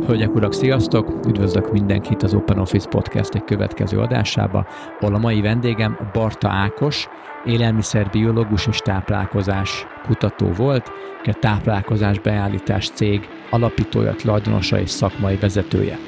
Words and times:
Hölgyek, 0.00 0.34
urak, 0.34 0.52
sziasztok! 0.52 1.26
Üdvözlök 1.28 1.72
mindenkit 1.72 2.22
az 2.22 2.34
Open 2.34 2.58
Office 2.58 2.88
Podcast 2.88 3.34
egy 3.34 3.44
következő 3.44 3.98
adásába, 3.98 4.66
ahol 5.00 5.14
a 5.14 5.18
mai 5.18 5.40
vendégem 5.40 6.10
Barta 6.12 6.48
Ákos, 6.48 7.08
élelmiszerbiológus 7.44 8.66
és 8.66 8.78
táplálkozás 8.78 9.86
kutató 10.06 10.52
volt, 10.52 10.90
a 11.24 11.32
táplálkozás 11.40 12.18
beállítás 12.18 12.90
cég 12.90 13.28
alapítója, 13.50 14.14
tulajdonosa 14.14 14.80
és 14.80 14.90
szakmai 14.90 15.36
vezetője. 15.36 15.98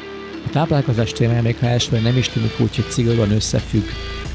A 0.46 0.50
táplálkozás 0.50 1.12
témája 1.12 1.42
még 1.42 1.58
ha 1.58 1.66
elsőre 1.66 2.02
nem 2.02 2.16
is 2.16 2.28
tűnik 2.28 2.60
úgy, 2.60 2.76
hogy 2.76 2.84
szigorúan 2.88 3.30
összefügg 3.30 3.84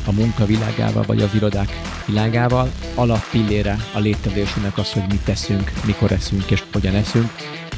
a 0.07 0.11
munka 0.11 0.45
világával 0.45 1.03
vagy 1.07 1.21
az 1.21 1.35
irodák 1.35 1.69
világával, 2.05 2.69
alappillére 2.95 3.75
a 3.93 3.99
létezésünknek 3.99 4.77
az, 4.77 4.93
hogy 4.93 5.03
mit 5.09 5.25
teszünk, 5.25 5.71
mikor 5.85 6.11
eszünk 6.11 6.51
és 6.51 6.63
hogyan 6.73 6.95
eszünk, 6.95 7.29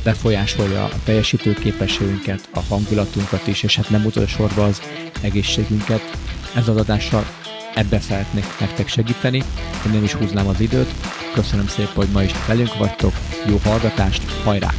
befolyásolja 0.04 0.84
a 0.84 1.00
teljesítőképességünket, 1.04 2.50
a 2.54 2.60
hangulatunkat 2.60 3.48
is, 3.48 3.64
és 3.64 3.76
hát 3.76 3.90
nem 3.90 4.06
utolsó 4.06 4.36
sorban 4.36 4.70
az 4.70 4.82
egészségünket. 5.22 6.02
Ez 6.56 6.68
az 6.68 6.78
adással 6.78 7.26
ebbe 7.76 8.00
szeretnék 8.00 8.46
nektek 8.60 8.88
segíteni, 8.88 9.44
hogy 9.82 9.92
nem 9.92 10.04
is 10.04 10.14
húznám 10.14 10.48
az 10.48 10.60
időt. 10.60 10.94
Köszönöm 11.34 11.68
szépen, 11.68 11.94
hogy 11.96 12.10
ma 12.14 12.24
is 12.24 12.32
velünk 12.48 12.78
vagytok, 12.78 13.14
jó 13.48 13.60
hallgatást, 13.64 14.32
hajrá! 14.44 14.74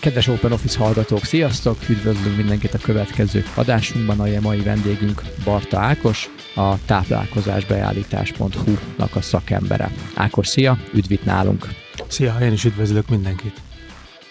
Kedves 0.00 0.26
Open 0.26 0.52
Office 0.52 0.78
hallgatók, 0.78 1.24
sziasztok! 1.24 1.78
Üdvözlünk 1.88 2.36
mindenkit 2.36 2.74
a 2.74 2.78
következő 2.78 3.44
adásunkban, 3.54 4.20
a 4.20 4.40
mai 4.40 4.60
vendégünk 4.60 5.22
Barta 5.44 5.78
Ákos, 5.78 6.30
a 6.54 6.84
táplálkozásbeállítás.hu-nak 6.84 9.16
a 9.16 9.20
szakembere. 9.20 9.90
Ákos, 10.14 10.46
szia! 10.46 10.78
Üdv 10.94 11.12
itt 11.12 11.24
nálunk! 11.24 11.68
Szia, 12.08 12.36
én 12.40 12.52
is 12.52 12.64
üdvözlök 12.64 13.08
mindenkit! 13.08 13.60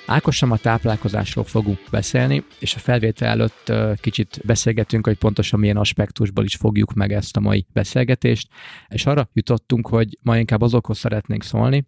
Ákossal 0.06 0.52
a 0.52 0.58
táplálkozásról 0.58 1.44
fogunk 1.44 1.80
beszélni, 1.92 2.44
és 2.60 2.76
a 2.76 2.80
felvétel 2.80 3.28
előtt 3.28 3.72
kicsit 4.02 4.40
beszélgetünk, 4.46 5.06
hogy 5.06 5.18
pontosan 5.18 5.60
milyen 5.60 5.78
aspektusból 5.78 6.46
is 6.46 6.56
fogjuk 6.56 6.94
meg 6.94 7.14
ezt 7.14 7.38
a 7.38 7.40
mai 7.40 7.66
beszélgetést, 7.74 8.48
és 8.88 9.06
arra 9.06 9.30
jutottunk, 9.34 9.88
hogy 9.88 10.18
ma 10.22 10.38
inkább 10.38 10.62
azokhoz 10.62 10.98
szeretnénk 10.98 11.44
szólni, 11.44 11.88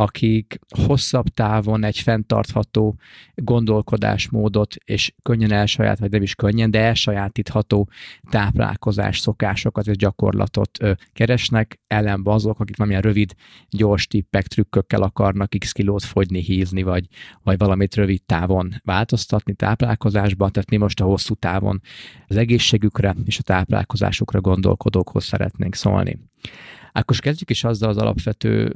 akik 0.00 0.58
hosszabb 0.86 1.28
távon 1.28 1.84
egy 1.84 1.98
fenntartható 1.98 2.98
gondolkodásmódot 3.34 4.74
és 4.84 5.14
könnyen 5.22 5.52
elsaját, 5.52 5.98
vagy 5.98 6.10
nem 6.10 6.22
is 6.22 6.34
könnyen, 6.34 6.70
de 6.70 6.80
elsajátítható 6.80 7.88
táplálkozás 8.30 9.18
szokásokat 9.18 9.86
és 9.86 9.96
gyakorlatot 9.96 10.78
keresnek, 11.12 11.80
ellenben 11.86 12.34
azok, 12.34 12.60
akik 12.60 12.76
valamilyen 12.76 13.02
rövid, 13.02 13.34
gyors 13.68 14.06
tippek, 14.06 14.46
trükkökkel 14.46 15.02
akarnak 15.02 15.54
x 15.58 15.72
kilót 15.72 16.04
fogyni, 16.04 16.40
hízni, 16.40 16.82
vagy, 16.82 17.06
vagy 17.42 17.58
valamit 17.58 17.94
rövid 17.94 18.22
távon 18.22 18.74
változtatni 18.84 19.54
táplálkozásban, 19.54 20.52
tehát 20.52 20.70
mi 20.70 20.76
most 20.76 21.00
a 21.00 21.04
hosszú 21.04 21.34
távon 21.34 21.80
az 22.26 22.36
egészségükre 22.36 23.16
és 23.24 23.38
a 23.38 23.42
táplálkozásukra 23.42 24.40
gondolkodókhoz 24.40 25.24
szeretnénk 25.24 25.74
szólni. 25.74 26.18
Akkor 26.92 27.16
kezdjük 27.16 27.50
is 27.50 27.64
azzal 27.64 27.88
az 27.88 27.96
alapvető 27.96 28.74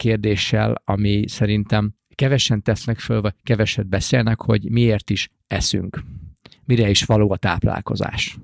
kérdéssel, 0.00 0.82
ami 0.84 1.28
szerintem 1.28 1.94
kevesen 2.14 2.62
tesznek 2.62 2.98
föl, 2.98 3.20
vagy 3.20 3.34
keveset 3.42 3.86
beszélnek, 3.86 4.40
hogy 4.40 4.70
miért 4.70 5.10
is 5.10 5.30
eszünk. 5.46 6.02
Mire 6.64 6.90
is 6.90 7.04
való 7.04 7.30
a 7.30 7.36
táplálkozás. 7.36 8.38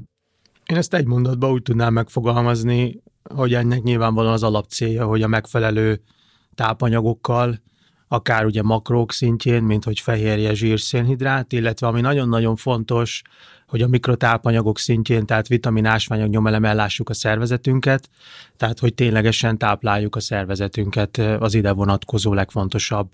Én 0.66 0.76
ezt 0.76 0.94
egy 0.94 1.06
mondatban 1.06 1.50
úgy 1.50 1.62
tudnám 1.62 1.92
megfogalmazni, 1.92 3.02
hogy 3.34 3.54
ennek 3.54 3.82
nyilvánvalóan 3.82 4.32
az 4.32 4.42
alapcélja, 4.42 5.06
hogy 5.06 5.22
a 5.22 5.26
megfelelő 5.26 6.02
tápanyagokkal, 6.54 7.62
akár 8.08 8.44
ugye 8.44 8.62
makrók 8.62 9.12
szintjén, 9.12 9.62
mint 9.62 9.84
hogy 9.84 10.00
fehérje, 10.00 10.54
zsír, 10.54 10.80
szénhidrát, 10.80 11.52
illetve 11.52 11.86
ami 11.86 12.00
nagyon-nagyon 12.00 12.56
fontos, 12.56 13.22
hogy 13.66 13.82
a 13.82 13.88
mikrotápanyagok 13.88 14.78
szintjén, 14.78 15.26
tehát 15.26 15.48
vitamin, 15.48 15.86
ásványok, 15.86 16.28
nyomelem 16.28 16.64
ellássuk 16.64 17.08
a 17.08 17.14
szervezetünket, 17.14 18.08
tehát 18.56 18.78
hogy 18.78 18.94
ténylegesen 18.94 19.58
tápláljuk 19.58 20.16
a 20.16 20.20
szervezetünket 20.20 21.16
az 21.16 21.54
ide 21.54 21.72
vonatkozó 21.72 22.32
legfontosabb 22.34 23.10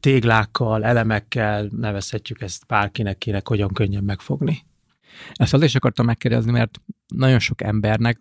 téglákkal, 0.00 0.84
elemekkel, 0.84 1.68
nevezhetjük 1.70 2.40
ezt 2.40 2.66
bárkinek, 2.66 3.18
kinek 3.18 3.48
hogyan 3.48 3.72
könnyen 3.72 4.04
megfogni. 4.04 4.64
Ezt 5.32 5.54
azért 5.54 5.68
is 5.68 5.76
akartam 5.76 6.06
megkérdezni, 6.06 6.50
mert 6.50 6.80
nagyon 7.06 7.38
sok 7.38 7.62
embernek, 7.62 8.20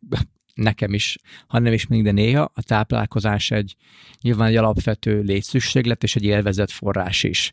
nekem 0.54 0.94
is, 0.94 1.18
ha 1.48 1.60
nem 1.60 1.74
is 1.74 1.88
minden 1.88 2.14
néha, 2.14 2.52
a 2.54 2.62
táplálkozás 2.62 3.52
egy 3.52 3.76
nyilván 4.22 4.48
egy 4.48 4.56
alapvető 4.56 5.22
létszükséglet 5.22 6.04
és 6.04 6.16
egy 6.16 6.24
élvezett 6.24 6.72
forrás 6.72 7.24
is. 7.24 7.52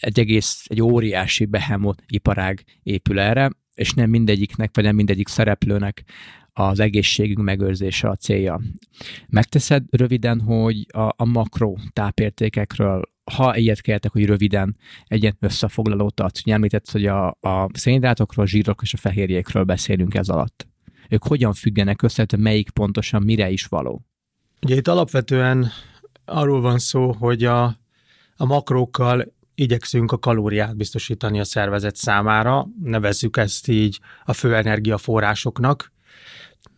Egy 0.00 0.18
egész, 0.18 0.64
egy 0.66 0.82
óriási 0.82 1.44
behemot 1.44 2.02
iparág 2.06 2.64
épül 2.82 3.20
erre, 3.20 3.50
és 3.74 3.92
nem 3.92 4.10
mindegyiknek, 4.10 4.70
vagy 4.74 4.84
nem 4.84 4.94
mindegyik 4.94 5.28
szereplőnek 5.28 6.04
az 6.52 6.80
egészségünk 6.80 7.42
megőrzése 7.42 8.08
a 8.08 8.16
célja. 8.16 8.60
Megteszed 9.28 9.84
röviden, 9.90 10.40
hogy 10.40 10.86
a, 10.88 11.12
a 11.16 11.24
makro 11.24 11.74
tápértékekről, 11.92 13.02
ha 13.32 13.56
ilyet 13.56 13.80
kértek, 13.80 14.12
hogy 14.12 14.24
röviden 14.24 14.76
egy 15.04 15.22
ilyen 15.22 15.36
összefoglalót 15.40 16.20
adsz, 16.20 16.42
hogy 16.42 16.52
említett, 16.52 16.90
hogy 16.90 17.06
a, 17.06 17.28
a 17.40 17.68
szénhidrátokról, 17.72 18.46
zsírok 18.46 18.82
és 18.82 18.94
a 18.94 18.96
fehérjékről 18.96 19.64
beszélünk 19.64 20.14
ez 20.14 20.28
alatt. 20.28 20.66
Ők 21.08 21.24
hogyan 21.24 21.52
függenek 21.52 22.02
össze, 22.02 22.26
melyik 22.36 22.70
pontosan 22.70 23.22
mire 23.22 23.50
is 23.50 23.64
való? 23.64 24.04
Ugye 24.62 24.74
itt 24.74 24.88
alapvetően 24.88 25.70
arról 26.24 26.60
van 26.60 26.78
szó, 26.78 27.12
hogy 27.12 27.44
a, 27.44 27.64
a 28.36 28.44
makrókkal 28.44 29.34
igyekszünk 29.54 30.12
a 30.12 30.18
kalóriát 30.18 30.76
biztosítani 30.76 31.40
a 31.40 31.44
szervezet 31.44 31.96
számára, 31.96 32.66
nevezzük 32.82 33.36
ezt 33.36 33.68
így 33.68 34.00
a 34.24 34.32
fő 34.32 34.54
energiaforrásoknak. 34.54 35.92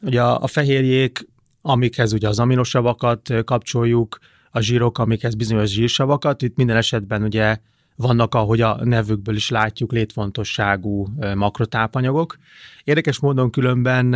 Ugye 0.02 0.22
a, 0.22 0.42
a 0.42 0.46
fehérjék, 0.46 1.28
amikhez 1.60 2.12
ugye 2.12 2.28
az 2.28 2.38
aminosavakat 2.38 3.44
kapcsoljuk, 3.44 4.18
a 4.50 4.60
zsírok, 4.60 4.98
amikhez 4.98 5.34
bizonyos 5.34 5.70
zsírsavakat, 5.70 6.42
itt 6.42 6.56
minden 6.56 6.76
esetben 6.76 7.22
ugye 7.22 7.58
vannak, 7.98 8.34
ahogy 8.34 8.60
a 8.60 8.84
nevükből 8.84 9.34
is 9.34 9.50
látjuk, 9.50 9.92
létfontosságú 9.92 11.06
makrotápanyagok. 11.34 12.36
Érdekes 12.84 13.18
módon 13.18 13.50
különben 13.50 14.14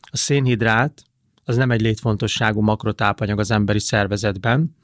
a 0.00 0.16
szénhidrát 0.16 1.02
az 1.44 1.56
nem 1.56 1.70
egy 1.70 1.80
létfontosságú 1.80 2.60
makrotápanyag 2.60 3.38
az 3.38 3.50
emberi 3.50 3.80
szervezetben, 3.80 4.76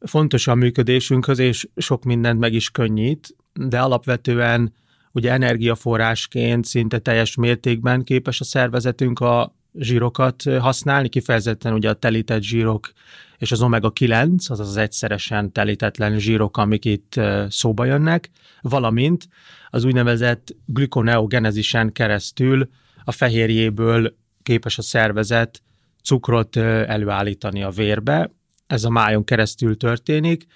fontos 0.00 0.46
a 0.46 0.54
működésünkhöz, 0.54 1.38
és 1.38 1.68
sok 1.76 2.04
mindent 2.04 2.38
meg 2.38 2.52
is 2.52 2.70
könnyít, 2.70 3.36
de 3.52 3.80
alapvetően 3.80 4.74
ugye 5.12 5.32
energiaforrásként 5.32 6.64
szinte 6.64 6.98
teljes 6.98 7.34
mértékben 7.34 8.02
képes 8.02 8.40
a 8.40 8.44
szervezetünk 8.44 9.20
a 9.20 9.54
zsírokat 9.74 10.42
használni, 10.42 11.08
kifejezetten 11.08 11.72
ugye 11.72 11.88
a 11.88 11.94
telített 11.94 12.42
zsírok 12.42 12.92
és 13.40 13.52
az 13.52 13.62
omega-9, 13.62 14.50
azaz 14.50 14.68
az 14.68 14.76
egyszeresen 14.76 15.52
telítetlen 15.52 16.18
zsírok, 16.18 16.56
amik 16.56 16.84
itt 16.84 17.20
szóba 17.48 17.84
jönnek, 17.84 18.30
valamint 18.60 19.28
az 19.70 19.84
úgynevezett 19.84 20.56
glükoneogenezisen 20.66 21.92
keresztül 21.92 22.68
a 23.04 23.12
fehérjéből 23.12 24.16
képes 24.42 24.78
a 24.78 24.82
szervezet 24.82 25.62
cukrot 26.02 26.56
előállítani 26.56 27.62
a 27.62 27.70
vérbe, 27.70 28.30
ez 28.66 28.84
a 28.84 28.90
májon 28.90 29.24
keresztül 29.24 29.76
történik. 29.76 30.46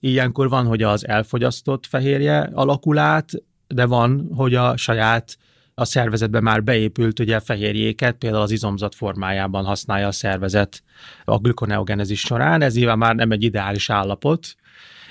Ilyenkor 0.00 0.48
van, 0.48 0.66
hogy 0.66 0.82
az 0.82 1.06
elfogyasztott 1.08 1.86
fehérje 1.86 2.50
alakul 2.52 2.98
át, 2.98 3.30
de 3.68 3.86
van, 3.86 4.28
hogy 4.34 4.54
a 4.54 4.76
saját 4.76 5.36
a 5.74 5.84
szervezetben 5.84 6.42
már 6.42 6.64
beépült 6.64 7.18
ugye 7.18 7.40
fehérjéket, 7.40 8.16
például 8.16 8.42
az 8.42 8.50
izomzat 8.50 8.94
formájában 8.94 9.64
használja 9.64 10.06
a 10.06 10.12
szervezet 10.12 10.82
a 11.24 11.38
glukoneogenezis 11.38 12.20
során. 12.20 12.62
Ez 12.62 12.74
nyilván 12.74 12.98
már 12.98 13.14
nem 13.14 13.30
egy 13.30 13.42
ideális 13.42 13.90
állapot, 13.90 14.54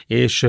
és 0.08 0.48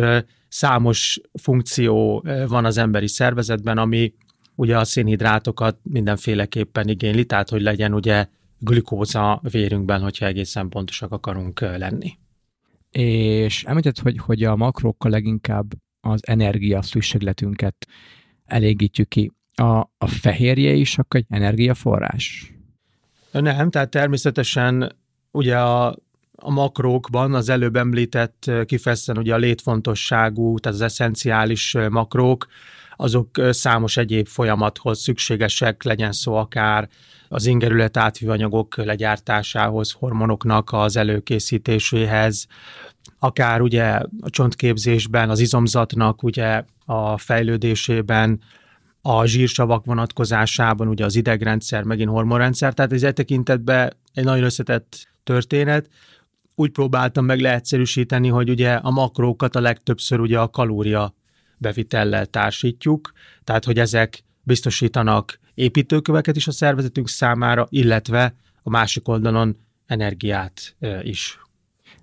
számos 0.49 1.21
funkció 1.33 2.25
van 2.49 2.65
az 2.65 2.77
emberi 2.77 3.09
szervezetben, 3.09 3.79
ami 3.79 4.15
ugye 4.55 4.79
a 4.79 4.85
szénhidrátokat 4.85 5.79
mindenféleképpen 5.83 6.89
igényli, 6.89 7.25
tehát 7.25 7.49
hogy 7.49 7.63
legyen 7.63 7.95
ugye 7.95 8.27
glükóza 8.59 9.41
vérünkben, 9.51 10.01
hogyha 10.01 10.27
egészen 10.27 10.69
pontosak 10.69 11.13
akarunk 11.13 11.61
lenni. 11.61 12.19
És 12.91 13.65
említett, 13.65 13.99
hogy, 13.99 14.19
hogy 14.19 14.43
a 14.43 14.57
makrokkal 14.57 15.11
leginkább 15.11 15.73
az 16.01 16.21
energia 16.27 16.83
szükségletünket 16.83 17.87
elégítjük 18.45 19.09
ki. 19.09 19.33
A, 19.55 19.79
a 19.99 20.07
fehérje 20.07 20.73
is 20.73 20.99
akkor 20.99 21.21
egy 21.21 21.27
energiaforrás? 21.29 22.53
Nem, 23.31 23.71
tehát 23.71 23.91
természetesen 23.91 24.97
ugye 25.31 25.59
a, 25.59 25.87
a 26.37 26.51
makrókban 26.51 27.35
az 27.35 27.49
előbb 27.49 27.77
említett 27.77 28.51
kifejezetten 28.65 29.19
ugye 29.19 29.35
a 29.35 29.39
létfontosságú, 29.39 30.59
tehát 30.59 30.79
az 30.79 30.85
eszenciális 30.85 31.77
makrók, 31.91 32.47
azok 32.97 33.29
számos 33.51 33.97
egyéb 33.97 34.27
folyamathoz 34.27 35.01
szükségesek, 35.01 35.83
legyen 35.83 36.13
szó 36.13 36.35
akár 36.35 36.89
az 37.29 37.47
ingerület 37.47 37.97
átvívanyagok 37.97 38.77
legyártásához, 38.77 39.91
hormonoknak 39.91 40.73
az 40.73 40.97
előkészítéséhez, 40.97 42.47
akár 43.19 43.61
ugye 43.61 43.85
a 44.21 44.31
csontképzésben, 44.31 45.31
az 45.31 45.41
izomzatnak 45.41 46.23
ugye 46.23 46.65
a 46.85 47.19
fejlődésében, 47.19 48.41
a 49.07 49.27
zsírsavak 49.27 49.85
vonatkozásában, 49.85 50.89
ugye 50.89 51.05
az 51.05 51.17
idegrendszer, 51.17 51.83
megint 51.83 52.11
hormonrendszer, 52.11 52.75
tehát 52.75 52.93
ez 52.93 53.03
egy 53.03 53.13
tekintetben 53.13 53.93
egy 54.13 54.25
nagyon 54.25 54.45
összetett 54.45 55.09
történet. 55.25 55.89
Úgy 56.55 56.71
próbáltam 56.71 57.25
meg 57.25 57.41
leegyszerűsíteni, 57.41 58.29
hogy 58.29 58.51
ugye 58.51 58.75
a 58.75 58.91
makrókat 58.91 59.57
a 59.57 59.61
legtöbbször 59.61 60.21
ugye 60.21 60.39
a 60.39 60.49
kalória 60.49 61.15
bevitellel 61.59 62.27
társítjuk, 62.27 63.13
tehát 63.45 63.65
hogy 63.65 63.79
ezek 63.79 64.25
biztosítanak 64.43 65.39
építőköveket 65.55 66.37
is 66.37 66.47
a 66.47 66.53
szervezetünk 66.53 67.09
számára, 67.09 67.67
illetve 67.71 68.35
a 68.63 68.71
másik 68.71 69.09
oldalon 69.09 69.57
energiát 69.87 70.77
is. 71.03 71.39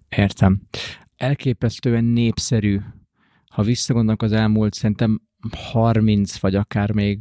Értem. 0.09 0.61
Elképesztően 1.17 2.03
népszerű, 2.03 2.79
ha 3.49 3.63
visszagondolok 3.63 4.21
az 4.21 4.31
elmúlt 4.31 4.73
szerintem 4.73 5.21
30 5.51 6.39
vagy 6.39 6.55
akár 6.55 6.91
még 6.91 7.19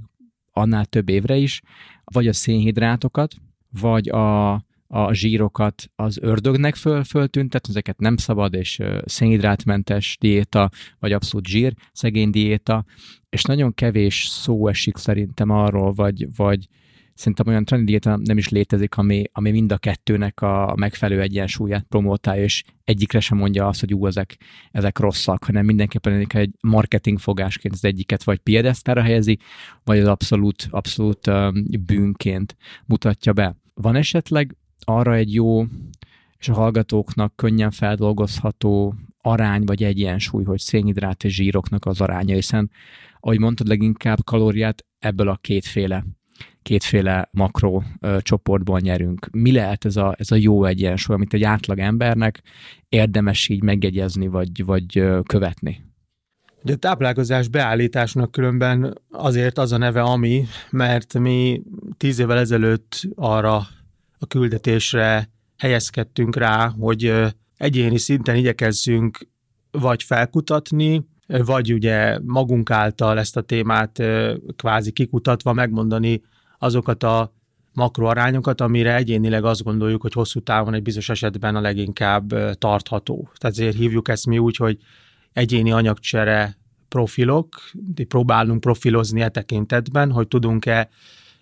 annál 0.52 0.84
több 0.84 1.08
évre 1.08 1.36
is, 1.36 1.60
vagy 2.04 2.28
a 2.28 2.32
szénhidrátokat, 2.32 3.34
vagy 3.80 4.08
a, 4.08 4.52
a 4.86 5.12
zsírokat 5.12 5.90
az 5.96 6.18
ördögnek 6.22 6.74
föl, 6.74 7.04
föltüntet, 7.04 7.68
ezeket 7.68 7.98
nem 7.98 8.16
szabad, 8.16 8.54
és 8.54 8.80
szénhidrátmentes 9.04 10.16
diéta, 10.20 10.70
vagy 10.98 11.12
abszolút 11.12 11.46
zsír, 11.46 11.74
szegény 11.92 12.30
diéta, 12.30 12.84
és 13.28 13.42
nagyon 13.42 13.74
kevés 13.74 14.26
szó 14.28 14.68
esik 14.68 14.96
szerintem 14.96 15.50
arról, 15.50 15.92
vagy, 15.92 16.26
vagy 16.36 16.68
szerintem 17.20 17.46
olyan 17.46 17.64
trend 17.64 18.20
nem 18.26 18.38
is 18.38 18.48
létezik, 18.48 18.96
ami, 18.96 19.24
ami 19.32 19.50
mind 19.50 19.72
a 19.72 19.78
kettőnek 19.78 20.40
a 20.40 20.74
megfelelő 20.76 21.20
egyensúlyát 21.20 21.86
promotálja, 21.88 22.42
és 22.42 22.62
egyikre 22.84 23.20
sem 23.20 23.38
mondja 23.38 23.66
azt, 23.66 23.80
hogy 23.80 23.94
ú, 23.94 24.06
ezek, 24.06 24.36
ezek 24.70 24.98
rosszak, 24.98 25.44
hanem 25.44 25.64
mindenképpen 25.64 26.26
egy 26.28 26.50
marketing 26.60 27.18
fogásként 27.18 27.74
az 27.74 27.84
egyiket 27.84 28.24
vagy 28.24 28.38
piedesztára 28.38 29.02
helyezi, 29.02 29.38
vagy 29.84 29.98
az 29.98 30.06
abszolút, 30.06 30.68
abszolút 30.70 31.30
bűnként 31.80 32.56
mutatja 32.86 33.32
be. 33.32 33.56
Van 33.74 33.96
esetleg 33.96 34.56
arra 34.78 35.14
egy 35.14 35.34
jó 35.34 35.64
és 36.38 36.48
a 36.48 36.54
hallgatóknak 36.54 37.36
könnyen 37.36 37.70
feldolgozható 37.70 38.94
arány 39.18 39.64
vagy 39.64 39.82
egyensúly, 39.82 40.44
hogy 40.44 40.58
szénhidrát 40.58 41.24
és 41.24 41.34
zsíroknak 41.34 41.86
az 41.86 42.00
aránya, 42.00 42.34
hiszen 42.34 42.70
ahogy 43.20 43.38
mondtad, 43.38 43.66
leginkább 43.66 44.24
kalóriát 44.24 44.84
ebből 44.98 45.28
a 45.28 45.38
kétféle 45.40 46.04
kétféle 46.62 47.28
makro 47.32 47.82
ö, 48.00 48.16
csoportból 48.20 48.78
nyerünk. 48.78 49.28
Mi 49.32 49.52
lehet 49.52 49.84
ez 49.84 49.96
a, 49.96 50.14
ez 50.18 50.30
a 50.30 50.36
jó 50.36 50.64
egyensúly, 50.64 51.16
amit 51.16 51.34
egy 51.34 51.42
átlag 51.42 51.78
embernek 51.78 52.42
érdemes 52.88 53.48
így 53.48 53.62
megjegyezni, 53.62 54.26
vagy, 54.26 54.64
vagy 54.64 55.02
követni? 55.26 55.88
Ugye 56.64 56.72
a 56.72 56.76
táplálkozás 56.76 57.48
beállításnak 57.48 58.30
különben 58.30 58.98
azért 59.10 59.58
az 59.58 59.72
a 59.72 59.76
neve 59.76 60.02
ami, 60.02 60.44
mert 60.70 61.18
mi 61.18 61.62
tíz 61.96 62.18
évvel 62.18 62.38
ezelőtt 62.38 63.00
arra 63.14 63.56
a 64.18 64.26
küldetésre 64.28 65.30
helyezkedtünk 65.58 66.36
rá, 66.36 66.68
hogy 66.68 67.12
egyéni 67.56 67.98
szinten 67.98 68.36
igyekezzünk 68.36 69.28
vagy 69.70 70.02
felkutatni, 70.02 71.08
vagy 71.26 71.72
ugye 71.72 72.18
magunk 72.24 72.70
által 72.70 73.18
ezt 73.18 73.36
a 73.36 73.40
témát 73.40 74.02
kvázi 74.56 74.90
kikutatva 74.92 75.52
megmondani 75.52 76.22
azokat 76.62 77.02
a 77.02 77.32
makroarányokat, 77.72 78.60
amire 78.60 78.96
egyénileg 78.96 79.44
azt 79.44 79.62
gondoljuk, 79.62 80.02
hogy 80.02 80.12
hosszú 80.12 80.40
távon 80.40 80.74
egy 80.74 80.82
bizonyos 80.82 81.08
esetben 81.08 81.56
a 81.56 81.60
leginkább 81.60 82.58
tartható. 82.58 83.30
Tehát 83.38 83.56
ezért 83.56 83.76
hívjuk 83.76 84.08
ezt 84.08 84.26
mi 84.26 84.38
úgy, 84.38 84.56
hogy 84.56 84.78
egyéni 85.32 85.72
anyagcsere 85.72 86.56
profilok, 86.88 87.48
próbálunk 88.08 88.60
profilozni 88.60 89.20
e 89.20 89.28
tekintetben, 89.28 90.12
hogy 90.12 90.28
tudunk-e 90.28 90.88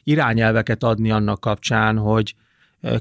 irányelveket 0.02 0.82
adni 0.82 1.10
annak 1.10 1.40
kapcsán, 1.40 1.96
hogy 1.96 2.34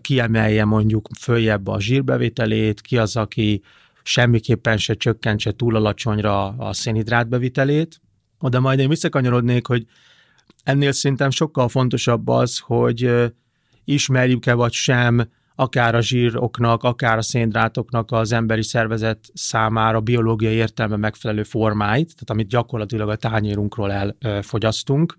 kiemelje 0.01 0.65
mondjuk 0.65 1.09
följebb 1.19 1.67
a 1.67 1.81
zsírbevételét, 1.81 2.81
ki 2.81 2.97
az, 2.97 3.15
aki 3.15 3.61
semmiképpen 4.03 4.77
se 4.77 4.93
csökkentse 4.93 5.51
túl 5.51 5.75
alacsonyra 5.75 6.47
a 6.47 6.73
szénhidrátbevitelét. 6.73 8.01
Oda 8.39 8.59
majd 8.59 8.79
én 8.79 8.89
visszakanyarodnék, 8.89 9.67
hogy 9.67 9.85
ennél 10.63 10.91
szerintem 10.91 11.29
sokkal 11.29 11.67
fontosabb 11.67 12.27
az, 12.27 12.59
hogy 12.59 13.11
ismerjük-e 13.83 14.53
vagy 14.53 14.71
sem 14.71 15.29
akár 15.59 15.95
a 15.95 16.01
zsíroknak, 16.01 16.83
akár 16.83 17.17
a 17.17 17.21
szénhidrátoknak 17.21 18.11
az 18.11 18.31
emberi 18.31 18.63
szervezet 18.63 19.29
számára 19.33 20.01
biológiai 20.01 20.53
értelme 20.53 20.95
megfelelő 20.95 21.43
formáit, 21.43 22.05
tehát 22.05 22.29
amit 22.29 22.47
gyakorlatilag 22.47 23.09
a 23.09 23.15
tányérunkról 23.15 24.15
elfogyasztunk, 24.19 25.17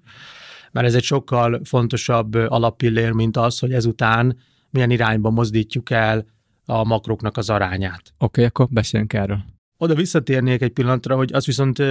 mert 0.72 0.86
ez 0.86 0.94
egy 0.94 1.02
sokkal 1.02 1.60
fontosabb 1.64 2.34
alappillér, 2.34 3.12
mint 3.12 3.36
az, 3.36 3.58
hogy 3.58 3.72
ezután 3.72 4.38
milyen 4.70 4.90
irányba 4.90 5.30
mozdítjuk 5.30 5.90
el 5.90 6.26
a 6.64 6.84
makroknak 6.84 7.36
az 7.36 7.50
arányát. 7.50 8.02
Oké, 8.02 8.14
okay, 8.18 8.44
akkor 8.44 8.68
beszéljünk 8.70 9.12
erről. 9.12 9.44
Oda 9.78 9.94
visszatérnék 9.94 10.62
egy 10.62 10.72
pillanatra, 10.72 11.16
hogy 11.16 11.32
azt 11.32 11.46
viszont 11.46 11.82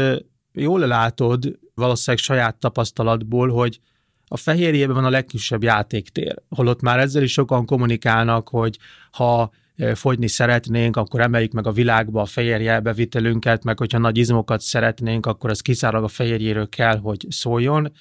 jól 0.59 0.79
látod 0.79 1.59
valószínűleg 1.73 2.23
saját 2.25 2.55
tapasztalatból, 2.55 3.49
hogy 3.49 3.79
a 4.27 4.37
fehérjében 4.37 4.95
van 4.95 5.05
a 5.05 5.09
legkisebb 5.09 5.63
játéktér, 5.63 6.35
holott 6.49 6.81
már 6.81 6.99
ezzel 6.99 7.23
is 7.23 7.31
sokan 7.31 7.65
kommunikálnak, 7.65 8.49
hogy 8.49 8.77
ha 9.11 9.51
fogyni 9.93 10.27
szeretnénk, 10.27 10.95
akkor 10.95 11.21
emeljük 11.21 11.51
meg 11.51 11.67
a 11.67 11.71
világba 11.71 12.21
a 12.21 12.25
fehérje 12.25 12.79
bevitelünket, 12.79 13.63
meg 13.63 13.77
hogyha 13.77 13.97
nagy 13.97 14.17
izmokat 14.17 14.61
szeretnénk, 14.61 15.25
akkor 15.25 15.49
az 15.49 15.61
kiszállólag 15.61 16.05
a 16.05 16.07
fehérjéről 16.07 16.69
kell, 16.69 16.97
hogy 16.97 17.25
szóljon. 17.29 17.91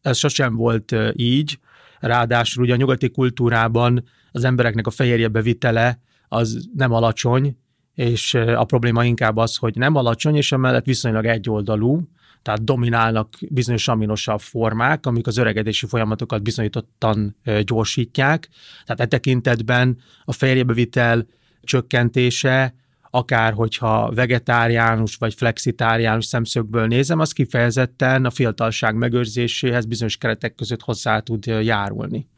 Ez 0.00 0.16
sosem 0.16 0.54
volt 0.54 0.94
így, 1.12 1.58
ráadásul 2.00 2.62
ugye 2.62 2.72
a 2.72 2.76
nyugati 2.76 3.10
kultúrában 3.10 4.04
az 4.32 4.44
embereknek 4.44 4.86
a 4.86 4.90
fehérje 4.90 5.28
bevitele 5.28 6.00
az 6.28 6.68
nem 6.74 6.92
alacsony, 6.92 7.56
és 7.96 8.34
a 8.34 8.64
probléma 8.64 9.04
inkább 9.04 9.36
az, 9.36 9.56
hogy 9.56 9.74
nem 9.74 9.94
alacsony, 9.94 10.36
és 10.36 10.52
emellett 10.52 10.84
viszonylag 10.84 11.24
egyoldalú, 11.24 12.08
tehát 12.42 12.64
dominálnak 12.64 13.34
bizonyos 13.48 13.88
aminosabb 13.88 14.40
formák, 14.40 15.06
amik 15.06 15.26
az 15.26 15.36
öregedési 15.36 15.86
folyamatokat 15.86 16.42
bizonyítottan 16.42 17.36
gyorsítják. 17.64 18.48
Tehát 18.84 19.00
e 19.00 19.06
tekintetben 19.06 19.98
a 20.24 20.32
fehérjebevitel 20.32 21.26
csökkentése, 21.62 22.74
akár 23.10 23.52
hogyha 23.52 24.12
vegetáriánus 24.14 25.16
vagy 25.16 25.34
flexitáriánus 25.34 26.24
szemszögből 26.24 26.86
nézem, 26.86 27.18
az 27.18 27.32
kifejezetten 27.32 28.24
a 28.24 28.30
fiatalság 28.30 28.94
megőrzéséhez 28.94 29.86
bizonyos 29.86 30.16
keretek 30.16 30.54
között 30.54 30.82
hozzá 30.82 31.20
tud 31.20 31.46
járulni. 31.46 32.28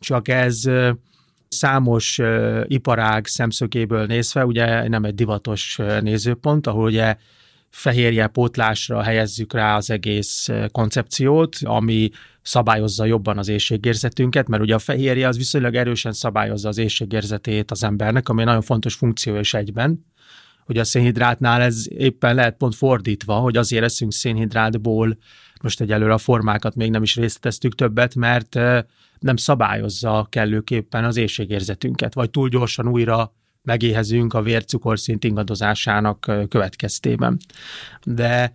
Csak 0.00 0.28
ez 0.28 0.62
számos 1.48 2.20
iparág 2.64 3.26
szemszögéből 3.26 4.06
nézve, 4.06 4.44
ugye 4.44 4.88
nem 4.88 5.04
egy 5.04 5.14
divatos 5.14 5.78
nézőpont, 6.00 6.66
ahol 6.66 6.84
ugye 6.84 7.16
fehérje 7.70 8.26
pótlásra 8.26 9.02
helyezzük 9.02 9.52
rá 9.52 9.76
az 9.76 9.90
egész 9.90 10.48
koncepciót, 10.72 11.56
ami 11.62 12.10
szabályozza 12.42 13.04
jobban 13.04 13.38
az 13.38 13.48
éjségérzetünket, 13.48 14.48
mert 14.48 14.62
ugye 14.62 14.74
a 14.74 14.78
fehérje 14.78 15.28
az 15.28 15.36
viszonylag 15.36 15.74
erősen 15.74 16.12
szabályozza 16.12 16.68
az 16.68 16.78
éjségérzetét 16.78 17.70
az 17.70 17.84
embernek, 17.84 18.28
ami 18.28 18.44
nagyon 18.44 18.62
fontos 18.62 18.94
funkció 18.94 19.38
is 19.38 19.54
egyben. 19.54 20.06
Ugye 20.66 20.80
a 20.80 20.84
szénhidrátnál 20.84 21.60
ez 21.60 21.84
éppen 21.88 22.34
lehet 22.34 22.56
pont 22.56 22.74
fordítva, 22.74 23.34
hogy 23.34 23.56
azért 23.56 23.84
eszünk 23.84 24.12
szénhidrátból, 24.12 25.18
most 25.62 25.80
egyelőre 25.80 26.12
a 26.12 26.18
formákat 26.18 26.74
még 26.74 26.90
nem 26.90 27.02
is 27.02 27.16
részleteztük 27.16 27.74
többet, 27.74 28.14
mert 28.14 28.54
nem 29.18 29.36
szabályozza 29.36 30.26
kellőképpen 30.30 31.04
az 31.04 31.16
éjségérzetünket, 31.16 32.14
vagy 32.14 32.30
túl 32.30 32.48
gyorsan 32.48 32.88
újra 32.88 33.32
megéhezünk 33.62 34.34
a 34.34 34.42
vércukorszint 34.42 35.24
ingadozásának 35.24 36.32
következtében. 36.48 37.38
De 38.04 38.52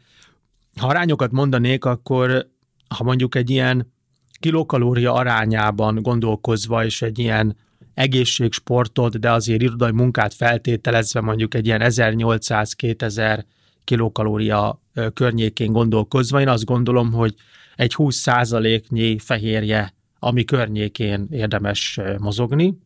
ha 0.80 0.88
arányokat 0.88 1.32
mondanék, 1.32 1.86
akkor 1.86 2.48
ha 2.88 3.04
mondjuk 3.04 3.36
egy 3.36 3.50
ilyen 3.50 3.94
kilokalória 4.40 5.14
arányában 5.14 6.02
gondolkozva, 6.02 6.86
és 6.86 7.02
egy 7.02 7.20
ilyen 7.20 7.56
egészségsportot, 7.94 9.20
de 9.20 9.32
azért 9.32 9.62
irodai 9.62 9.92
munkát 9.92 10.34
feltételezve 10.34 11.22
mondjuk 11.22 11.54
egy 11.54 11.66
ilyen 11.66 11.82
1800-2000 11.84 13.44
kilokalória 13.84 14.82
környékén 15.14 15.72
gondolkozva, 15.72 16.42
én 16.42 16.48
azt 16.48 16.66
gondolom, 16.66 17.12
hogy 17.12 17.36
egy 17.76 17.94
20% 17.98 18.88
nyi 18.88 19.20
fehérje, 19.20 19.94
ami 20.20 20.44
környékén 20.44 21.28
érdemes 21.32 22.00
mozogni. 22.18 22.78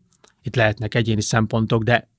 Itt 0.44 0.56
lehetnek 0.56 0.96
egyéni 0.96 1.22
szempontok, 1.22 1.84
de 1.84 2.10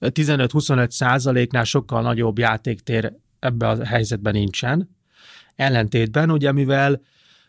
15-25 0.00 0.90
százaléknál 0.90 1.64
sokkal 1.64 2.02
nagyobb 2.02 2.38
játéktér 2.38 3.12
ebbe 3.38 3.68
a 3.68 3.84
helyzetben 3.84 4.32
nincsen. 4.32 4.98
ellentétben, 5.56 6.30
ugye 6.30 6.52
mivel 6.52 7.00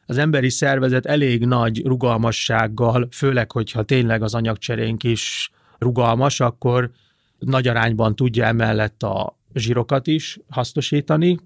az 0.06 0.18
emberi 0.18 0.50
szervezet 0.50 1.06
elég 1.06 1.46
nagy 1.46 1.86
rugalmassággal, 1.86 3.08
főleg, 3.12 3.51
hogyha 3.51 3.84
tényleg 3.84 4.24
az 4.24 4.34
anyagcserénk 4.34 5.04
is 5.04 5.51
rugalmas, 5.78 6.40
akkor 6.40 6.92
nagy 7.40 7.68
arányban 7.68 8.16
tudja 8.16 8.46
emellett 8.46 9.04
a 9.04 9.40
zsírokat 9.53 10.08
is 10.08 10.39
hasznosítani, 10.50 11.38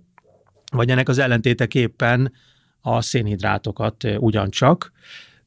vagy 0.71 0.89
ennek 0.89 1.09
az 1.09 1.17
ellentéteképpen 1.17 2.31
a 2.81 3.01
szénhidrátokat 3.01 4.03
ugyancsak. 4.17 4.91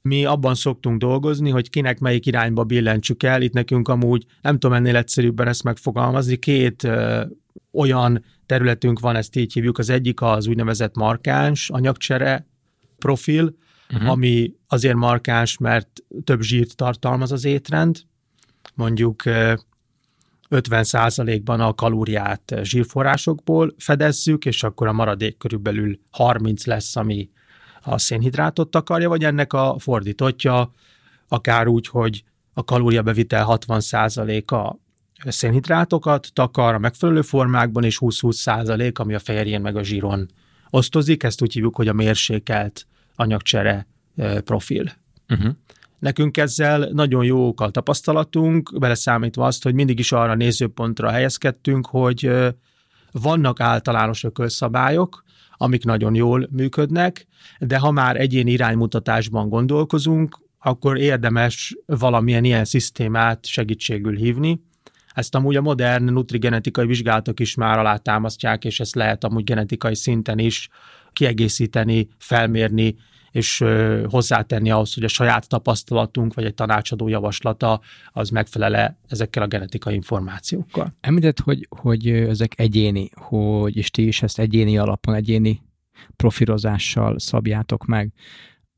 Mi 0.03 0.25
abban 0.25 0.55
szoktunk 0.55 0.99
dolgozni, 0.99 1.50
hogy 1.50 1.71
kinek 1.71 1.99
melyik 1.99 2.27
irányba 2.27 2.65
billentsük 2.65 3.23
el. 3.23 3.43
Itt 3.43 3.53
nekünk 3.53 3.88
amúgy, 3.88 4.25
nem 4.43 4.59
tudom 4.59 4.77
ennél 4.77 4.97
egyszerűbben 4.97 5.49
ezt 5.49 5.62
megfogalmazni, 5.62 6.37
két 6.37 6.85
ö, 6.85 7.25
olyan 7.73 8.25
területünk 8.47 9.00
van, 9.00 9.17
ezt 9.17 9.37
így 9.37 9.53
hívjuk. 9.53 9.79
Az 9.79 9.91
egyik 9.91 10.21
az 10.23 10.47
úgynevezett 10.47 10.97
markáns 10.97 11.71
anyagcsere 11.71 12.47
profil, 12.99 13.55
uh-huh. 13.93 14.11
ami 14.11 14.53
azért 14.67 14.95
markáns, 14.95 15.59
mert 15.59 15.88
több 16.25 16.41
zsírt 16.41 16.77
tartalmaz 16.77 17.33
az 17.33 17.45
étrend, 17.45 18.00
mondjuk 18.75 19.23
50%-ban 20.50 21.61
a 21.61 21.75
kalóriát 21.75 22.55
zsírforrásokból 22.62 23.75
fedezzük, 23.78 24.45
és 24.45 24.62
akkor 24.62 24.87
a 24.87 24.93
maradék 24.93 25.37
körülbelül 25.37 25.99
30 26.11 26.67
lesz, 26.67 26.97
ami 26.97 27.31
a 27.83 27.99
szénhidrátot 27.99 28.71
takarja, 28.71 29.09
vagy 29.09 29.25
ennek 29.25 29.52
a 29.52 29.76
fordítottja, 29.78 30.73
akár 31.28 31.67
úgy, 31.67 31.87
hogy 31.87 32.25
a 32.52 32.64
kalóriabevitel 32.64 33.47
60%-a 33.49 34.76
szénhidrátokat 35.31 36.28
takar 36.33 36.75
a 36.75 36.78
megfelelő 36.78 37.23
formákban, 37.23 37.85
és 37.85 37.99
20-20 38.00 38.99
ami 38.99 39.14
a 39.14 39.19
fehérjén 39.19 39.61
meg 39.61 39.76
a 39.76 39.83
zsíron 39.83 40.28
osztozik. 40.71 41.23
Ezt 41.23 41.43
úgy 41.43 41.52
hívjuk, 41.52 41.76
hogy 41.76 41.88
a 41.88 41.93
mérsékelt 41.93 42.87
anyagcsere 43.14 43.87
profil. 44.45 44.93
Uh-huh. 45.28 45.52
Nekünk 45.99 46.37
ezzel 46.37 46.88
nagyon 46.93 47.25
jók 47.25 47.61
a 47.61 47.71
tapasztalatunk, 47.71 48.78
beleszámítva 48.78 49.47
azt, 49.47 49.62
hogy 49.62 49.75
mindig 49.75 49.99
is 49.99 50.12
arra 50.12 50.35
nézőpontra 50.35 51.11
helyezkedtünk, 51.11 51.87
hogy 51.87 52.31
vannak 53.12 53.61
általános 53.61 54.25
ökölszabályok, 54.25 55.25
amik 55.52 55.85
nagyon 55.85 56.14
jól 56.14 56.49
működnek, 56.50 57.26
de 57.59 57.78
ha 57.78 57.90
már 57.90 58.21
egyéni 58.21 58.50
iránymutatásban 58.50 59.49
gondolkozunk, 59.49 60.38
akkor 60.59 60.99
érdemes 60.99 61.76
valamilyen 61.87 62.45
ilyen 62.45 62.64
szisztémát 62.64 63.47
segítségül 63.47 64.17
hívni. 64.17 64.61
Ezt 65.14 65.35
amúgy 65.35 65.57
a 65.57 65.62
modern 65.62 66.05
nutrigenetikai 66.05 66.87
vizsgálatok 66.87 67.40
is 67.40 67.55
már 67.55 67.78
alátámasztják, 67.78 68.64
és 68.64 68.81
ezt 68.81 68.95
lehet 68.95 69.25
amúgy 69.25 69.45
genetikai 69.45 69.95
szinten 69.95 70.38
is 70.38 70.69
kiegészíteni, 71.12 72.09
felmérni, 72.19 72.97
és 73.31 73.65
hozzátenni 74.09 74.71
ahhoz, 74.71 74.95
hogy 74.95 75.05
a 75.05 75.09
saját 75.09 75.49
tapasztalatunk, 75.49 76.35
vagy 76.35 76.45
egy 76.45 76.55
tanácsadó 76.55 77.09
javaslata 77.09 77.81
az 78.13 78.31
megfelele 78.31 78.99
ezekkel 79.09 79.43
a 79.43 79.47
genetikai 79.47 79.95
információkkal. 79.95 80.95
Említett, 81.01 81.41
hogy, 81.41 81.67
hogy 81.69 82.09
ezek 82.09 82.61
egyéni, 82.61 83.11
hogy 83.15 83.77
és 83.77 83.91
ti 83.91 84.07
is 84.07 84.23
ezt 84.23 84.39
egyéni 84.39 84.79
alapon, 84.79 85.15
egyéni 85.15 85.63
profilozással 86.17 87.19
szabjátok 87.19 87.85
meg. 87.85 88.13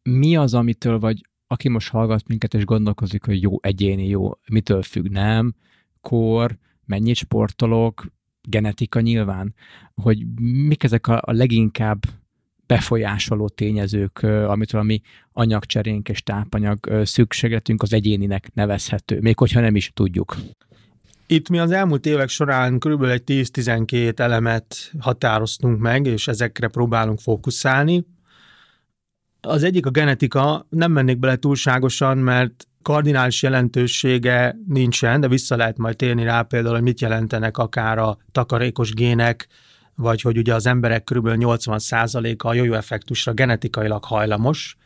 Mi 0.03 0.37
az, 0.37 0.55
amitől, 0.55 0.99
vagy 0.99 1.29
aki 1.47 1.69
most 1.69 1.91
hallgat 1.91 2.29
minket, 2.29 2.55
és 2.55 2.65
gondolkozik, 2.65 3.25
hogy 3.25 3.43
jó, 3.43 3.57
egyéni, 3.61 4.09
jó, 4.09 4.31
mitől 4.49 4.83
függ, 4.83 5.09
nem, 5.09 5.55
kor, 6.01 6.59
mennyit 6.85 7.17
sportolok, 7.17 8.07
genetika 8.43 9.01
nyilván, 9.01 9.55
hogy 9.95 10.27
mik 10.67 10.83
ezek 10.83 11.07
a, 11.07 11.23
a 11.25 11.33
leginkább 11.33 11.99
befolyásoló 12.71 13.49
tényezők, 13.49 14.19
amitől 14.23 14.81
a 14.81 14.85
mi 14.85 15.01
anyagcserénk 15.33 16.09
és 16.09 16.23
tápanyag 16.23 17.03
szükségletünk 17.05 17.83
az 17.83 17.93
egyéninek 17.93 18.51
nevezhető, 18.55 19.21
még 19.21 19.39
hogyha 19.39 19.61
nem 19.61 19.77
is 19.77 19.91
tudjuk. 19.95 20.37
Itt 21.27 21.49
mi 21.49 21.59
az 21.59 21.71
elmúlt 21.71 22.07
évek 22.07 22.29
során 22.29 22.79
körülbelül 22.79 23.13
egy 23.13 23.23
10-12 23.27 24.19
elemet 24.19 24.93
határoztunk 24.99 25.81
meg, 25.81 26.07
és 26.07 26.29
ezekre 26.29 26.69
próbálunk 26.69 27.19
fókuszálni. 27.19 28.05
Az 29.41 29.63
egyik 29.63 29.87
a 29.87 29.91
genetika, 29.91 30.67
nem 30.69 30.93
mennék 30.93 31.19
bele 31.19 31.37
túlságosan, 31.37 32.19
mert 32.19 32.69
kardinális 32.83 33.43
jelentősége 33.43 34.57
nincsen, 34.67 35.21
de 35.21 35.29
vissza 35.29 35.57
lehet 35.57 35.79
majd 35.79 35.97
térni 35.97 36.25
rá 36.25 36.43
például, 36.43 36.75
hogy 36.75 36.83
mit 36.83 37.01
jelentenek 37.01 37.59
akár 37.59 37.99
a 37.99 38.19
takarékos 38.33 38.93
gének, 38.93 39.49
vagy 40.01 40.21
hogy 40.21 40.39
ugye 40.39 40.55
az 40.55 40.67
emberek 40.67 41.05
kb. 41.05 41.29
80%-a 41.29 42.49
a 42.49 42.55
jó 42.55 42.75
effektusra 42.75 43.33
genetikailag 43.33 44.05
hajlamos, 44.05 44.77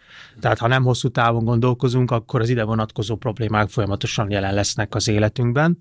tehát 0.40 0.58
ha 0.58 0.66
nem 0.66 0.82
hosszú 0.82 1.08
távon 1.08 1.44
gondolkozunk, 1.44 2.10
akkor 2.10 2.40
az 2.40 2.48
ide 2.48 2.64
vonatkozó 2.64 3.16
problémák 3.16 3.68
folyamatosan 3.68 4.30
jelen 4.30 4.54
lesznek 4.54 4.94
az 4.94 5.08
életünkben. 5.08 5.78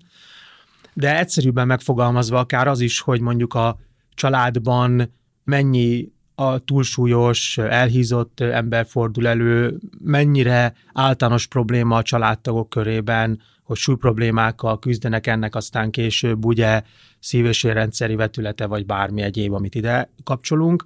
De 0.92 1.18
egyszerűbben 1.18 1.66
megfogalmazva 1.66 2.38
akár 2.38 2.68
az 2.68 2.80
is, 2.80 3.00
hogy 3.00 3.20
mondjuk 3.20 3.54
a 3.54 3.78
családban 4.14 5.12
mennyi 5.44 6.12
a 6.34 6.58
túlsúlyos, 6.58 7.58
elhízott 7.58 8.40
ember 8.40 8.86
fordul 8.86 9.26
elő, 9.26 9.78
mennyire 10.00 10.74
általános 10.92 11.46
probléma 11.46 11.96
a 11.96 12.02
családtagok 12.02 12.68
körében, 12.68 13.40
hogy 13.62 13.76
súly 13.76 13.96
problémákkal 13.96 14.78
küzdenek 14.78 15.26
ennek 15.26 15.54
aztán 15.54 15.90
később, 15.90 16.44
ugye 16.44 16.82
szív- 17.20 17.46
és 17.46 17.62
érrendszeri 17.62 18.14
vetülete, 18.14 18.66
vagy 18.66 18.86
bármi 18.86 19.22
egyéb, 19.22 19.52
amit 19.52 19.74
ide 19.74 20.10
kapcsolunk. 20.24 20.84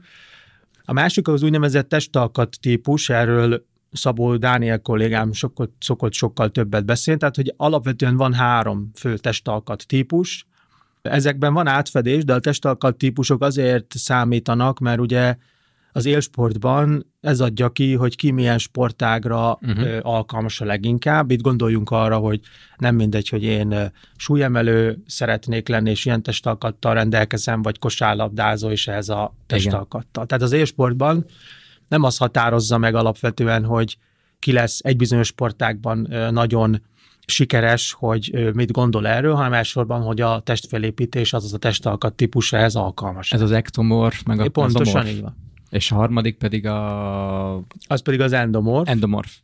A 0.84 0.92
másik 0.92 1.28
az 1.28 1.42
úgynevezett 1.42 1.88
testalkat 1.88 2.56
típus, 2.60 3.08
erről 3.08 3.66
Szabó 3.92 4.36
Dániel 4.36 4.80
kollégám 4.80 5.32
sokkal, 5.32 5.74
szokott 5.80 6.12
sokkal 6.12 6.50
többet 6.50 6.84
beszélni, 6.84 7.20
tehát 7.20 7.36
hogy 7.36 7.54
alapvetően 7.56 8.16
van 8.16 8.32
három 8.32 8.90
fő 8.94 9.16
testalkat 9.16 9.86
típus, 9.86 10.46
Ezekben 11.02 11.52
van 11.52 11.66
átfedés, 11.66 12.24
de 12.24 12.34
a 12.34 12.40
testalkat 12.40 12.96
típusok 12.96 13.42
azért 13.42 13.94
számítanak, 13.96 14.78
mert 14.78 15.00
ugye 15.00 15.36
az 15.92 16.06
élsportban 16.06 17.12
ez 17.20 17.40
adja 17.40 17.68
ki, 17.68 17.94
hogy 17.94 18.16
ki 18.16 18.30
milyen 18.30 18.58
sportágra 18.58 19.58
uh-huh. 19.62 19.98
alkalmas 20.02 20.60
a 20.60 20.64
leginkább. 20.64 21.30
Itt 21.30 21.40
gondoljunk 21.40 21.90
arra, 21.90 22.16
hogy 22.16 22.40
nem 22.76 22.94
mindegy, 22.94 23.28
hogy 23.28 23.42
én 23.42 23.92
súlyemelő 24.16 25.02
szeretnék 25.06 25.68
lenni, 25.68 25.90
és 25.90 26.04
ilyen 26.04 26.22
testalkattal 26.22 26.94
rendelkezem, 26.94 27.62
vagy 27.62 27.78
kosárlabdázó 27.78 28.70
is 28.70 28.88
ehhez 28.88 29.08
a 29.08 29.34
testalkattal. 29.46 30.26
Tehát 30.26 30.42
az 30.42 30.52
élsportban 30.52 31.24
nem 31.88 32.02
az 32.02 32.16
határozza 32.16 32.78
meg 32.78 32.94
alapvetően, 32.94 33.64
hogy 33.64 33.96
ki 34.38 34.52
lesz 34.52 34.78
egy 34.82 34.96
bizonyos 34.96 35.26
sportákban 35.26 36.08
nagyon 36.30 36.82
sikeres, 37.30 37.92
hogy 37.92 38.50
mit 38.54 38.72
gondol 38.72 39.06
erről, 39.06 39.34
hanem 39.34 39.52
elsősorban, 39.52 40.02
hogy 40.02 40.20
a 40.20 40.40
testfelépítés, 40.40 41.32
azaz 41.32 41.52
a 41.52 41.58
testalkat 41.58 42.14
típusa 42.14 42.56
ehhez 42.56 42.74
alkalmas. 42.74 43.32
Ez 43.32 43.40
az 43.40 43.52
ektomorf, 43.52 44.22
meg 44.22 44.40
a 44.40 44.48
Pontosan 44.48 45.06
így 45.06 45.20
van. 45.20 45.36
És 45.70 45.92
a 45.92 45.94
harmadik 45.94 46.36
pedig 46.36 46.66
a... 46.66 47.54
Az 47.86 48.02
pedig 48.02 48.20
az 48.20 48.32
endomorf. 48.32 48.88
Endomorf. 48.88 49.36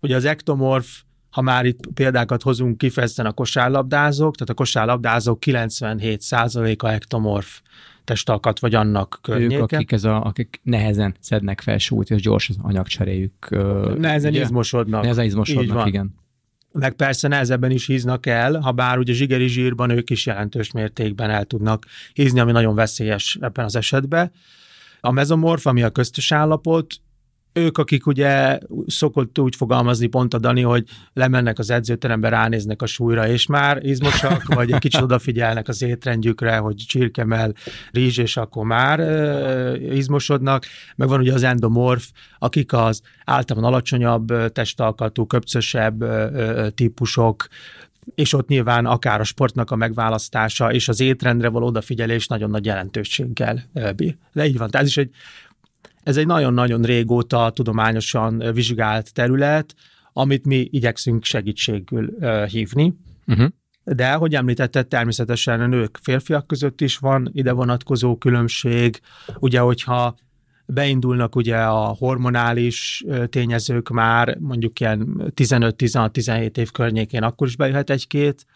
Ugye 0.00 0.16
az 0.16 0.24
ektomorf, 0.24 1.02
ha 1.30 1.40
már 1.40 1.64
itt 1.64 1.86
példákat 1.94 2.42
hozunk 2.42 2.78
kifejezetten 2.78 3.26
a 3.26 3.32
kosárlabdázók, 3.32 4.34
tehát 4.34 4.48
a 4.48 4.54
kosárlabdázók 4.54 5.38
97%-a 5.46 6.88
ektomorf 6.88 7.60
testalkat, 8.04 8.58
vagy 8.58 8.74
annak 8.74 9.18
környéke. 9.22 9.54
Ők, 9.54 9.62
akik, 9.62 9.92
ez 9.92 10.04
a, 10.04 10.24
akik 10.24 10.60
nehezen 10.62 11.14
szednek 11.20 11.60
fel 11.60 11.78
súlyt, 11.78 12.10
és 12.10 12.22
gyors 12.22 12.48
az 12.48 12.56
anyagcseréjük. 12.62 13.48
Nehezen 13.98 14.30
ugye? 14.30 14.40
izmosodnak. 14.40 15.02
Nehezen 15.02 15.24
izmosodnak, 15.24 15.86
igen. 15.86 16.14
Meg 16.72 16.92
persze 16.92 17.28
nehezebben 17.28 17.70
is 17.70 17.86
híznak 17.86 18.26
el, 18.26 18.60
ha 18.60 18.72
bár 18.72 18.98
ugye 18.98 19.12
zsigeri 19.12 19.48
zsírban 19.48 19.90
ők 19.90 20.10
is 20.10 20.26
jelentős 20.26 20.70
mértékben 20.70 21.30
el 21.30 21.44
tudnak 21.44 21.86
hízni, 22.12 22.40
ami 22.40 22.52
nagyon 22.52 22.74
veszélyes 22.74 23.38
ebben 23.40 23.64
az 23.64 23.76
esetben. 23.76 24.32
A 25.00 25.10
mezomorf, 25.10 25.66
ami 25.66 25.82
a 25.82 25.90
köztös 25.90 26.32
állapot, 26.32 26.94
ők, 27.52 27.78
akik 27.78 28.06
ugye 28.06 28.58
szokott 28.86 29.38
úgy 29.38 29.56
fogalmazni 29.56 30.06
pont 30.06 30.34
a 30.34 30.38
Dani, 30.38 30.62
hogy 30.62 30.84
lemennek 31.12 31.58
az 31.58 31.70
edzőterembe, 31.70 32.28
ránéznek 32.28 32.82
a 32.82 32.86
súlyra, 32.86 33.28
és 33.28 33.46
már 33.46 33.84
izmosak, 33.84 34.54
vagy 34.54 34.72
egy 34.72 34.78
kicsit 34.78 35.00
odafigyelnek 35.00 35.68
az 35.68 35.82
étrendjükre, 35.82 36.56
hogy 36.56 36.74
csirkemel, 36.74 37.52
rizs, 37.90 38.18
és 38.18 38.36
akkor 38.36 38.64
már 38.64 39.00
uh, 39.00 39.96
izmosodnak. 39.96 40.64
Meg 40.96 41.08
van 41.08 41.20
ugye 41.20 41.32
az 41.32 41.42
endomorf, 41.42 42.10
akik 42.38 42.72
az 42.72 43.00
általában 43.24 43.72
alacsonyabb 43.72 44.52
testalkatú, 44.52 45.26
köpcösebb 45.26 46.02
uh, 46.02 46.68
típusok, 46.68 47.46
és 48.14 48.32
ott 48.32 48.48
nyilván 48.48 48.86
akár 48.86 49.20
a 49.20 49.24
sportnak 49.24 49.70
a 49.70 49.76
megválasztása 49.76 50.72
és 50.72 50.88
az 50.88 51.00
étrendre 51.00 51.48
való 51.48 51.66
odafigyelés 51.66 52.26
nagyon 52.26 52.50
nagy 52.50 52.64
jelentőséggel 52.64 53.64
bír. 53.96 54.16
De 54.32 54.46
így 54.46 54.58
van, 54.58 54.70
tehát 54.70 54.86
ez 54.86 54.92
is 54.92 54.96
egy, 54.96 55.10
ez 56.02 56.16
egy 56.16 56.26
nagyon-nagyon 56.26 56.82
régóta 56.82 57.50
tudományosan 57.50 58.42
vizsgált 58.52 59.12
terület, 59.12 59.74
amit 60.12 60.46
mi 60.46 60.68
igyekszünk 60.70 61.24
segítségül 61.24 62.10
hívni. 62.46 62.94
Uh-huh. 63.26 63.48
De, 63.84 64.12
hogy 64.12 64.34
említetted, 64.34 64.86
természetesen 64.86 65.60
a 65.60 65.66
nők 65.66 65.98
férfiak 66.02 66.46
között 66.46 66.80
is 66.80 66.98
van 66.98 67.30
ide 67.32 67.52
vonatkozó 67.52 68.16
különbség. 68.16 69.00
Ugye, 69.38 69.60
hogyha 69.60 70.14
beindulnak 70.66 71.36
ugye 71.36 71.56
a 71.56 71.84
hormonális 71.98 73.04
tényezők 73.28 73.88
már, 73.88 74.36
mondjuk 74.38 74.80
ilyen 74.80 75.32
15-16-17 75.36 76.56
év 76.56 76.70
környékén 76.70 77.22
akkor 77.22 77.46
is 77.46 77.56
bejöhet 77.56 77.90
egy-két 77.90 78.46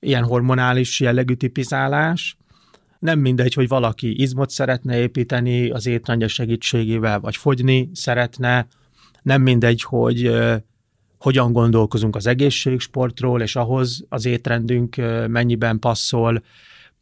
ilyen 0.00 0.24
hormonális 0.24 1.00
jellegű 1.00 1.34
tipizálás. 1.34 2.36
Nem 2.98 3.18
mindegy, 3.18 3.54
hogy 3.54 3.68
valaki 3.68 4.20
izmot 4.20 4.50
szeretne 4.50 4.98
építeni 4.98 5.70
az 5.70 5.86
étrendje 5.86 6.28
segítségével, 6.28 7.20
vagy 7.20 7.36
fogyni 7.36 7.90
szeretne. 7.92 8.66
Nem 9.22 9.42
mindegy, 9.42 9.82
hogy 9.82 10.30
hogyan 11.18 11.52
gondolkozunk 11.52 12.16
az 12.16 12.26
egészségsportról, 12.26 13.40
és 13.40 13.56
ahhoz 13.56 14.04
az 14.08 14.24
étrendünk 14.24 14.96
mennyiben 15.28 15.78
passzol, 15.78 16.42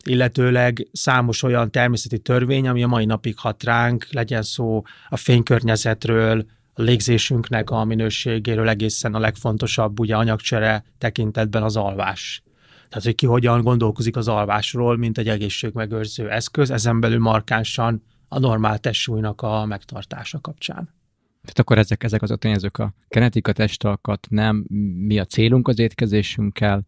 illetőleg 0.05 0.89
számos 0.93 1.43
olyan 1.43 1.71
természeti 1.71 2.19
törvény, 2.19 2.69
ami 2.69 2.83
a 2.83 2.87
mai 2.87 3.05
napig 3.05 3.39
hat 3.39 3.65
ránk, 3.65 4.07
legyen 4.11 4.43
szó 4.43 4.83
a 5.09 5.17
fénykörnyezetről, 5.17 6.47
a 6.79 6.83
légzésünknek 6.83 7.71
a 7.71 7.85
minőségéről 7.85 8.69
egészen 8.69 9.15
a 9.15 9.19
legfontosabb 9.19 10.01
ugye 10.01 10.17
anyagcsere 10.17 10.85
tekintetben 10.99 11.63
az 11.63 11.77
alvás. 11.77 12.43
Tehát, 12.89 13.05
hogy 13.05 13.15
ki 13.15 13.27
hogyan 13.27 13.63
gondolkozik 13.63 14.17
az 14.17 14.29
alvásról, 14.29 14.97
mint 14.97 15.19
egy 15.19 15.29
egészségmegőrző 15.29 16.31
eszköz, 16.31 16.71
ezen 16.71 17.01
belül 17.01 17.21
markánsan 17.21 18.03
a 18.29 18.39
normál 18.39 18.79
testsúlynak 18.79 19.43
a 19.43 19.65
megtartása 19.65 20.41
kapcsán. 20.41 20.95
Tehát 21.41 21.59
akkor 21.59 21.79
ezek, 21.79 22.05
ezek 22.05 22.23
azok 22.23 22.39
tényezők 22.39 22.79
a 22.79 22.95
genetika, 23.09 23.53
testalkat, 23.53 24.27
nem 24.31 24.65
mi 24.99 25.19
a 25.19 25.25
célunk 25.25 25.69
az 25.69 25.79
étkezésünkkel, 25.79 26.85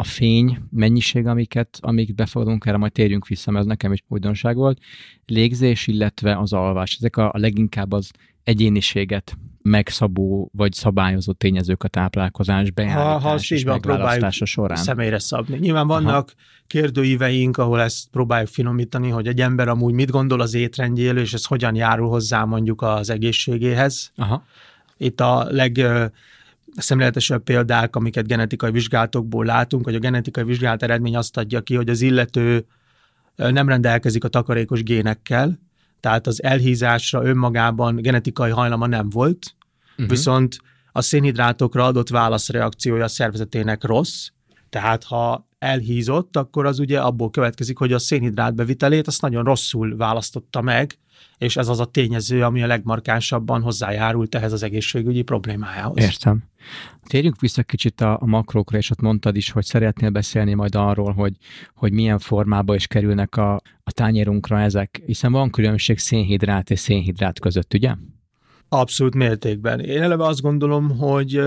a 0.00 0.04
fény 0.04 0.58
mennyiség, 0.70 1.26
amiket, 1.26 1.78
amik 1.80 2.14
befogadunk, 2.14 2.66
erre 2.66 2.76
majd 2.76 2.92
térjünk 2.92 3.26
vissza, 3.26 3.50
mert 3.50 3.62
ez 3.62 3.68
nekem 3.70 3.92
is 3.92 4.04
újdonság 4.08 4.56
volt. 4.56 4.80
Légzés, 5.26 5.86
illetve 5.86 6.38
az 6.38 6.52
alvás. 6.52 6.94
Ezek 6.94 7.16
a, 7.16 7.32
a 7.32 7.38
leginkább 7.38 7.92
az 7.92 8.10
egyéniséget 8.44 9.36
megszabó 9.62 10.50
vagy 10.52 10.72
szabályozó 10.72 11.32
tényezők 11.32 11.82
a 11.82 11.88
táplálkozás 11.88 12.70
beállítás 12.70 13.22
ha, 13.22 13.28
ha 13.28 13.34
és 13.48 13.64
megválasztása 13.64 14.44
során. 14.44 14.76
személyre 14.76 15.18
szabni. 15.18 15.58
Nyilván 15.58 15.86
vannak 15.86 16.12
Aha. 16.12 16.46
kérdőíveink, 16.66 17.56
ahol 17.56 17.80
ezt 17.80 18.08
próbáljuk 18.10 18.48
finomítani, 18.48 19.08
hogy 19.08 19.26
egy 19.26 19.40
ember 19.40 19.68
amúgy 19.68 19.94
mit 19.94 20.10
gondol 20.10 20.40
az 20.40 20.54
étrendjéről, 20.54 21.22
és 21.22 21.32
ez 21.32 21.44
hogyan 21.44 21.74
járul 21.74 22.08
hozzá 22.08 22.44
mondjuk 22.44 22.82
az 22.82 23.10
egészségéhez. 23.10 24.12
Aha. 24.16 24.44
Itt 24.96 25.20
a 25.20 25.46
leg 25.50 25.86
szemléletesebb 26.76 27.42
példák, 27.42 27.96
amiket 27.96 28.26
genetikai 28.26 28.70
vizsgálatokból 28.70 29.44
látunk, 29.44 29.84
hogy 29.84 29.94
a 29.94 29.98
genetikai 29.98 30.44
vizsgálat 30.44 30.82
eredmény 30.82 31.16
azt 31.16 31.36
adja 31.36 31.60
ki, 31.60 31.74
hogy 31.74 31.88
az 31.88 32.00
illető 32.00 32.66
nem 33.36 33.68
rendelkezik 33.68 34.24
a 34.24 34.28
takarékos 34.28 34.82
génekkel, 34.82 35.58
tehát 36.00 36.26
az 36.26 36.42
elhízásra 36.42 37.24
önmagában 37.24 37.96
genetikai 37.96 38.50
hajlama 38.50 38.86
nem 38.86 39.08
volt, 39.08 39.54
uh-huh. 39.90 40.08
viszont 40.08 40.58
a 40.92 41.00
szénhidrátokra 41.00 41.84
adott 41.84 42.08
válaszreakciója 42.08 43.04
a 43.04 43.08
szervezetének 43.08 43.84
rossz, 43.84 44.26
tehát 44.68 45.04
ha 45.04 45.48
elhízott, 45.58 46.36
akkor 46.36 46.66
az 46.66 46.78
ugye 46.78 47.00
abból 47.00 47.30
következik, 47.30 47.78
hogy 47.78 47.92
a 47.92 47.98
szénhidrát 47.98 48.54
bevitelét 48.54 49.06
azt 49.06 49.20
nagyon 49.20 49.44
rosszul 49.44 49.96
választotta 49.96 50.60
meg, 50.60 50.98
és 51.38 51.56
ez 51.56 51.68
az 51.68 51.80
a 51.80 51.84
tényező, 51.84 52.44
ami 52.44 52.62
a 52.62 52.66
legmarkánsabban 52.66 53.62
hozzájárult 53.62 54.34
ehhez 54.34 54.52
az 54.52 54.62
egészségügyi 54.62 55.22
problémájához. 55.22 56.02
Értem. 56.02 56.42
Térjünk 57.06 57.40
vissza 57.40 57.62
kicsit 57.62 58.00
a, 58.00 58.18
a 58.20 58.26
makrókra, 58.26 58.78
és 58.78 58.90
ott 58.90 59.00
mondtad 59.00 59.36
is, 59.36 59.50
hogy 59.50 59.64
szeretnél 59.64 60.10
beszélni 60.10 60.54
majd 60.54 60.74
arról, 60.74 61.12
hogy, 61.12 61.36
hogy 61.74 61.92
milyen 61.92 62.18
formába 62.18 62.74
is 62.74 62.86
kerülnek 62.86 63.36
a, 63.36 63.54
a 63.82 63.92
tányérunkra 63.92 64.60
ezek, 64.60 65.02
hiszen 65.06 65.32
van 65.32 65.50
különbség 65.50 65.98
szénhidrát 65.98 66.70
és 66.70 66.78
szénhidrát 66.78 67.40
között, 67.40 67.74
ugye? 67.74 67.94
Abszolút 68.68 69.14
mértékben. 69.14 69.80
Én 69.80 70.02
eleve 70.02 70.24
azt 70.24 70.40
gondolom, 70.40 70.98
hogy 70.98 71.40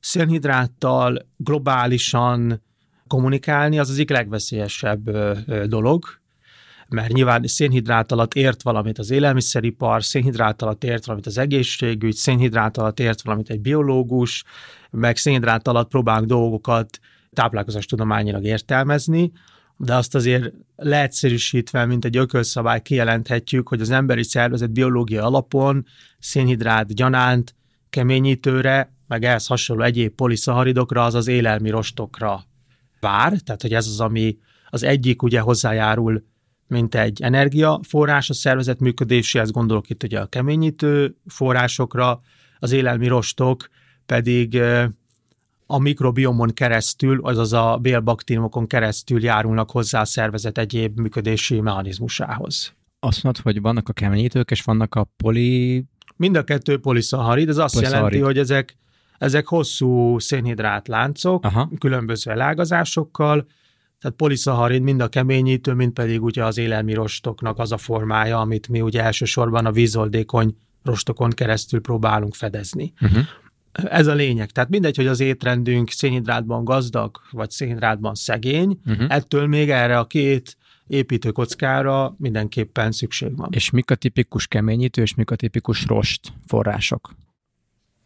szénhidráttal 0.00 1.26
globálisan 1.36 2.62
kommunikálni 3.06 3.78
az 3.78 3.88
az 3.88 3.94
egyik 3.94 4.10
legveszélyesebb 4.10 5.10
dolog, 5.66 6.04
mert 6.92 7.12
nyilván 7.12 7.46
szénhidrát 7.46 8.12
alatt 8.12 8.34
ért 8.34 8.62
valamit 8.62 8.98
az 8.98 9.10
élelmiszeripar, 9.10 10.04
szénhidrát 10.04 10.62
alatt 10.62 10.84
ért 10.84 11.04
valamit 11.04 11.26
az 11.26 11.38
egészségügy, 11.38 12.14
szénhidrát 12.14 12.76
alatt 12.76 13.00
ért 13.00 13.22
valamit 13.22 13.50
egy 13.50 13.60
biológus, 13.60 14.44
meg 14.90 15.16
szénhidrát 15.16 15.68
alatt 15.68 15.88
próbálunk 15.88 16.28
dolgokat 16.28 16.98
táplálkozás 17.32 17.86
tudományilag 17.86 18.44
értelmezni, 18.44 19.32
de 19.76 19.94
azt 19.94 20.14
azért 20.14 20.52
leegyszerűsítve, 20.76 21.84
mint 21.84 22.04
egy 22.04 22.16
ökölszabály 22.16 22.82
kijelenthetjük, 22.82 23.68
hogy 23.68 23.80
az 23.80 23.90
emberi 23.90 24.22
szervezet 24.22 24.70
biológia 24.70 25.24
alapon 25.24 25.86
szénhidrát 26.18 26.94
gyanánt, 26.94 27.54
keményítőre, 27.90 28.92
meg 29.06 29.24
ehhez 29.24 29.46
hasonló 29.46 29.82
egyéb 29.82 30.14
poliszaharidokra, 30.14 31.04
az 31.04 31.28
élelmi 31.28 31.70
rostokra 31.70 32.44
vár, 33.00 33.32
tehát 33.38 33.62
hogy 33.62 33.74
ez 33.74 33.86
az, 33.86 34.00
ami 34.00 34.38
az 34.68 34.82
egyik 34.82 35.22
ugye 35.22 35.40
hozzájárul 35.40 36.24
mint 36.72 36.94
egy 36.94 37.22
energiaforrás 37.22 38.30
a 38.30 38.34
szervezet 38.34 38.80
működéséhez, 38.80 39.50
gondolok 39.50 39.90
itt 39.90 40.02
ugye 40.02 40.20
a 40.20 40.26
keményítő 40.26 41.16
forrásokra, 41.26 42.20
az 42.58 42.72
élelmi 42.72 43.06
rostok 43.06 43.68
pedig 44.06 44.60
a 45.66 45.78
mikrobiomon 45.78 46.48
keresztül, 46.54 47.20
azaz 47.22 47.52
a 47.52 47.78
bélbaktériumokon 47.82 48.66
keresztül 48.66 49.22
járulnak 49.24 49.70
hozzá 49.70 50.00
a 50.00 50.04
szervezet 50.04 50.58
egyéb 50.58 50.98
működési 51.00 51.60
mechanizmusához. 51.60 52.74
Azt 53.00 53.22
mondod, 53.22 53.42
hogy 53.42 53.60
vannak 53.60 53.88
a 53.88 53.92
keményítők, 53.92 54.50
és 54.50 54.62
vannak 54.62 54.94
a 54.94 55.04
poli... 55.16 55.84
Mind 56.16 56.36
a 56.36 56.44
kettő 56.44 56.78
poliszaharid, 56.78 57.48
ez 57.48 57.56
azt 57.56 57.80
jelenti, 57.80 58.18
hogy 58.18 58.38
ezek, 58.38 58.76
ezek 59.18 59.46
hosszú 59.46 60.18
szénhidrát 60.18 60.88
láncok, 60.88 61.44
Aha. 61.44 61.70
különböző 61.78 62.30
elágazásokkal, 62.30 63.46
tehát 64.02 64.16
poliszaharid 64.16 64.82
mind 64.82 65.00
a 65.00 65.08
keményítő, 65.08 65.72
mind 65.72 65.92
pedig 65.92 66.22
ugye 66.22 66.44
az 66.44 66.58
élelmi 66.58 66.94
rostoknak 66.94 67.58
az 67.58 67.72
a 67.72 67.76
formája, 67.76 68.40
amit 68.40 68.68
mi 68.68 68.80
ugye 68.80 69.02
elsősorban 69.02 69.66
a 69.66 69.72
vízoldékony 69.72 70.56
rostokon 70.82 71.30
keresztül 71.30 71.80
próbálunk 71.80 72.34
fedezni. 72.34 72.92
Uh-huh. 73.00 73.22
Ez 73.72 74.06
a 74.06 74.14
lényeg. 74.14 74.50
Tehát 74.50 74.70
mindegy, 74.70 74.96
hogy 74.96 75.06
az 75.06 75.20
étrendünk 75.20 75.90
szénhidrátban 75.90 76.64
gazdag, 76.64 77.20
vagy 77.30 77.50
szénhidrátban 77.50 78.14
szegény, 78.14 78.80
uh-huh. 78.86 79.06
ettől 79.08 79.46
még 79.46 79.70
erre 79.70 79.98
a 79.98 80.06
két 80.06 80.56
építőkockára 80.86 82.14
mindenképpen 82.18 82.92
szükség 82.92 83.36
van. 83.36 83.48
És 83.50 83.70
mik 83.70 83.90
a 83.90 83.94
tipikus 83.94 84.46
keményítő, 84.46 85.02
és 85.02 85.14
mik 85.14 85.30
a 85.30 85.36
tipikus 85.36 85.86
rost 85.86 86.32
források? 86.46 87.14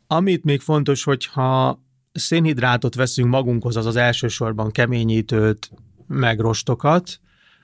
Amit 0.07 0.45
még 0.45 0.61
fontos, 0.61 1.05
hogyha 1.05 1.81
szénhidrátot 2.13 2.95
veszünk 2.95 3.29
magunkhoz, 3.29 3.77
az 3.77 3.87
az 3.87 3.97
elsősorban 3.97 4.71
keményítőt, 4.71 5.71
meg 6.07 6.41
rostokat, 6.41 7.21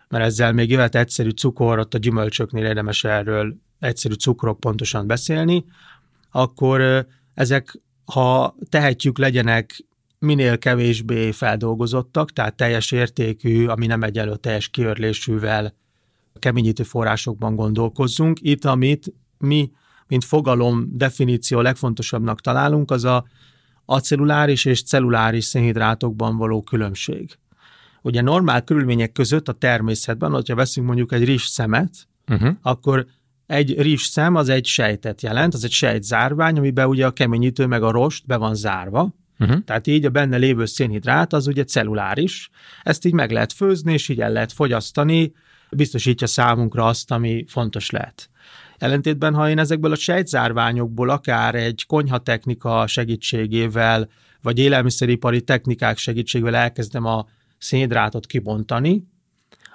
mert 0.09 0.25
ezzel 0.25 0.53
még 0.53 0.71
jöhet 0.71 0.95
egyszerű 0.95 1.31
cukor, 1.31 1.79
ott 1.79 1.95
a 1.95 1.99
gyümölcsöknél 1.99 2.65
érdemes 2.65 3.05
erről 3.05 3.57
egyszerű 3.79 4.15
cukrok 4.15 4.61
pontosan 4.61 5.07
beszélni, 5.07 5.65
akkor 6.31 7.07
ezek, 7.35 7.81
ha 8.05 8.57
tehetjük, 8.69 9.19
legyenek 9.19 9.85
minél 10.19 10.59
kevésbé 10.59 11.31
feldolgozottak, 11.31 12.33
tehát 12.33 12.55
teljes 12.55 12.93
értékű, 12.93 13.67
ami 13.67 13.87
nem 13.87 14.03
egyenlő 14.03 14.37
teljes 14.37 14.69
kiörlésűvel 14.69 15.75
keményítő 16.39 16.83
forrásokban 16.83 17.55
gondolkozzunk. 17.55 18.39
Itt, 18.41 18.65
amit 18.65 19.13
mi, 19.39 19.71
mint 20.07 20.25
fogalom, 20.25 20.89
definíció 20.93 21.61
legfontosabbnak 21.61 22.41
találunk, 22.41 22.91
az 22.91 23.05
a 23.05 23.25
acelluláris 23.85 24.65
és 24.65 24.83
celluláris 24.83 25.45
szénhidrátokban 25.45 26.37
való 26.37 26.63
különbség. 26.63 27.39
Ugye 28.03 28.21
normál 28.21 28.63
körülmények 28.63 29.13
között 29.13 29.49
a 29.49 29.53
természetben, 29.53 30.31
hogyha 30.31 30.55
veszünk 30.55 30.87
mondjuk 30.87 31.13
egy 31.13 31.25
rizs 31.25 31.45
szemet, 31.45 32.09
uh-huh. 32.29 32.55
akkor 32.63 33.07
egy 33.47 33.81
rizs 33.81 34.03
szem 34.03 34.35
az 34.35 34.49
egy 34.49 34.67
sejtet 34.67 35.23
jelent, 35.23 35.55
az 35.55 35.65
egy 35.65 35.71
sejtzárvány, 35.71 36.59
amiben 36.59 36.87
ugye 36.87 37.07
a 37.07 37.11
keményítő 37.11 37.67
meg 37.67 37.83
a 37.83 37.91
rost 37.91 38.27
be 38.27 38.37
van 38.37 38.55
zárva, 38.55 39.15
Uh-huh. 39.39 39.65
Tehát 39.65 39.87
így 39.87 40.05
a 40.05 40.11
benne 40.11 40.37
lévő 40.37 40.65
szénhidrát 40.65 41.33
az 41.33 41.47
ugye 41.47 41.65
celluláris, 41.65 42.51
ezt 42.83 43.05
így 43.05 43.13
meg 43.13 43.31
lehet 43.31 43.53
főzni, 43.53 43.93
és 43.93 44.09
így 44.09 44.21
el 44.21 44.33
lehet 44.33 44.53
fogyasztani, 44.53 45.33
biztosítja 45.71 46.27
számunkra 46.27 46.87
azt, 46.87 47.11
ami 47.11 47.45
fontos 47.49 47.91
lehet. 47.91 48.31
Ellentétben, 48.79 49.35
ha 49.35 49.49
én 49.49 49.59
ezekből 49.59 49.93
a 49.93 49.97
sejtzárványokból 49.97 51.09
akár 51.11 51.55
egy 51.55 51.85
konyhatechnika 51.87 52.87
segítségével, 52.87 54.09
vagy 54.43 54.59
élelmiszeripari 54.59 55.43
technikák 55.43 55.99
segítségével 55.99 56.55
elkezdem 56.55 57.05
a 57.05 57.27
szénhidrátot 57.63 58.27
kibontani, 58.27 59.05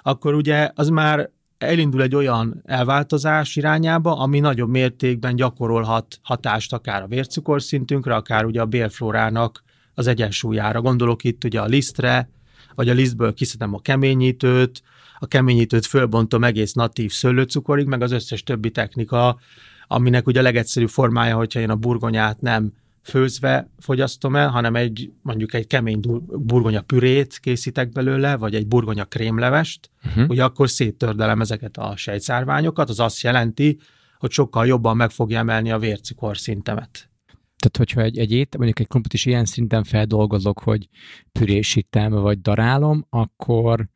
akkor 0.02 0.34
ugye 0.34 0.70
az 0.74 0.88
már 0.88 1.30
elindul 1.58 2.02
egy 2.02 2.14
olyan 2.14 2.62
elváltozás 2.64 3.56
irányába, 3.56 4.18
ami 4.18 4.40
nagyobb 4.40 4.68
mértékben 4.68 5.36
gyakorolhat 5.36 6.18
hatást 6.22 6.72
akár 6.72 7.02
a 7.02 7.06
vércukorszintünkre, 7.06 8.14
akár 8.14 8.44
ugye 8.44 8.60
a 8.60 8.66
bélflórának 8.66 9.64
az 9.94 10.06
egyensúlyára. 10.06 10.80
Gondolok 10.80 11.24
itt 11.24 11.44
ugye 11.44 11.60
a 11.60 11.64
lisztre, 11.64 12.30
vagy 12.74 12.88
a 12.88 12.92
lisztből 12.92 13.34
kiszedem 13.34 13.74
a 13.74 13.80
keményítőt, 13.80 14.82
a 15.18 15.26
keményítőt 15.26 15.86
fölbontom 15.86 16.44
egész 16.44 16.72
natív 16.72 17.12
szőlőcukorig, 17.12 17.86
meg 17.86 18.02
az 18.02 18.12
összes 18.12 18.42
többi 18.42 18.70
technika, 18.70 19.38
aminek 19.86 20.26
ugye 20.26 20.40
a 20.40 20.42
legegyszerűbb 20.42 20.88
formája, 20.88 21.36
hogyha 21.36 21.60
én 21.60 21.70
a 21.70 21.76
burgonyát 21.76 22.40
nem 22.40 22.72
főzve 23.08 23.70
fogyasztom 23.78 24.36
el, 24.36 24.48
hanem 24.48 24.76
egy 24.76 25.12
mondjuk 25.22 25.54
egy 25.54 25.66
kemény 25.66 26.00
burgonya 26.26 26.80
pürét 26.80 27.38
készítek 27.38 27.88
belőle, 27.88 28.36
vagy 28.36 28.54
egy 28.54 28.66
burgonya 28.66 29.04
krémlevest, 29.04 29.90
uh-huh. 30.04 30.28
ugye 30.28 30.44
akkor 30.44 30.70
széttördelem 30.70 31.40
ezeket 31.40 31.76
a 31.76 31.96
sejtszárványokat, 31.96 32.88
az 32.88 33.00
azt 33.00 33.20
jelenti, 33.20 33.78
hogy 34.18 34.30
sokkal 34.30 34.66
jobban 34.66 34.96
meg 34.96 35.10
fogja 35.10 35.38
emelni 35.38 35.70
a 35.70 35.78
vércukor 35.78 36.38
szintemet. 36.38 37.10
Tehát, 37.58 37.76
hogyha 37.76 38.00
egy, 38.00 38.18
egy 38.18 38.32
ét, 38.32 38.56
mondjuk 38.56 38.80
egy 38.80 38.88
krumplit 38.88 39.14
is 39.14 39.26
ilyen 39.26 39.44
szinten 39.44 39.84
feldolgozok, 39.84 40.58
hogy 40.58 40.88
pürésítem, 41.32 42.12
vagy 42.12 42.40
darálom, 42.40 43.06
akkor 43.10 43.88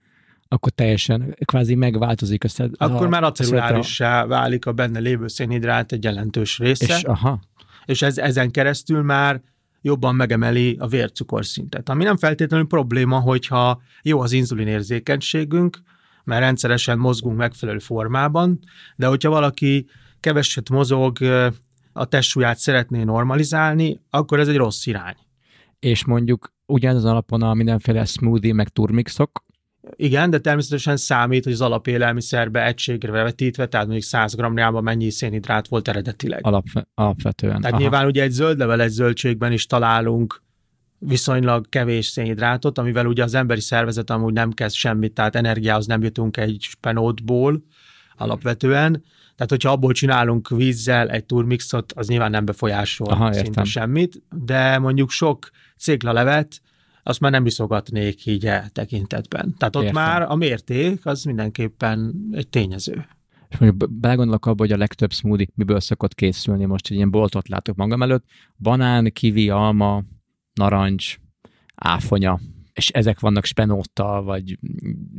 akkor 0.48 0.72
teljesen 0.72 1.36
kvázi 1.44 1.74
megváltozik. 1.74 2.44
Össze, 2.44 2.68
akkor 2.76 3.06
a, 3.06 3.08
már 3.08 3.24
acerulárissá 3.24 4.26
válik 4.26 4.66
a 4.66 4.72
benne 4.72 4.98
lévő 4.98 5.28
szénhidrát 5.28 5.92
egy 5.92 6.04
jelentős 6.04 6.58
része. 6.58 6.96
És, 6.96 7.02
aha. 7.02 7.40
És 7.84 8.02
ez, 8.02 8.18
ezen 8.18 8.50
keresztül 8.50 9.02
már 9.02 9.42
jobban 9.80 10.14
megemeli 10.14 10.76
a 10.80 10.86
vércukorszintet. 10.86 11.88
Ami 11.88 12.04
nem 12.04 12.16
feltétlenül 12.16 12.66
probléma, 12.66 13.18
hogyha 13.18 13.82
jó 14.02 14.20
az 14.20 14.32
inzulinérzékenységünk, 14.32 15.78
mert 16.24 16.40
rendszeresen 16.40 16.98
mozgunk 16.98 17.36
megfelelő 17.36 17.78
formában, 17.78 18.58
de 18.96 19.06
hogyha 19.06 19.30
valaki 19.30 19.86
keveset 20.20 20.70
mozog, 20.70 21.18
a 21.92 22.04
testsúlyát 22.04 22.58
szeretné 22.58 23.02
normalizálni, 23.02 24.00
akkor 24.10 24.40
ez 24.40 24.48
egy 24.48 24.56
rossz 24.56 24.86
irány. 24.86 25.16
És 25.78 26.04
mondjuk 26.04 26.52
ugyanaz 26.66 27.04
alapon 27.04 27.42
a 27.42 27.54
mindenféle 27.54 28.04
smoothie 28.04 28.54
meg 28.54 28.68
turmixok, 28.68 29.44
igen, 29.96 30.30
de 30.30 30.38
természetesen 30.38 30.96
számít, 30.96 31.44
hogy 31.44 31.52
az 31.52 31.60
alapélelmiszerbe 31.60 32.66
egységre 32.66 33.10
vetítve, 33.10 33.66
tehát 33.66 33.86
mondjuk 33.86 34.08
100 34.08 34.34
g 34.34 34.42
mennyi 34.82 35.10
szénhidrát 35.10 35.68
volt 35.68 35.88
eredetileg. 35.88 36.46
Alap, 36.46 36.64
alapvetően. 36.94 37.56
Tehát 37.56 37.72
Aha. 37.72 37.80
nyilván 37.80 38.06
ugye 38.06 38.22
egy 38.22 38.30
zöldleveles 38.30 38.90
zöldségben 38.90 39.52
is 39.52 39.66
találunk 39.66 40.42
viszonylag 40.98 41.68
kevés 41.68 42.06
szénhidrátot, 42.06 42.78
amivel 42.78 43.06
ugye 43.06 43.22
az 43.22 43.34
emberi 43.34 43.60
szervezet 43.60 44.10
amúgy 44.10 44.32
nem 44.32 44.50
kezd 44.50 44.74
semmit, 44.74 45.12
tehát 45.12 45.36
energiához 45.36 45.86
nem 45.86 46.02
jutunk 46.02 46.36
egy 46.36 46.56
spenótból 46.60 47.64
alapvetően. 48.16 49.04
Tehát, 49.36 49.50
hogyha 49.50 49.70
abból 49.70 49.92
csinálunk 49.92 50.48
vízzel 50.48 51.10
egy 51.10 51.24
turmixot, 51.24 51.92
az 51.92 52.08
nyilván 52.08 52.30
nem 52.30 52.44
befolyásol 52.44 53.08
Aha, 53.08 53.32
szinte 53.32 53.64
semmit, 53.64 54.22
de 54.44 54.78
mondjuk 54.78 55.10
sok 55.10 55.50
céklalevet 55.78 56.60
azt 57.02 57.20
már 57.20 57.30
nem 57.30 57.42
viszogatnék 57.42 58.26
így 58.26 58.46
e 58.46 58.68
tekintetben. 58.72 59.54
Tehát 59.58 59.76
ott 59.76 59.82
Értem. 59.82 60.02
már 60.02 60.22
a 60.22 60.34
mérték 60.34 61.06
az 61.06 61.22
mindenképpen 61.22 62.14
egy 62.32 62.48
tényező. 62.48 63.06
És 63.48 63.58
mondjuk 63.58 63.92
belegondolok 63.92 64.46
abba, 64.46 64.62
hogy 64.62 64.72
a 64.72 64.76
legtöbb 64.76 65.12
smoothie 65.12 65.46
miből 65.54 65.80
szokott 65.80 66.14
készülni. 66.14 66.64
Most 66.64 66.86
egy 66.90 66.96
ilyen 66.96 67.10
boltot 67.10 67.48
látok 67.48 67.76
magam 67.76 68.02
előtt. 68.02 68.24
Banán, 68.58 69.12
kivi, 69.12 69.50
alma, 69.50 70.02
narancs, 70.54 71.16
áfonya, 71.74 72.40
és 72.74 72.88
ezek 72.88 73.20
vannak 73.20 73.44
spenóttal, 73.44 74.22
vagy 74.22 74.58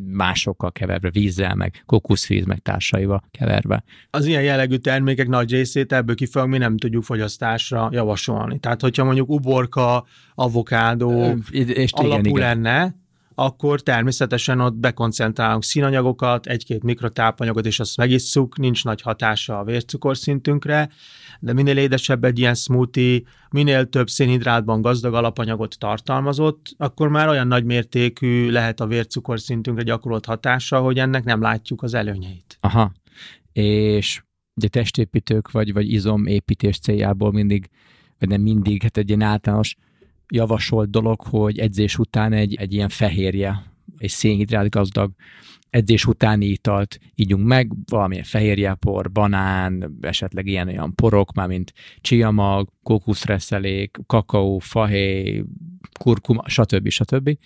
másokkal 0.08 0.72
keverve, 0.72 1.10
vízzel, 1.10 1.56
meg 1.56 1.84
kokuszvíz, 1.86 2.46
meg 2.46 2.60
társaival 2.60 3.24
keverve. 3.32 3.84
Az 4.10 4.26
ilyen 4.26 4.44
jellegű 4.44 4.76
termékek 4.76 5.28
nagy 5.28 5.52
részét 5.52 5.94
ebből 5.94 6.16
kifolyólag 6.16 6.54
mi 6.54 6.58
nem 6.58 6.78
tudjuk 6.78 7.04
fogyasztásra 7.04 7.90
javasolni. 7.92 8.60
Tehát, 8.60 8.82
hogyha 8.82 9.04
mondjuk 9.04 9.30
uborka, 9.30 10.06
avokádó 10.36 11.36
és 11.52 11.92
alapú 11.92 12.30
igen, 12.30 12.40
lenne, 12.40 12.96
akkor 13.36 13.82
természetesen 13.82 14.60
ott 14.60 14.76
bekoncentrálunk 14.76 15.64
színanyagokat, 15.64 16.46
egy-két 16.46 16.84
mikrotápanyagot, 16.84 17.66
és 17.66 17.80
azt 17.80 17.98
megisszuk, 17.98 18.58
nincs 18.58 18.84
nagy 18.84 19.02
hatása 19.02 19.60
a 19.60 19.64
vércukorszintünkre, 19.64 20.90
de 21.40 21.54
minél 21.54 21.78
édesebb 21.78 22.24
egy 22.24 22.40
ilyen 22.40 22.56
smoothie, 22.56 23.22
minél 23.50 23.90
több 23.90 24.10
szénhidrátban 24.10 24.82
gazdag 24.82 25.14
alapanyagot 25.14 25.80
tartalmazott, 25.80 26.76
akkor 26.78 27.08
már 27.08 27.28
olyan 27.28 27.48
nagy 27.48 27.66
mértékű 27.66 28.50
lehet 28.50 28.80
a 28.80 28.88
vércukorszintünkre 28.88 29.84
gyakorolt 29.84 30.26
hatása, 30.26 30.80
hogy 30.80 31.00
ennek 31.00 31.24
nem 31.24 31.42
látjuk 31.42 31.84
az 31.84 31.94
előnyeit. 31.94 32.58
Aha, 32.60 32.92
és 33.54 34.24
ugye 34.56 34.68
testépítők 34.68 35.52
vagy, 35.52 35.74
vagy 35.74 35.92
izomépítés 35.92 36.80
céljából 36.80 37.32
mindig, 37.32 37.70
vagy 38.20 38.30
nem 38.30 38.42
mindig, 38.42 38.82
hát 38.82 38.98
egy 38.98 39.08
ilyen 39.08 39.22
általános 39.22 39.76
javasolt 40.34 40.90
dolog, 40.90 41.22
hogy 41.22 41.60
edzés 41.60 41.98
után 41.98 42.34
egy, 42.34 42.56
egy 42.56 42.74
ilyen 42.74 42.90
fehérje, 42.90 43.64
egy 43.98 44.10
szénhidrát 44.10 44.70
gazdag 44.70 45.12
edzés 45.70 46.06
utáni 46.06 46.46
italt 46.46 47.00
ígyunk 47.16 47.46
meg, 47.46 47.72
valamilyen 47.86 48.24
fehérjepor, 48.24 49.12
banán, 49.12 49.98
esetleg 50.02 50.48
ilyen 50.48 50.68
olyan 50.68 50.96
porok, 50.96 51.34
már 51.34 51.48
mint 51.48 51.74
csiamag, 52.02 52.70
kókuszreszelék, 52.84 53.98
kakaó, 54.06 54.60
fahéj, 54.60 55.44
kurkuma, 56.00 56.44
stb. 56.48 56.90
stb. 56.90 57.38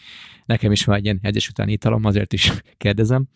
Nekem 0.46 0.72
is 0.72 0.86
van 0.86 0.96
egy 0.96 1.04
ilyen 1.04 1.20
edzés 1.22 1.50
utáni 1.50 1.72
italom, 1.72 2.06
azért 2.06 2.34
is 2.34 2.52
kérdezem. 2.78 3.28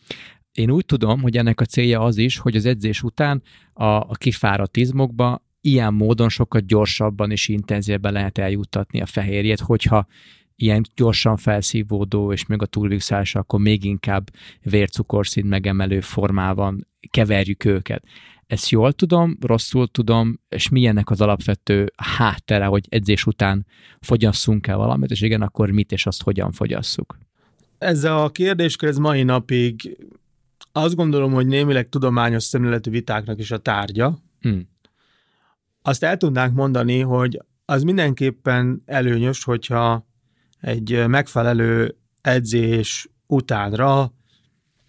Én 0.51 0.71
úgy 0.71 0.85
tudom, 0.85 1.21
hogy 1.21 1.37
ennek 1.37 1.61
a 1.61 1.65
célja 1.65 1.99
az 1.99 2.17
is, 2.17 2.37
hogy 2.37 2.55
az 2.55 2.65
edzés 2.65 3.03
után 3.03 3.41
a, 3.73 3.85
a 3.85 4.13
kifáradt 4.13 4.77
izmokba 4.77 5.43
ilyen 5.61 5.93
módon 5.93 6.29
sokkal 6.29 6.61
gyorsabban 6.61 7.31
és 7.31 7.47
intenzívebben 7.47 8.13
lehet 8.13 8.37
eljuttatni 8.37 9.01
a 9.01 9.05
fehérjét, 9.05 9.59
hogyha 9.59 10.07
ilyen 10.55 10.83
gyorsan 10.95 11.37
felszívódó 11.37 12.31
és 12.31 12.45
még 12.45 12.61
a 12.61 12.65
túlvixás, 12.65 13.35
akkor 13.35 13.59
még 13.59 13.83
inkább 13.83 14.29
vércukorszint 14.61 15.47
megemelő 15.47 15.99
formában 15.99 16.87
keverjük 17.09 17.65
őket. 17.65 18.03
Ezt 18.47 18.69
jól 18.69 18.93
tudom, 18.93 19.37
rosszul 19.41 19.87
tudom, 19.87 20.39
és 20.49 20.69
milyennek 20.69 21.09
az 21.09 21.21
alapvető 21.21 21.93
háttere, 21.95 22.65
hogy 22.65 22.85
edzés 22.89 23.25
után 23.25 23.65
fogyasszunk 23.99 24.67
el 24.67 24.77
valamit, 24.77 25.11
és 25.11 25.21
igen, 25.21 25.41
akkor 25.41 25.69
mit 25.69 25.91
és 25.91 26.05
azt 26.05 26.23
hogyan 26.23 26.51
fogyasszuk? 26.51 27.17
Ez 27.77 28.03
a 28.03 28.29
kérdéskör 28.31 28.89
ez 28.89 28.97
mai 28.97 29.23
napig 29.23 29.97
azt 30.71 30.95
gondolom, 30.95 31.33
hogy 31.33 31.47
némileg 31.47 31.89
tudományos 31.89 32.43
szemléletű 32.43 32.91
vitáknak 32.91 33.39
is 33.39 33.51
a 33.51 33.57
tárgya. 33.57 34.17
Hmm. 34.41 34.69
Azt 35.81 36.03
el 36.03 36.17
tudnánk 36.17 36.55
mondani, 36.55 36.99
hogy 36.99 37.39
az 37.65 37.83
mindenképpen 37.83 38.81
előnyös, 38.85 39.43
hogyha 39.43 40.07
egy 40.59 41.07
megfelelő 41.07 41.97
edzés 42.21 43.09
utánra, 43.27 44.13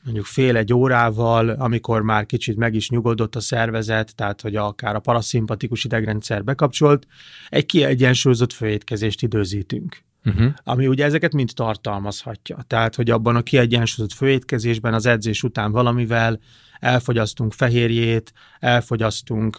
mondjuk 0.05 0.25
fél 0.25 0.57
egy 0.57 0.73
órával, 0.73 1.49
amikor 1.49 2.03
már 2.03 2.27
kicsit 2.27 2.57
meg 2.57 2.75
is 2.75 2.91
nyugodott 2.91 3.37
a 3.37 3.41
szervezet, 3.41 4.15
tehát 4.15 4.41
hogy 4.41 4.57
akár 4.57 4.95
a 4.95 5.01
paraszimpatikus 5.01 5.85
idegrendszer 5.85 6.45
bekapcsolt, 6.45 7.07
egy 7.49 7.67
kiegyensúlyozott 7.67 8.53
főétkezést 8.53 9.23
időzítünk. 9.23 10.03
Uh-huh. 10.25 10.53
Ami 10.65 10.87
ugye 10.87 11.05
ezeket 11.05 11.33
mind 11.33 11.51
tartalmazhatja. 11.55 12.65
Tehát, 12.67 12.95
hogy 12.95 13.11
abban 13.11 13.37
a 13.37 13.43
kiegyensúlyozott 13.43 14.17
főétkezésben 14.17 14.95
az 14.95 15.07
edzés 15.07 15.43
után 15.43 15.73
valamivel 15.73 16.39
elfogyasztunk 16.81 17.53
fehérjét, 17.53 18.33
elfogyasztunk 18.59 19.57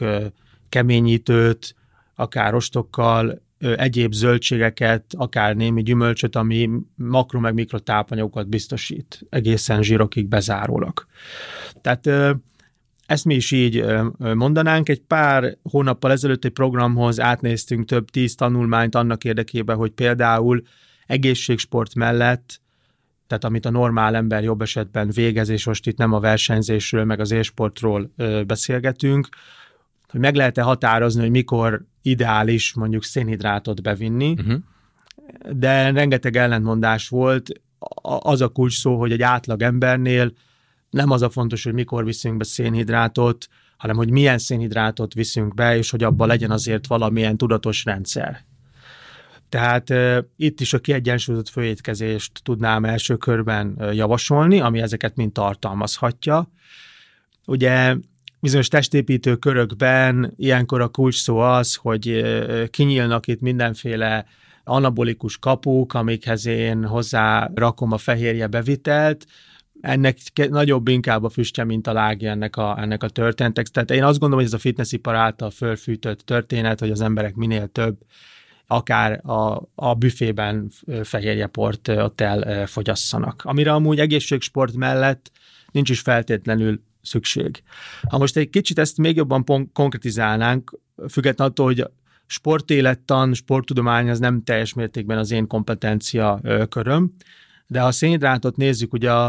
keményítőt, 0.74 1.76
akár 2.16 2.54
ostokkal, 2.54 3.42
egyéb 3.60 4.14
zöldségeket, 4.14 5.06
akár 5.18 5.56
némi 5.56 5.84
gyümölcsöt, 5.84 6.36
ami 6.36 6.70
makro- 6.96 7.42
meg 7.42 7.54
mikrotápanyagokat 7.54 8.48
biztosít, 8.48 9.26
egészen 9.30 9.84
zsírokig 9.84 10.28
bezárólag. 10.28 11.06
Tehát 11.82 12.36
ezt 13.06 13.26
mi 13.26 13.36
is 13.36 13.52
így 13.52 13.86
mondanánk. 14.18 14.90
Egy 14.90 15.02
pár 15.02 15.58
hónappal 15.64 16.12
ezelőtt 16.12 16.46
egy 16.46 16.52
programhoz 16.52 17.20
átnéztünk 17.20 17.86
több 17.86 18.10
tíz 18.10 18.36
tanulmányt 18.36 18.96
annak 18.96 19.24
érdekében, 19.24 19.76
hogy 19.76 19.92
például 19.92 20.62
egészségsport 21.08 21.96
mellett 21.96 22.62
tehát 23.28 23.44
amit 23.44 23.66
a 23.66 23.70
normál 23.70 24.16
ember 24.16 24.44
jobb 24.44 24.62
esetben 24.62 25.10
végez, 25.10 25.50
és 25.50 25.66
most 25.66 25.88
itt 25.88 25.98
nem 25.98 26.14
a 26.14 26.20
versenyzésről, 26.20 27.04
meg 27.04 27.20
az 27.20 27.32
élsportról 27.32 28.14
beszélgetünk, 28.48 29.28
hogy 30.14 30.22
meg 30.22 30.36
lehet-e 30.36 30.62
határozni, 30.62 31.22
hogy 31.22 31.30
mikor 31.30 31.86
ideális 32.02 32.74
mondjuk 32.74 33.04
szénhidrátot 33.04 33.82
bevinni, 33.82 34.32
uh-huh. 34.32 34.60
de 35.52 35.92
rengeteg 35.92 36.36
ellentmondás 36.36 37.08
volt. 37.08 37.50
Az 38.20 38.42
a 38.42 38.48
kulcs 38.48 38.80
szó, 38.80 39.00
hogy 39.00 39.12
egy 39.12 39.22
átlag 39.22 39.62
embernél 39.62 40.34
nem 40.90 41.10
az 41.10 41.22
a 41.22 41.30
fontos, 41.30 41.64
hogy 41.64 41.74
mikor 41.74 42.06
viszünk 42.06 42.38
be 42.38 42.44
szénhidrátot, 42.44 43.48
hanem 43.78 43.96
hogy 43.96 44.12
milyen 44.12 44.38
szénhidrátot 44.38 45.14
viszünk 45.14 45.54
be, 45.54 45.78
és 45.78 45.90
hogy 45.90 46.04
abban 46.04 46.28
legyen 46.28 46.52
azért 46.52 46.88
valamilyen 46.88 47.38
tudatos 47.38 47.84
rendszer. 47.84 48.46
Tehát 49.50 49.90
uh, 49.90 50.18
itt 50.36 50.60
is 50.60 50.74
a 50.74 50.80
kiegyensúlyozott 50.80 51.50
főétkezést 51.50 52.32
tudnám 52.44 52.86
első 52.86 53.16
körben 53.18 53.76
uh, 53.78 53.96
javasolni, 53.96 54.60
ami 54.60 54.82
ezeket 54.82 55.16
mind 55.16 55.32
tartalmazhatja. 55.32 56.52
Ugye 57.46 57.96
bizonyos 58.44 58.68
testépítő 58.68 59.36
körökben 59.36 60.34
ilyenkor 60.36 60.82
a 60.82 60.88
kulcs 60.88 61.22
szó 61.22 61.38
az, 61.38 61.76
hogy 61.76 62.24
kinyílnak 62.70 63.28
itt 63.28 63.42
mindenféle 63.42 64.26
anabolikus 64.64 65.38
kapuk, 65.38 65.94
amikhez 65.94 66.46
én 66.46 66.86
hozzá 66.86 67.52
rakom 67.54 67.92
a 67.92 67.98
fehérje 67.98 68.48
bevitelt, 68.48 69.26
ennek 69.82 70.18
nagyobb 70.50 70.88
inkább 70.88 71.24
a 71.24 71.30
füstje, 71.30 71.64
mint 71.64 71.88
a 71.88 71.94
lágja 71.94 72.32
ennek 72.32 72.56
a, 72.56 72.82
ennek 72.82 73.04
a 73.04 73.10
történetek. 73.10 73.68
Tehát 73.68 73.92
én 73.92 74.04
azt 74.04 74.20
gondolom, 74.20 74.44
hogy 74.44 74.54
ez 74.54 74.60
a 74.60 74.62
fitnessipar 74.62 75.16
által 75.16 75.50
fölfűtött 75.50 76.20
történet, 76.20 76.80
hogy 76.80 76.92
az 76.92 77.02
emberek 77.02 77.36
minél 77.36 77.68
több 77.68 77.98
akár 78.68 79.30
a, 79.30 79.62
a 79.76 79.94
büfében 79.94 80.70
fehérjeport 81.04 81.88
ott 81.88 82.22
elfogyasszanak. 82.22 83.42
Amire 83.46 83.74
amúgy 83.74 84.00
egészségsport 84.00 84.76
mellett 84.76 85.32
nincs 85.72 85.90
is 85.90 86.00
feltétlenül 86.00 86.82
szükség. 87.04 87.64
Ha 88.10 88.18
most 88.18 88.38
egy 88.38 88.50
kicsit 88.50 88.80
ezt 88.80 88.98
még 88.98 89.16
jobban 89.16 89.44
konkretizálnánk, 89.74 90.80
függetlenül 91.10 91.52
attól, 91.52 91.66
hogy 91.66 91.86
sportélettan, 92.26 93.34
sporttudomány 93.34 94.10
az 94.10 94.20
nem 94.20 94.44
teljes 94.44 94.74
mértékben 94.74 95.18
az 95.18 95.32
én 95.32 95.48
kompetencia 95.48 96.42
köröm, 96.70 97.14
de 97.68 97.80
ha 97.80 97.88
a 97.88 97.92
szénhidrátot 97.92 98.56
nézzük, 98.56 98.94
ugye 98.94 99.12
a, 99.12 99.26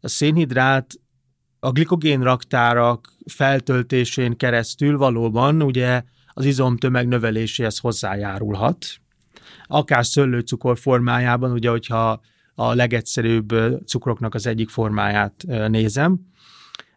a 0.00 0.08
szénhidrát 0.08 0.94
a 1.60 1.70
glikogén 1.70 2.22
raktárak 2.22 3.12
feltöltésén 3.26 4.36
keresztül 4.36 4.96
valóban 4.96 5.62
ugye 5.62 6.02
az 6.28 6.44
izomtömeg 6.44 7.08
növeléséhez 7.08 7.78
hozzájárulhat. 7.78 8.86
Akár 9.66 10.06
szőlőcukor 10.06 10.78
formájában, 10.78 11.52
ugye, 11.52 11.70
hogyha 11.70 12.20
a 12.54 12.74
legegyszerűbb 12.74 13.54
cukroknak 13.86 14.34
az 14.34 14.46
egyik 14.46 14.68
formáját 14.68 15.44
nézem. 15.68 16.20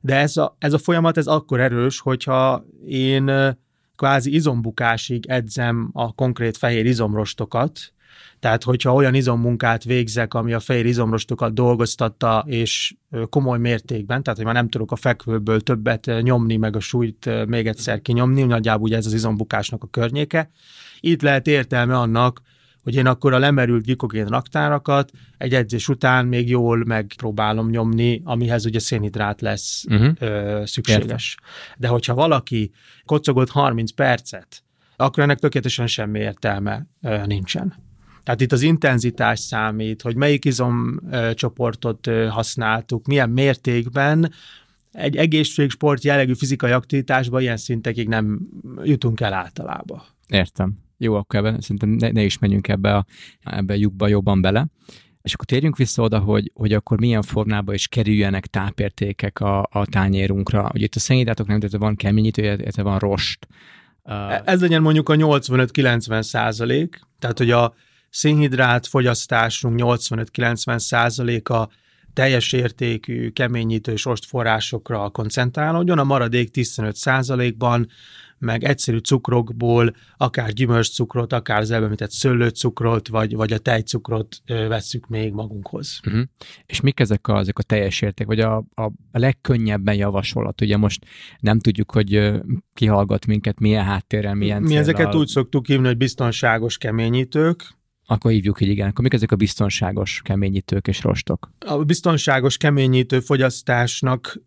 De 0.01 0.15
ez 0.15 0.38
a, 0.38 0.55
ez 0.59 0.73
a 0.73 0.77
folyamat 0.77 1.17
ez 1.17 1.27
akkor 1.27 1.59
erős, 1.59 1.99
hogyha 1.99 2.65
én 2.88 3.57
kvázi 3.95 4.33
izombukásig 4.33 5.25
edzem 5.27 5.89
a 5.93 6.13
konkrét 6.13 6.57
fehér 6.57 6.85
izomrostokat, 6.85 7.93
tehát, 8.39 8.63
hogyha 8.63 8.93
olyan 8.93 9.13
izommunkát 9.13 9.83
végzek, 9.83 10.33
ami 10.33 10.53
a 10.53 10.59
fehér 10.59 10.85
izomrostokat 10.85 11.53
dolgoztatta, 11.53 12.43
és 12.47 12.95
komoly 13.29 13.59
mértékben, 13.59 14.23
tehát, 14.23 14.38
hogy 14.38 14.47
már 14.47 14.55
nem 14.55 14.69
tudok 14.69 14.91
a 14.91 14.95
fekvőből 14.95 15.62
többet 15.62 16.12
nyomni, 16.21 16.55
meg 16.57 16.75
a 16.75 16.79
súlyt 16.79 17.45
még 17.47 17.67
egyszer 17.67 18.01
kinyomni, 18.01 18.43
nagyjából 18.43 18.83
ugye 18.83 18.97
ez 18.97 19.05
az 19.05 19.13
izombukásnak 19.13 19.83
a 19.83 19.88
környéke. 19.88 20.49
Itt 20.99 21.21
lehet 21.21 21.47
értelme 21.47 21.97
annak, 21.97 22.41
hogy 22.89 22.97
én 22.97 23.06
akkor 23.06 23.34
a 23.34 23.39
lemerült 23.39 23.84
glikogén 23.84 24.25
raktárakat 24.25 25.12
egy 25.38 25.54
edzés 25.54 25.88
után 25.88 26.25
még 26.25 26.49
jól 26.49 26.84
megpróbálom 26.86 27.69
nyomni, 27.69 28.21
amihez 28.23 28.65
ugye 28.65 28.80
szénhidrát 28.80 29.41
lesz 29.41 29.84
uh-huh. 29.89 30.13
ö, 30.19 30.62
szükséges. 30.65 31.38
Értem. 31.39 31.75
De 31.78 31.88
hogyha 31.88 32.13
valaki 32.13 32.71
kocogott 33.06 33.49
30 33.49 33.91
percet, 33.91 34.63
akkor 34.95 35.23
ennek 35.23 35.39
tökéletesen 35.39 35.88
semmi 35.88 36.19
értelme 36.19 36.88
ö, 37.02 37.25
nincsen. 37.25 37.73
Tehát 38.23 38.41
itt 38.41 38.52
az 38.52 38.62
intenzitás 38.62 39.39
számít, 39.39 40.02
hogy 40.02 40.15
melyik 40.15 40.45
izomcsoportot 40.45 42.10
használtuk, 42.30 43.08
milyen 43.08 43.30
mértékben, 43.30 44.34
egy 44.91 45.15
egészségsport 45.15 46.04
jellegű 46.04 46.34
fizikai 46.34 46.71
aktivitásban 46.71 47.41
ilyen 47.41 47.58
szintekig 47.58 48.08
nem 48.08 48.39
jutunk 48.84 49.19
el 49.19 49.34
általában. 49.34 50.02
Értem. 50.28 50.88
Jó, 51.01 51.15
akkor 51.15 51.39
ebben 51.39 51.62
szerintem 51.62 51.89
ne, 51.89 52.09
ne 52.12 52.23
is 52.23 52.39
menjünk 52.39 52.67
ebbe 52.67 52.95
a, 52.95 53.05
ebbe 53.43 53.73
a 53.73 53.77
lyukba 53.77 54.07
jobban 54.07 54.41
bele. 54.41 54.67
És 55.21 55.33
akkor 55.33 55.45
térjünk 55.45 55.77
vissza 55.77 56.03
oda, 56.03 56.19
hogy, 56.19 56.51
hogy 56.53 56.73
akkor 56.73 56.99
milyen 56.99 57.21
formában 57.21 57.75
is 57.75 57.88
kerüljenek 57.88 58.45
tápértékek 58.47 59.39
a, 59.39 59.67
a 59.71 59.85
tányérunkra. 59.85 60.69
Ugye 60.73 60.83
itt 60.83 60.95
a 60.95 60.99
szénhidrátok 60.99 61.47
nem, 61.47 61.59
tehát 61.59 61.77
van 61.77 61.95
keményítő, 61.95 62.43
illetve 62.43 62.81
van 62.81 62.99
rost. 62.99 63.47
Ez 64.45 64.62
legyen 64.62 64.81
mondjuk 64.81 65.09
a 65.09 65.15
85-90 65.15 66.21
százalék, 66.21 66.99
tehát 67.19 67.38
hogy 67.38 67.51
a 67.51 67.73
szénhidrát 68.09 68.88
fogyasztásunk 68.88 69.79
85-90 69.83 70.77
százaléka 70.77 71.69
teljes 72.13 72.53
értékű 72.53 73.29
keményítő 73.29 73.91
és 73.91 74.03
rostforrásokra 74.03 75.09
koncentrálódjon, 75.09 75.99
a 75.99 76.03
maradék 76.03 76.51
15 76.51 76.95
százalékban 76.95 77.88
meg 78.39 78.63
egyszerű 78.63 78.97
cukrokból, 78.97 79.95
akár 80.17 80.54
gyümölcscukrot, 80.54 81.34
akár 81.34 81.60
az 81.60 81.71
említett 81.71 82.12
szőlőcukrot, 82.12 83.08
vagy, 83.08 83.36
vagy 83.36 83.54
a 83.54 83.58
tejcukrot 83.58 84.41
vesszük 84.45 85.08
még 85.08 85.34
magunkhoz. 85.34 85.99
Uh-huh. 86.06 86.23
És 86.65 86.82
mik 86.82 86.99
ezek 86.99 87.28
a, 87.28 87.38
ezek 87.38 87.60
a 87.60 87.63
teljes 87.63 88.02
érték, 88.02 88.28
vagy 88.28 88.39
a, 88.39 88.58
a, 88.58 88.84
a 89.12 89.19
legkönnyebben 89.19 89.95
javasolat? 89.95 90.62
Ugye 90.62 90.78
most 90.78 91.06
nem 91.39 91.60
tudjuk, 91.60 91.91
hogy 91.91 92.32
kihallgat 92.73 93.25
minket, 93.25 93.60
milyen 93.60 93.84
háttérrel, 93.84 94.34
milyen 94.34 94.62
Mi 94.62 94.67
célral. 94.67 94.84
ezeket 94.84 95.15
úgy 95.15 95.28
szoktuk 95.28 95.67
hívni, 95.67 95.88
hogy 95.88 95.97
biztonságos 95.97 96.78
keményítők, 96.78 97.78
akkor 98.12 98.32
hívjuk, 98.32 98.58
hogy 98.58 98.67
igen. 98.67 98.88
Akkor 98.88 99.04
mik 99.04 99.13
ezek 99.13 99.32
a 99.32 99.36
biztonságos 99.36 100.21
keményítők 100.23 100.88
és 100.88 101.04
rostok? 101.04 101.52
A 101.65 101.84
biztonságos 101.84 102.58
keményítő 102.58 103.19
fogyasztásnak 103.19 104.41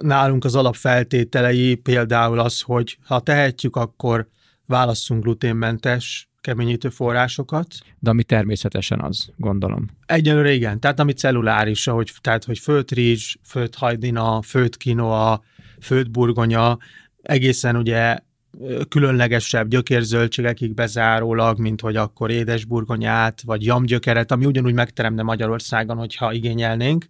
nálunk 0.00 0.44
az 0.44 0.54
alapfeltételei 0.54 1.74
például 1.74 2.38
az, 2.38 2.60
hogy 2.60 2.98
ha 3.04 3.20
tehetjük, 3.20 3.76
akkor 3.76 4.28
válasszunk 4.66 5.22
gluténmentes 5.22 6.28
keményítő 6.40 6.88
forrásokat. 6.88 7.66
De 7.98 8.10
ami 8.10 8.24
természetesen 8.24 9.00
az, 9.00 9.30
gondolom. 9.36 9.86
Egyelőre 10.06 10.52
igen, 10.52 10.80
tehát 10.80 11.00
ami 11.00 11.12
celluláris, 11.12 11.86
ahogy, 11.86 12.12
tehát 12.20 12.44
hogy 12.44 12.58
főtt 12.58 12.90
rizs, 12.90 13.36
főtt 13.44 13.74
hajdina, 13.74 14.42
főtt 14.42 14.76
kinoa, 14.76 15.42
főtt 15.80 16.10
burgonya, 16.10 16.78
egészen 17.22 17.76
ugye 17.76 18.18
különlegesebb 18.88 19.68
gyökérzöldségekig 19.68 20.74
bezárólag, 20.74 21.58
mint 21.58 21.80
hogy 21.80 21.96
akkor 21.96 22.30
édesburgonyát, 22.30 23.42
vagy 23.42 23.64
jamgyökeret, 23.64 24.32
ami 24.32 24.46
ugyanúgy 24.46 24.74
megteremne 24.74 25.22
Magyarországon, 25.22 25.96
hogyha 25.96 26.32
igényelnénk. 26.32 27.06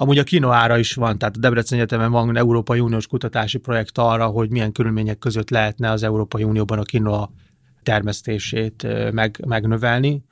Amúgy 0.00 0.18
a 0.18 0.24
kinoára 0.24 0.78
is 0.78 0.94
van, 0.94 1.18
tehát 1.18 1.36
a 1.36 1.38
Debrecen 1.38 1.78
Egyetemen 1.78 2.10
van 2.10 2.36
Európai 2.36 2.80
Uniós 2.80 3.06
kutatási 3.06 3.58
projekt 3.58 3.98
arra, 3.98 4.26
hogy 4.26 4.50
milyen 4.50 4.72
körülmények 4.72 5.18
között 5.18 5.50
lehetne 5.50 5.90
az 5.90 6.02
Európai 6.02 6.42
Unióban 6.42 6.78
a 6.78 6.82
kinoa 6.82 7.30
termesztését 7.82 8.86
meg, 9.12 9.44
megnövelni. 9.46 10.22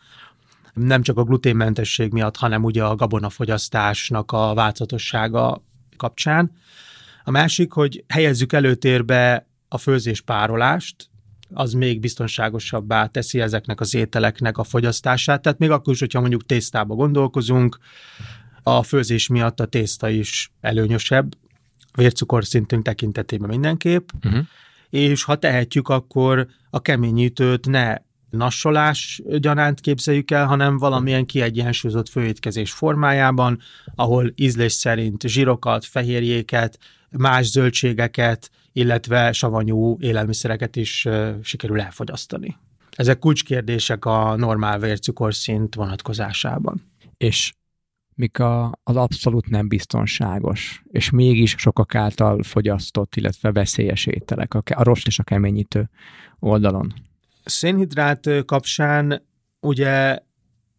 Nem 0.72 1.02
csak 1.02 1.16
a 1.16 1.24
gluténmentesség 1.24 2.12
miatt, 2.12 2.36
hanem 2.36 2.64
ugye 2.64 2.84
a 2.84 2.94
gabonafogyasztásnak 2.94 4.32
a 4.32 4.54
változatossága 4.54 5.62
kapcsán. 5.96 6.50
A 7.24 7.30
másik, 7.30 7.72
hogy 7.72 8.04
helyezzük 8.08 8.52
előtérbe 8.52 9.46
a 9.68 9.78
főzés 9.78 10.20
párolást, 10.20 11.08
az 11.54 11.72
még 11.72 12.00
biztonságosabbá 12.00 13.06
teszi 13.06 13.40
ezeknek 13.40 13.80
az 13.80 13.94
ételeknek 13.94 14.58
a 14.58 14.64
fogyasztását. 14.64 15.42
Tehát 15.42 15.58
még 15.58 15.70
akkor 15.70 15.92
is, 15.92 16.00
hogyha 16.00 16.20
mondjuk 16.20 16.46
tésztába 16.46 16.94
gondolkozunk, 16.94 17.78
a 18.68 18.82
főzés 18.82 19.28
miatt 19.28 19.60
a 19.60 19.66
tészta 19.66 20.08
is 20.08 20.52
előnyösebb, 20.60 21.36
vércukorszintünk 21.94 22.82
tekintetében 22.84 23.48
mindenképp, 23.48 24.08
uh-huh. 24.24 24.44
és 24.90 25.24
ha 25.24 25.36
tehetjük, 25.36 25.88
akkor 25.88 26.46
a 26.70 26.82
keményítőt 26.82 27.66
ne 27.66 27.94
nassolás 28.30 29.22
gyanánt 29.38 29.80
képzeljük 29.80 30.30
el, 30.30 30.46
hanem 30.46 30.78
valamilyen 30.78 31.26
kiegyensúlyozott 31.26 32.08
főétkezés 32.08 32.72
formájában, 32.72 33.60
ahol 33.94 34.32
ízlés 34.34 34.72
szerint 34.72 35.28
zsírokat, 35.28 35.84
fehérjéket, 35.84 36.78
más 37.10 37.46
zöldségeket, 37.46 38.50
illetve 38.72 39.32
savanyú 39.32 39.96
élelmiszereket 40.00 40.76
is 40.76 41.08
sikerül 41.42 41.80
elfogyasztani. 41.80 42.56
Ezek 42.90 43.18
kulcskérdések 43.18 44.04
a 44.04 44.36
normál 44.36 44.78
vércukorszint 44.78 45.74
vonatkozásában. 45.74 46.92
És 47.16 47.52
mik 48.16 48.38
a, 48.38 48.78
az 48.82 48.96
abszolút 48.96 49.48
nem 49.48 49.68
biztonságos, 49.68 50.82
és 50.90 51.10
mégis 51.10 51.54
sokak 51.58 51.94
által 51.94 52.42
fogyasztott, 52.42 53.16
illetve 53.16 53.52
veszélyes 53.52 54.06
ételek, 54.06 54.54
a, 54.54 54.62
a 54.74 54.82
rost 54.82 55.06
és 55.06 55.18
a 55.18 55.22
keményítő 55.22 55.90
oldalon? 56.38 56.94
Szénhidrát 57.44 58.28
kapcsán 58.44 59.22
ugye 59.60 60.18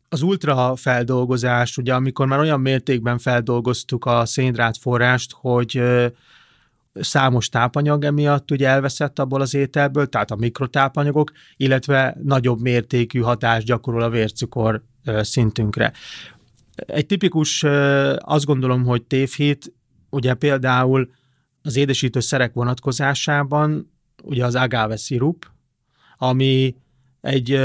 az 0.10 0.22
ultrafeldolgozás, 0.22 1.78
ugye 1.78 1.94
amikor 1.94 2.28
már 2.28 2.40
olyan 2.40 2.62
mértékben 2.62 3.18
feldolgoztuk 3.18 4.06
a 4.06 4.26
szénhidrát 4.26 4.78
forrást, 4.78 5.32
hogy 5.34 5.82
számos 6.94 7.50
tápanyag 7.50 8.04
emiatt 8.04 8.52
ugye 8.52 8.68
elveszett 8.68 9.20
abból 9.20 9.42
az 9.42 9.54
ételből, 9.54 10.08
tehát 10.08 10.32
a 10.32 10.36
mikrotápanyagok, 10.36 11.32
illetve 11.58 12.18
nagyobb 12.24 12.62
mértékű 12.62 13.20
hatást 13.20 13.66
gyakorol 13.66 14.02
a 14.02 14.10
vércukor 14.10 14.84
szintünkre. 15.22 15.94
Egy 16.86 17.06
tipikus, 17.06 17.64
azt 18.18 18.46
gondolom, 18.46 18.84
hogy 18.84 19.04
tévhit, 19.04 19.74
ugye 20.10 20.34
például 20.34 21.10
az 21.62 21.76
édesítő 21.76 22.20
szerek 22.20 22.54
vonatkozásában, 22.54 23.92
ugye 24.24 24.46
az 24.46 24.56
agave 24.56 24.98
szirup, 24.98 25.46
ami 26.18 26.76
egy 27.22 27.60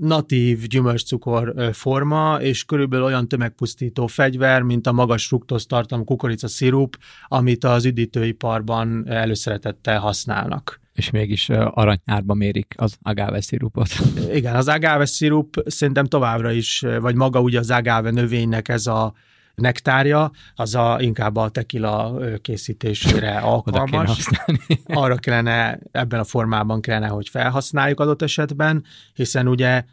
natív 0.00 0.66
gyümölcscukor 0.66 1.54
forma, 1.72 2.38
és 2.40 2.64
körülbelül 2.64 3.04
olyan 3.04 3.28
tömegpusztító 3.28 4.06
fegyver, 4.06 4.62
mint 4.62 4.86
a 4.86 4.92
magas 4.92 5.32
tartalmú 5.66 6.04
kukorica 6.04 6.48
szirup, 6.48 6.98
amit 7.28 7.64
az 7.64 7.84
üdítőiparban 7.84 9.08
előszeretettel 9.08 9.98
használnak. 9.98 10.80
És 10.92 11.10
mégis 11.10 11.48
aranyárba 11.48 12.34
mérik 12.34 12.74
az 12.76 12.96
agave 13.02 13.40
szirupot. 13.40 13.88
Igen, 14.32 14.56
az 14.56 14.68
agave 14.68 15.04
szirup 15.04 15.62
szerintem 15.66 16.04
továbbra 16.04 16.50
is, 16.50 16.84
vagy 17.00 17.14
maga 17.14 17.40
ugye 17.40 17.58
az 17.58 17.70
agave 17.70 18.10
növénynek 18.10 18.68
ez 18.68 18.86
a 18.86 19.14
nektárja, 19.54 20.30
az 20.54 20.74
a, 20.74 20.96
inkább 21.00 21.36
a 21.36 21.48
tekila 21.48 22.18
készítésére 22.42 23.38
alkalmas. 23.38 24.26
Arra 24.84 25.16
kellene, 25.16 25.78
ebben 25.90 26.20
a 26.20 26.24
formában 26.24 26.80
kellene, 26.80 27.06
hogy 27.06 27.28
felhasználjuk 27.28 28.00
adott 28.00 28.22
esetben, 28.22 28.84
hiszen 29.14 29.48
ugye 29.48 29.84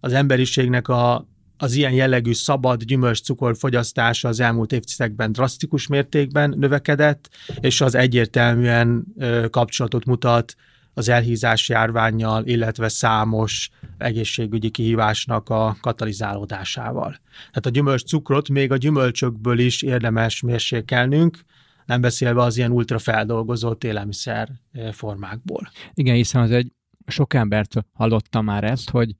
az 0.00 0.12
emberiségnek 0.12 0.88
a 0.88 1.28
az 1.62 1.74
ilyen 1.74 1.92
jellegű 1.92 2.32
szabad 2.32 2.82
gyümölcscukor 2.82 3.56
fogyasztása 3.56 4.28
az 4.28 4.40
elmúlt 4.40 4.72
évtizedekben 4.72 5.32
drasztikus 5.32 5.86
mértékben 5.86 6.54
növekedett, 6.58 7.28
és 7.60 7.80
az 7.80 7.94
egyértelműen 7.94 9.04
kapcsolatot 9.50 10.04
mutat 10.04 10.54
az 10.94 11.08
elhízás 11.08 11.68
járványjal, 11.68 12.46
illetve 12.46 12.88
számos 12.88 13.70
egészségügyi 13.98 14.70
kihívásnak 14.70 15.48
a 15.48 15.76
katalizálódásával. 15.80 17.16
Tehát 17.38 17.66
a 17.66 17.70
gyümölcscukrot 17.70 18.48
még 18.48 18.72
a 18.72 18.76
gyümölcsökből 18.76 19.58
is 19.58 19.82
érdemes 19.82 20.40
mérsékelnünk, 20.40 21.38
nem 21.86 22.00
beszélve 22.00 22.42
az 22.42 22.56
ilyen 22.56 22.70
ultrafeldolgozott 22.70 23.84
élelmiszer 23.84 24.48
formákból. 24.92 25.70
Igen, 25.94 26.14
hiszen 26.14 26.42
az 26.42 26.50
egy 26.50 26.72
sok 27.06 27.34
embertől 27.34 27.86
hallottam 27.92 28.44
már 28.44 28.64
ezt, 28.64 28.90
hogy 28.90 29.14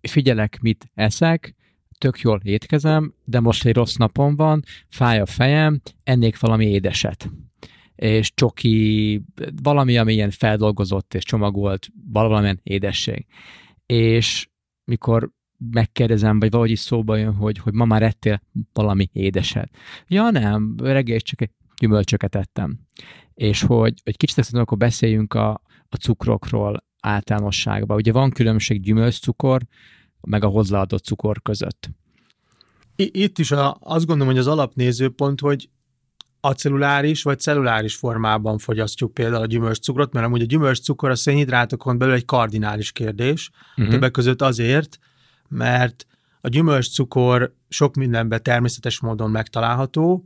figyelek, 0.00 0.58
mit 0.60 0.90
eszek, 0.94 1.54
tök 1.98 2.20
jól 2.20 2.40
étkezem, 2.42 3.14
de 3.24 3.40
most 3.40 3.64
egy 3.64 3.74
rossz 3.74 3.94
napom 3.94 4.36
van, 4.36 4.62
fáj 4.88 5.20
a 5.20 5.26
fejem, 5.26 5.80
ennék 6.04 6.38
valami 6.38 6.66
édeset 6.66 7.30
és 8.00 8.34
csoki, 8.34 9.22
valami, 9.62 9.98
ami 9.98 10.12
ilyen 10.12 10.30
feldolgozott 10.30 11.14
és 11.14 11.24
csomagolt, 11.24 11.88
valamilyen 12.12 12.60
édesség. 12.62 13.26
És 13.86 14.48
mikor 14.84 15.30
megkérdezem, 15.70 16.38
vagy 16.38 16.50
valahogy 16.50 16.70
is 16.70 16.78
szóba 16.78 17.16
jön, 17.16 17.34
hogy, 17.34 17.58
hogy 17.58 17.72
ma 17.72 17.84
már 17.84 18.02
ettél 18.02 18.42
valami 18.72 19.08
édeset. 19.12 19.70
Ja 20.08 20.30
nem, 20.30 20.74
reggel 20.78 21.20
csak 21.20 21.40
egy 21.40 21.50
gyümölcsöket 21.76 22.34
ettem. 22.34 22.80
És 23.34 23.62
hogy 23.62 23.94
egy 24.02 24.16
kicsit 24.16 24.36
szerintem 24.36 24.62
akkor 24.62 24.78
beszéljünk 24.78 25.34
a, 25.34 25.50
a 25.88 25.96
cukrokról 25.96 26.84
általánosságban. 27.00 27.96
Ugye 27.96 28.12
van 28.12 28.30
különbség 28.30 28.82
gyümölcscukor, 28.82 29.62
meg 30.20 30.44
a 30.44 30.48
hozzáadott 30.48 31.04
cukor 31.04 31.42
között. 31.42 31.90
Itt 32.96 33.38
is 33.38 33.50
a, 33.50 33.76
azt 33.80 34.06
gondolom, 34.06 34.32
hogy 34.32 34.40
az 34.40 34.46
alapnézőpont, 34.46 35.40
hogy 35.40 35.68
acelluláris 36.40 37.22
vagy 37.22 37.38
celluláris 37.38 37.94
formában 37.94 38.58
fogyasztjuk 38.58 39.14
például 39.14 39.42
a 39.42 39.46
gyümölcscukrot, 39.46 40.12
mert 40.12 40.26
amúgy 40.26 40.42
a 40.42 40.44
gyümölcscukor 40.44 41.10
a 41.10 41.14
szénhidrátokon 41.14 41.98
belül 41.98 42.14
egy 42.14 42.24
kardinális 42.24 42.92
kérdés, 42.92 43.50
uh-huh. 43.76 43.92
többek 43.92 44.10
között 44.10 44.42
azért, 44.42 44.98
mert 45.48 46.06
a 46.40 46.48
gyümölcscukor 46.48 47.54
sok 47.68 47.94
mindenben 47.94 48.42
természetes 48.42 49.00
módon 49.00 49.30
megtalálható, 49.30 50.24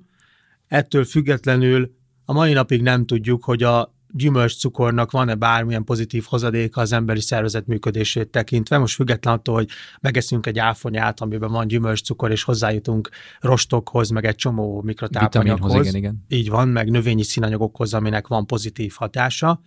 ettől 0.69 1.05
függetlenül 1.05 1.95
a 2.25 2.33
mai 2.33 2.53
napig 2.53 2.83
nem 2.83 3.07
tudjuk, 3.07 3.45
hogy 3.45 3.63
a 3.63 3.94
gyümölcscukornak 4.17 5.11
van-e 5.11 5.35
bármilyen 5.35 5.85
pozitív 5.85 6.25
hozadéka 6.29 6.81
az 6.81 6.93
emberi 6.93 7.21
szervezet 7.21 7.67
működését 7.67 8.29
tekintve. 8.29 8.79
Most 8.79 8.95
független 8.95 9.35
attól, 9.35 9.55
hogy 9.55 9.69
megeszünk 10.01 10.47
egy 10.47 10.59
áfonyát, 10.59 11.21
amiben 11.21 11.51
van 11.51 11.67
gyümölcscukor, 11.67 12.31
és 12.31 12.43
hozzájutunk 12.43 13.09
rostokhoz, 13.41 14.11
meg 14.11 14.25
egy 14.25 14.35
csomó 14.35 14.83
mikrotápanyaghoz. 14.83 15.75
Igen, 15.75 15.95
igen. 15.95 16.25
Így 16.29 16.49
van, 16.49 16.69
meg 16.69 16.91
növényi 16.91 17.23
színanyagokhoz, 17.23 17.95
aminek 17.95 18.27
van 18.27 18.47
pozitív 18.47 18.95
hatása. 18.97 19.61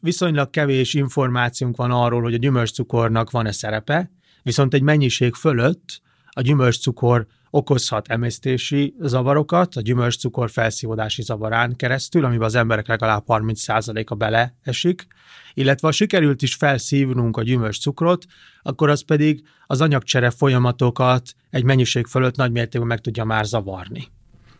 Viszonylag 0.00 0.50
kevés 0.50 0.94
információnk 0.94 1.76
van 1.76 1.90
arról, 1.90 2.22
hogy 2.22 2.34
a 2.34 2.38
gyümölcscukornak 2.38 3.30
van-e 3.30 3.52
szerepe, 3.52 4.10
viszont 4.42 4.74
egy 4.74 4.82
mennyiség 4.82 5.34
fölött 5.34 6.00
a 6.30 6.40
gyümölcscukor 6.40 7.26
okozhat 7.56 8.08
emésztési 8.08 8.94
zavarokat, 9.00 9.76
a 9.76 9.80
gyümölcscukor 9.80 10.50
felszívódási 10.50 11.22
zavarán 11.22 11.76
keresztül, 11.76 12.24
amiben 12.24 12.46
az 12.46 12.54
emberek 12.54 12.86
legalább 12.86 13.24
30%-a 13.26 14.14
beleesik, 14.14 15.06
illetve 15.54 15.86
ha 15.86 15.92
sikerült 15.92 16.42
is 16.42 16.54
felszívnunk 16.54 17.36
a 17.36 17.42
gyümölcscukrot, 17.42 18.24
akkor 18.62 18.88
az 18.88 19.04
pedig 19.04 19.42
az 19.66 19.80
anyagcsere 19.80 20.30
folyamatokat 20.30 21.34
egy 21.50 21.64
mennyiség 21.64 22.06
fölött 22.06 22.36
nagy 22.36 22.52
mértékben 22.52 22.88
meg 22.88 23.00
tudja 23.00 23.24
már 23.24 23.44
zavarni. 23.44 24.08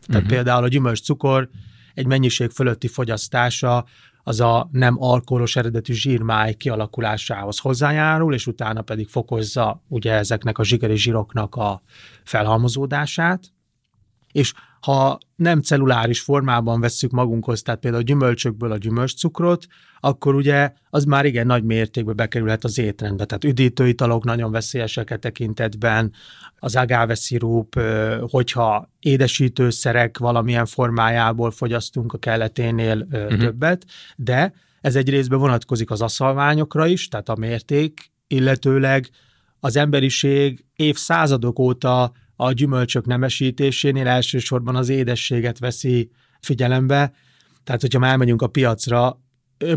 Tehát 0.07 0.23
uh-huh. 0.23 0.29
például 0.29 0.65
a 0.65 0.69
gyümölcscukor 0.69 1.49
egy 1.95 2.07
mennyiség 2.07 2.51
fölötti 2.51 2.89
fogyasztása 2.89 3.85
az 4.29 4.41
a 4.41 4.69
nem 4.73 5.03
alkoholos 5.03 5.57
eredetű 5.57 5.93
zsírmáj 5.93 6.55
kialakulásához 6.55 7.59
hozzájárul, 7.59 8.35
és 8.35 8.47
utána 8.47 8.83
pedig 8.83 9.09
fokozza 9.09 9.83
ugye 9.89 10.13
ezeknek 10.13 10.59
a 10.59 10.65
zsigeri 10.65 10.97
zsíroknak 10.97 11.55
a 11.55 11.83
felhalmozódását. 12.25 13.53
És 14.33 14.53
ha 14.81 15.19
nem 15.37 15.61
celluláris 15.61 16.21
formában 16.21 16.81
vesszük 16.81 17.11
magunkhoz, 17.11 17.63
tehát 17.63 17.81
például 17.81 18.03
a 18.03 18.07
gyümölcsökből 18.07 18.73
a 18.73 18.77
gyümölcscukrot, 18.77 19.67
akkor 20.01 20.35
ugye 20.35 20.73
az 20.91 21.05
már 21.05 21.25
igen 21.25 21.47
nagy 21.47 21.65
mértékben 21.65 22.17
bekerülhet 22.17 22.65
az 22.65 22.79
étrendbe. 22.79 23.25
Tehát 23.25 23.45
üdítőitalok 23.45 24.25
nagyon 24.25 24.51
veszélyesek 24.51 25.11
a 25.11 25.17
tekintetben, 25.17 26.13
az 26.59 26.77
agáve 26.77 27.15
szirup, 27.15 27.81
hogyha 28.21 28.91
édesítőszerek 29.01 30.19
valamilyen 30.19 30.67
formájából 30.67 31.51
fogyasztunk 31.51 32.13
a 32.13 32.19
kelleténél 32.19 33.07
uh-huh. 33.11 33.39
többet, 33.39 33.85
de 34.17 34.53
ez 34.81 34.97
egy 34.97 35.09
részben 35.09 35.39
vonatkozik 35.39 35.91
az 35.91 36.03
aszalványokra 36.03 36.87
is, 36.87 37.09
tehát 37.09 37.29
a 37.29 37.37
mérték, 37.37 38.11
illetőleg 38.27 39.09
az 39.61 39.77
emberiség 39.77 40.65
évszázadok 40.77 41.59
óta 41.59 42.13
a 42.37 42.53
gyümölcsök 42.53 43.07
nemesítésénél 43.07 44.07
elsősorban 44.07 44.77
az 44.77 44.89
édességet 44.89 45.59
veszi 45.59 46.11
figyelembe. 46.41 47.13
Tehát, 47.65 47.81
hogyha 47.81 47.99
már 47.99 48.11
elmegyünk 48.11 48.43
a 48.43 48.47
piacra, 48.47 49.21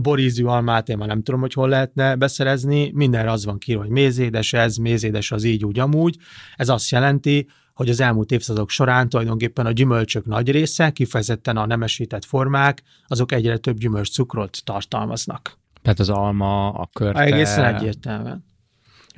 borízű 0.01 0.43
almát 0.43 0.89
én 0.89 0.97
már 0.97 1.07
nem 1.07 1.23
tudom, 1.23 1.39
hogy 1.39 1.53
hol 1.53 1.69
lehetne 1.69 2.15
beszerezni, 2.15 2.91
mindenre 2.93 3.31
az 3.31 3.45
van 3.45 3.57
ki, 3.57 3.73
hogy 3.73 3.89
mézédes 3.89 4.53
ez, 4.53 4.75
mézédes 4.75 5.31
az 5.31 5.43
így, 5.43 5.65
úgy, 5.65 5.79
amúgy. 5.79 6.17
Ez 6.55 6.69
azt 6.69 6.89
jelenti, 6.89 7.47
hogy 7.73 7.89
az 7.89 7.99
elmúlt 7.99 8.31
évszázadok 8.31 8.69
során 8.69 9.09
tulajdonképpen 9.09 9.65
a 9.65 9.71
gyümölcsök 9.71 10.25
nagy 10.25 10.51
része, 10.51 10.89
kifejezetten 10.89 11.57
a 11.57 11.65
nemesített 11.65 12.25
formák, 12.25 12.83
azok 13.07 13.31
egyre 13.31 13.57
több 13.57 13.77
gyümölcscukrot 13.77 14.61
tartalmaznak. 14.63 15.57
Tehát 15.81 15.99
az 15.99 16.09
alma, 16.09 16.69
a 16.69 16.89
körte... 16.93 17.19
Egészen 17.19 17.75
egyértelműen 17.75 18.47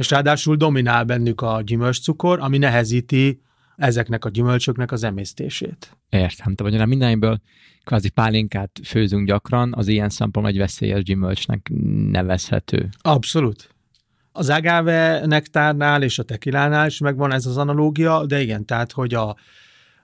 és 0.02 0.10
ráadásul 0.10 0.56
dominál 0.56 1.04
bennük 1.04 1.42
a 1.42 1.62
gyümölcscukor, 1.62 2.40
ami 2.40 2.58
nehezíti 2.58 3.42
ezeknek 3.76 4.26
a 4.26 4.30
gyümölcsöknek 4.30 4.92
az 4.92 5.04
emésztését. 5.04 5.98
Értem, 6.10 6.56
te 6.56 6.64
vagy 6.64 6.88
mindenből 6.88 7.42
kvázi 7.84 8.10
pálinkát 8.10 8.80
főzünk 8.84 9.28
gyakran, 9.28 9.74
az 9.74 9.88
ilyen 9.88 10.10
szempontból 10.10 10.54
egy 10.54 10.60
veszélyes 10.60 11.04
gyümölcsnek 11.04 11.72
nevezhető. 12.12 12.90
Abszolút. 13.02 13.70
Az 14.32 14.50
agáve 14.50 15.26
nektárnál 15.26 16.04
és 16.04 16.20
a 16.20 16.24
tekilánál 16.24 16.88
is 16.88 16.98
megvan 16.98 17.34
ez 17.34 17.46
az 17.46 17.58
analógia, 17.58 18.26
de 18.26 18.42
igen, 18.42 18.66
tehát 18.66 18.92
hogy 18.92 19.14
a, 19.14 19.36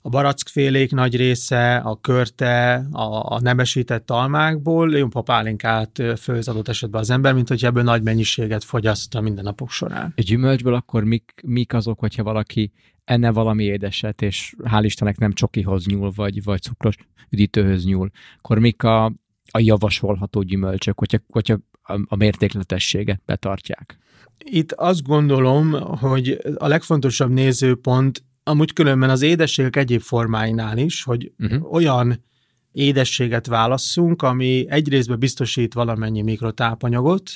a 0.02 0.10
barackfélék 0.10 0.92
nagy 0.92 1.16
része, 1.16 1.76
a 1.76 1.96
körte, 2.02 2.88
a, 2.92 3.34
a 3.34 3.40
nemesített 3.42 4.12
almákból 4.12 4.98
jompa 4.98 5.22
pálinkát 5.22 6.04
főz 6.20 6.48
adott 6.48 6.68
esetben 6.68 7.02
az 7.02 7.10
ember, 7.10 7.34
mint 7.34 7.48
hogy 7.48 7.66
ebből 7.66 7.84
nagy 7.84 8.04
mennyiséget 8.04 8.64
fogyaszt 8.64 9.16
a 9.16 9.22
mindennapok 9.22 9.70
során. 9.70 10.14
A 10.16 10.22
gyümölcsből 10.22 10.74
akkor 10.74 11.04
mik, 11.04 11.34
mik 11.46 11.74
azok, 11.74 12.00
hogyha 12.00 12.24
valaki 12.24 12.72
enne 13.04 13.32
valami 13.32 13.64
édeset, 13.64 14.22
és 14.22 14.56
hál' 14.64 14.82
Istennek 14.84 15.18
nem 15.18 15.34
csokihoz 15.34 15.86
nyúl, 15.86 16.12
vagy, 16.16 16.44
vagy 16.44 16.62
cukros 16.62 16.96
üdítőhöz 17.30 17.86
nyúl, 17.86 18.10
akkor 18.38 18.60
mik 18.60 18.84
a, 18.84 19.06
a 19.52 19.60
javasolható 19.60 20.42
gyümölcsök, 20.42 21.00
hogyha, 21.00 21.18
hogyha 21.28 21.58
a, 21.84 22.00
a 22.08 22.16
mértékletességet 22.16 23.22
betartják? 23.26 23.98
Itt 24.38 24.72
azt 24.72 25.04
gondolom, 25.04 25.72
hogy 25.82 26.40
a 26.58 26.68
legfontosabb 26.68 27.32
nézőpont 27.32 28.24
amúgy 28.48 28.74
különben 28.74 29.10
az 29.10 29.22
édességek 29.22 29.76
egyéb 29.76 30.02
formáinál 30.02 30.78
is, 30.78 31.04
hogy 31.04 31.32
uh-huh. 31.40 31.74
olyan 31.74 32.24
édességet 32.72 33.48
válasszunk, 33.48 34.22
ami 34.22 34.66
egyrésztben 34.70 35.20
biztosít 35.20 35.74
valamennyi 35.74 36.22
mikrotápanyagot, 36.22 37.32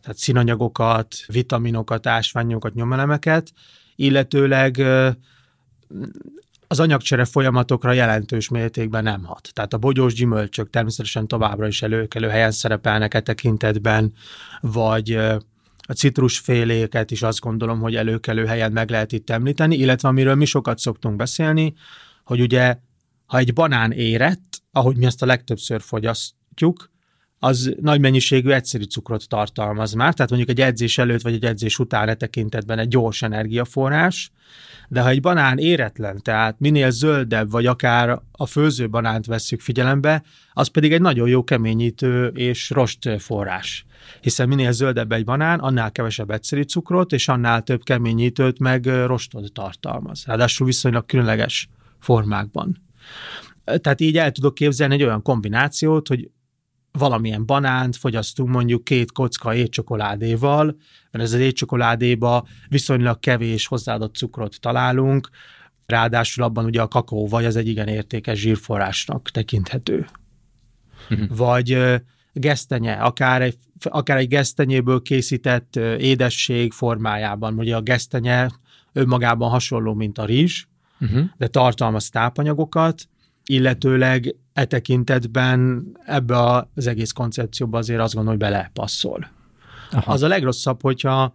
tehát 0.00 0.18
színanyagokat, 0.18 1.14
vitaminokat, 1.26 2.06
ásványokat, 2.06 2.74
nyomelemeket, 2.74 3.52
illetőleg 3.96 4.82
az 6.66 6.80
anyagcsere 6.80 7.24
folyamatokra 7.24 7.92
jelentős 7.92 8.48
mértékben 8.48 9.02
nem 9.02 9.24
hat. 9.24 9.50
Tehát 9.52 9.72
a 9.72 9.78
bogyós 9.78 10.14
gyümölcsök 10.14 10.70
természetesen 10.70 11.26
továbbra 11.26 11.66
is 11.66 11.82
előkelő 11.82 12.28
helyen 12.28 12.50
szerepelnek 12.50 13.14
e 13.14 13.20
tekintetben, 13.20 14.12
vagy 14.60 15.18
a 15.82 15.92
citrusféléket 15.92 17.10
is 17.10 17.22
azt 17.22 17.40
gondolom, 17.40 17.80
hogy 17.80 17.94
előkelő 17.94 18.46
helyen 18.46 18.72
meg 18.72 18.90
lehet 18.90 19.12
itt 19.12 19.30
említeni, 19.30 19.76
illetve 19.76 20.08
amiről 20.08 20.34
mi 20.34 20.44
sokat 20.44 20.78
szoktunk 20.78 21.16
beszélni, 21.16 21.74
hogy 22.24 22.40
ugye, 22.40 22.76
ha 23.26 23.38
egy 23.38 23.52
banán 23.52 23.92
érett, 23.92 24.62
ahogy 24.72 24.96
mi 24.96 25.04
ezt 25.04 25.22
a 25.22 25.26
legtöbbször 25.26 25.80
fogyasztjuk, 25.80 26.91
az 27.44 27.74
nagy 27.80 28.00
mennyiségű 28.00 28.50
egyszerű 28.50 28.84
cukrot 28.84 29.28
tartalmaz 29.28 29.92
már, 29.92 30.14
tehát 30.14 30.30
mondjuk 30.30 30.50
egy 30.50 30.60
edzés 30.60 30.98
előtt 30.98 31.22
vagy 31.22 31.32
egy 31.32 31.44
edzés 31.44 31.78
után 31.78 32.08
e 32.08 32.14
tekintetben 32.14 32.78
egy 32.78 32.88
gyors 32.88 33.22
energiaforrás, 33.22 34.30
de 34.88 35.00
ha 35.00 35.08
egy 35.08 35.20
banán 35.20 35.58
éretlen, 35.58 36.20
tehát 36.22 36.60
minél 36.60 36.90
zöldebb, 36.90 37.50
vagy 37.50 37.66
akár 37.66 38.20
a 38.32 38.46
főző 38.46 38.88
banánt 38.88 39.26
vesszük 39.26 39.60
figyelembe, 39.60 40.22
az 40.52 40.68
pedig 40.68 40.92
egy 40.92 41.00
nagyon 41.00 41.28
jó 41.28 41.44
keményítő 41.44 42.26
és 42.26 42.70
rost 42.70 43.08
forrás. 43.18 43.84
Hiszen 44.20 44.48
minél 44.48 44.72
zöldebb 44.72 45.12
egy 45.12 45.24
banán, 45.24 45.58
annál 45.58 45.92
kevesebb 45.92 46.30
egyszerű 46.30 46.62
cukrot, 46.62 47.12
és 47.12 47.28
annál 47.28 47.62
több 47.62 47.82
keményítőt 47.82 48.58
meg 48.58 48.86
rostot 48.86 49.52
tartalmaz. 49.52 50.24
Ráadásul 50.26 50.66
viszonylag 50.66 51.06
különleges 51.06 51.68
formákban. 51.98 52.82
Tehát 53.64 54.00
így 54.00 54.18
el 54.18 54.32
tudok 54.32 54.54
képzelni 54.54 54.94
egy 54.94 55.02
olyan 55.02 55.22
kombinációt, 55.22 56.08
hogy 56.08 56.30
valamilyen 56.92 57.46
banánt 57.46 57.96
fogyasztunk 57.96 58.48
mondjuk 58.48 58.84
két 58.84 59.12
kocka 59.12 59.54
étcsokoládéval, 59.54 60.76
mert 61.10 61.24
ez 61.24 61.32
az 61.32 61.40
étcsokoládéba 61.40 62.46
viszonylag 62.68 63.20
kevés 63.20 63.66
hozzáadott 63.66 64.14
cukrot 64.14 64.60
találunk, 64.60 65.28
ráadásul 65.86 66.44
abban 66.44 66.64
ugye 66.64 66.80
a 66.80 66.88
kakaóvaj 66.88 67.46
az 67.46 67.56
egy 67.56 67.68
igen 67.68 67.88
értékes 67.88 68.38
zsírforrásnak 68.38 69.30
tekinthető. 69.30 70.06
Uh-huh. 71.10 71.36
Vagy 71.36 71.78
gesztenye, 72.32 72.92
akár 72.92 73.42
egy, 73.42 73.56
akár 73.82 74.16
egy 74.16 74.28
gesztenyéből 74.28 75.02
készített 75.02 75.76
édesség 75.98 76.72
formájában. 76.72 77.58
Ugye 77.58 77.76
a 77.76 77.80
gesztenye 77.80 78.50
önmagában 78.92 79.50
hasonló, 79.50 79.94
mint 79.94 80.18
a 80.18 80.24
rizs, 80.24 80.64
uh-huh. 81.00 81.24
de 81.36 81.46
tartalmaz 81.46 82.08
tápanyagokat, 82.08 83.08
illetőleg 83.44 84.34
e 84.52 84.64
tekintetben 84.64 85.86
ebbe 86.06 86.66
az 86.74 86.86
egész 86.86 87.12
koncepcióba 87.12 87.78
azért 87.78 88.00
azt 88.00 88.14
gondolom, 88.14 88.38
hogy 88.38 88.48
belepasszol. 88.48 89.30
Aha. 89.90 90.12
Az 90.12 90.22
a 90.22 90.28
legrosszabb, 90.28 90.82
hogyha 90.82 91.34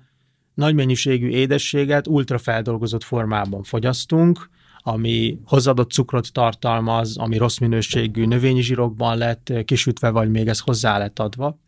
nagy 0.53 0.76
mennyiségű 0.76 1.28
édességet 1.28 2.07
ultrafeldolgozott 2.07 3.03
formában 3.03 3.63
fogyasztunk, 3.63 4.49
ami 4.78 5.39
hozzáadott 5.45 5.91
cukrot 5.91 6.34
tartalmaz, 6.34 7.18
ami 7.18 7.38
rossz 7.38 7.57
minőségű 7.57 8.26
növényi 8.26 8.61
zsírokban 8.61 9.18
lett 9.18 9.53
kisütve, 9.65 10.09
vagy 10.09 10.30
még 10.30 10.47
ez 10.47 10.59
hozzá 10.59 10.97
lett 10.97 11.20
adva, 11.20 11.59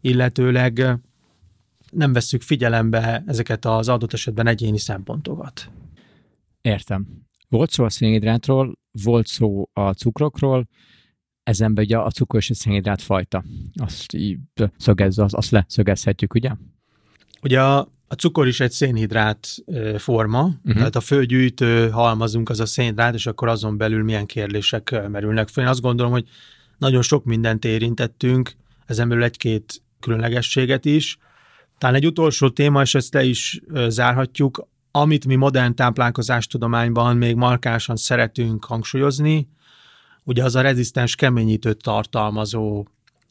illetőleg 0.00 0.98
nem 1.90 2.12
vesszük 2.12 2.42
figyelembe 2.42 3.24
ezeket 3.26 3.64
az 3.64 3.88
adott 3.88 4.12
esetben 4.12 4.46
egyéni 4.46 4.78
szempontokat. 4.78 5.70
Értem. 6.60 7.06
Volt 7.48 7.70
szó 7.70 7.84
a 7.84 7.90
szénhidrátról, 7.90 8.72
volt 9.02 9.26
szó 9.26 9.68
a 9.72 9.90
cukrokról, 9.90 10.68
ezen 11.42 11.72
ugye 11.76 11.96
a 11.96 12.10
cukor 12.10 12.40
és 12.40 12.50
a 12.50 12.54
szénhidrát 12.54 13.02
fajta. 13.02 13.44
Azt 13.74 14.14
így 14.14 14.38
azt, 14.84 15.34
azt 15.34 15.50
leszögezhetjük, 15.50 16.34
ugye? 16.34 16.50
Ugye 17.42 17.62
a, 17.62 17.78
a 18.08 18.14
cukor 18.14 18.46
is 18.46 18.60
egy 18.60 18.70
szénhidrát 18.70 19.48
forma, 19.96 20.42
uh-huh. 20.42 20.74
tehát 20.74 20.96
a 20.96 21.00
fölgyűjtő 21.00 21.90
halmazunk 21.90 22.48
az 22.48 22.60
a 22.60 22.66
szénhidrát, 22.66 23.14
és 23.14 23.26
akkor 23.26 23.48
azon 23.48 23.76
belül 23.76 24.02
milyen 24.02 24.26
kérdések 24.26 25.08
merülnek 25.08 25.48
fel. 25.48 25.64
Én 25.64 25.70
azt 25.70 25.80
gondolom, 25.80 26.12
hogy 26.12 26.28
nagyon 26.78 27.02
sok 27.02 27.24
mindent 27.24 27.64
érintettünk, 27.64 28.52
ezen 28.86 29.08
belül 29.08 29.24
egy-két 29.24 29.82
különlegességet 30.00 30.84
is. 30.84 31.18
Talán 31.78 31.96
egy 31.96 32.06
utolsó 32.06 32.50
téma, 32.50 32.82
és 32.82 32.94
ezt 32.94 33.14
le 33.14 33.24
is 33.24 33.60
zárhatjuk, 33.88 34.68
amit 35.00 35.26
mi 35.26 35.34
modern 35.34 35.74
táplálkozástudományban 35.74 37.16
még 37.16 37.34
markásan 37.34 37.96
szeretünk 37.96 38.64
hangsúlyozni, 38.64 39.48
ugye 40.24 40.44
az 40.44 40.54
a 40.54 40.60
rezisztens 40.60 41.14
keményítőt 41.14 41.82
tartalmazó 41.82 42.86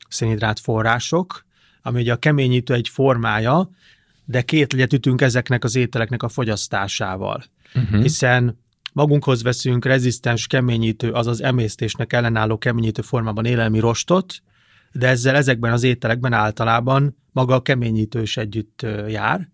szénhidrát 0.07 0.59
források, 0.59 1.45
ami 1.81 2.01
ugye 2.01 2.13
a 2.13 2.17
keményítő 2.17 2.73
egy 2.73 2.89
formája, 2.89 3.69
de 4.25 4.41
két 4.41 4.73
legyet 4.73 4.93
ütünk 4.93 5.21
ezeknek 5.21 5.63
az 5.63 5.75
ételeknek 5.75 6.23
a 6.23 6.29
fogyasztásával. 6.29 7.43
Uh-huh. 7.75 8.01
Hiszen 8.01 8.59
magunkhoz 8.93 9.43
veszünk 9.43 9.85
rezisztens 9.85 10.47
keményítő, 10.47 11.11
azaz 11.11 11.41
emésztésnek 11.41 12.13
ellenálló 12.13 12.57
keményítő 12.57 13.01
formában 13.01 13.45
élelmi 13.45 13.79
rostot, 13.79 14.41
de 14.91 15.07
ezzel 15.07 15.35
ezekben 15.35 15.71
az 15.71 15.83
ételekben 15.83 16.33
általában 16.33 17.17
maga 17.31 17.55
a 17.55 17.61
keményítő 17.61 18.21
is 18.21 18.37
együtt 18.37 18.85
jár, 19.07 19.53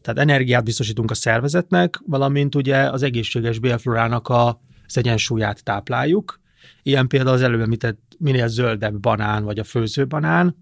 tehát 0.00 0.20
energiát 0.20 0.64
biztosítunk 0.64 1.10
a 1.10 1.14
szervezetnek, 1.14 2.00
valamint 2.06 2.54
ugye 2.54 2.90
az 2.90 3.02
egészséges 3.02 3.58
bélflorának 3.58 4.28
a, 4.28 4.60
az 4.86 4.98
egyensúlyát 4.98 5.64
tápláljuk. 5.64 6.40
Ilyen 6.82 7.06
például 7.06 7.34
az 7.34 7.42
előbb 7.42 7.60
említett 7.60 8.16
minél 8.18 8.48
zöldebb 8.48 9.00
banán, 9.00 9.44
vagy 9.44 9.58
a 9.58 9.64
főzőbanán. 9.64 10.56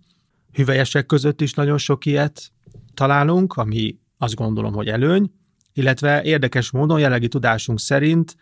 Hüvelyesek 0.52 1.06
között 1.06 1.40
is 1.40 1.54
nagyon 1.54 1.78
sok 1.78 2.06
ilyet 2.06 2.52
találunk, 2.94 3.54
ami 3.54 3.98
azt 4.18 4.34
gondolom, 4.34 4.72
hogy 4.72 4.88
előny, 4.88 5.30
illetve 5.72 6.22
érdekes 6.22 6.70
módon 6.70 6.98
jelenlegi 6.98 7.28
tudásunk 7.28 7.80
szerint, 7.80 8.36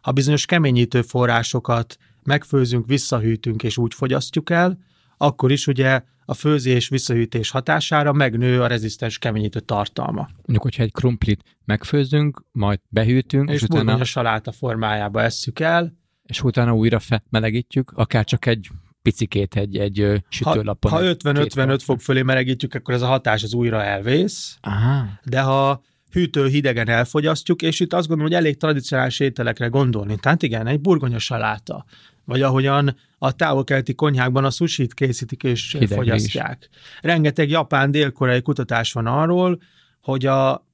ha 0.00 0.12
bizonyos 0.12 0.46
keményítő 0.46 1.02
forrásokat 1.02 1.96
megfőzünk, 2.22 2.86
visszahűtünk 2.86 3.62
és 3.62 3.78
úgy 3.78 3.94
fogyasztjuk 3.94 4.50
el, 4.50 4.78
akkor 5.22 5.52
is 5.52 5.66
ugye 5.66 6.02
a 6.24 6.34
főzés 6.34 6.88
visszahűtés 6.88 7.50
hatására 7.50 8.12
megnő 8.12 8.62
a 8.62 8.66
rezisztens 8.66 9.18
keményítő 9.18 9.60
tartalma. 9.60 10.28
Mondjuk, 10.36 10.62
hogyha 10.62 10.82
egy 10.82 10.92
krumplit 10.92 11.42
megfőzünk, 11.64 12.44
majd 12.52 12.80
behűtünk, 12.88 13.48
és, 13.48 13.54
és 13.54 13.62
utána... 13.62 13.94
a 13.94 14.04
saláta 14.04 14.52
formájába 14.52 15.22
esszük 15.22 15.60
el. 15.60 15.92
És 16.22 16.42
utána 16.42 16.74
újra 16.74 16.98
fe- 16.98 17.24
melegítjük, 17.30 17.90
akár 17.90 18.24
csak 18.24 18.46
egy 18.46 18.70
picikét 19.02 19.56
egy, 19.56 19.76
egy 19.76 20.22
sütőlapon. 20.28 20.90
Ha, 20.90 20.96
ha 20.96 21.04
50-55 21.04 21.78
fok 21.82 22.00
fölé 22.00 22.22
melegítjük, 22.22 22.74
akkor 22.74 22.94
ez 22.94 23.02
a 23.02 23.06
hatás 23.06 23.42
az 23.42 23.54
újra 23.54 23.82
elvész. 23.82 24.56
Aha. 24.60 25.04
De 25.24 25.40
ha 25.40 25.82
hűtő 26.10 26.46
hidegen 26.46 26.88
elfogyasztjuk, 26.88 27.62
és 27.62 27.80
itt 27.80 27.92
azt 27.92 28.08
gondolom, 28.08 28.32
hogy 28.32 28.40
elég 28.40 28.56
tradicionális 28.56 29.20
ételekre 29.20 29.66
gondolni. 29.66 30.16
Tehát 30.16 30.42
igen, 30.42 30.66
egy 30.66 30.80
burgonya 30.80 31.18
saláta, 31.18 31.84
vagy 32.24 32.42
ahogyan 32.42 32.96
a 33.18 33.32
távol-keleti 33.32 33.94
konyhákban 33.94 34.44
a 34.44 34.50
sushit 34.50 34.94
készítik 34.94 35.42
és 35.42 35.72
Hidegre 35.72 35.94
fogyasztják. 35.94 36.68
Is. 36.70 36.78
Rengeteg 37.00 37.50
japán 37.50 37.90
dél-koreai 37.90 38.42
kutatás 38.42 38.92
van 38.92 39.06
arról, 39.06 39.60
hogy 40.00 40.26
a 40.26 40.66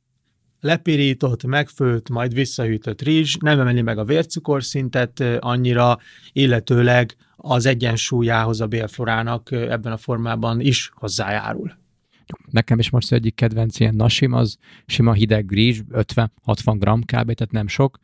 lepirított, 0.60 1.44
megfőtt, 1.44 2.08
majd 2.08 2.34
visszahűtött 2.34 3.02
rizs 3.02 3.36
nem 3.40 3.60
emeli 3.60 3.82
meg 3.82 3.98
a 3.98 4.04
vércukorszintet 4.04 5.20
annyira, 5.38 5.98
illetőleg 6.32 7.16
az 7.36 7.66
egyensúlyához 7.66 8.60
a 8.60 8.66
bélflorának 8.66 9.50
ebben 9.50 9.92
a 9.92 9.96
formában 9.96 10.60
is 10.60 10.90
hozzájárul. 10.94 11.76
Nekem 12.50 12.78
is 12.78 12.90
most 12.90 13.12
egyik 13.12 13.34
kedvenc 13.34 13.80
ilyen 13.80 13.94
nasim, 13.94 14.32
az 14.32 14.56
sima 14.86 15.12
hideg 15.12 15.50
rizs, 15.50 15.80
50-60 15.92 16.28
gram 16.78 17.00
kb, 17.00 17.10
tehát 17.10 17.50
nem 17.50 17.68
sok, 17.68 17.98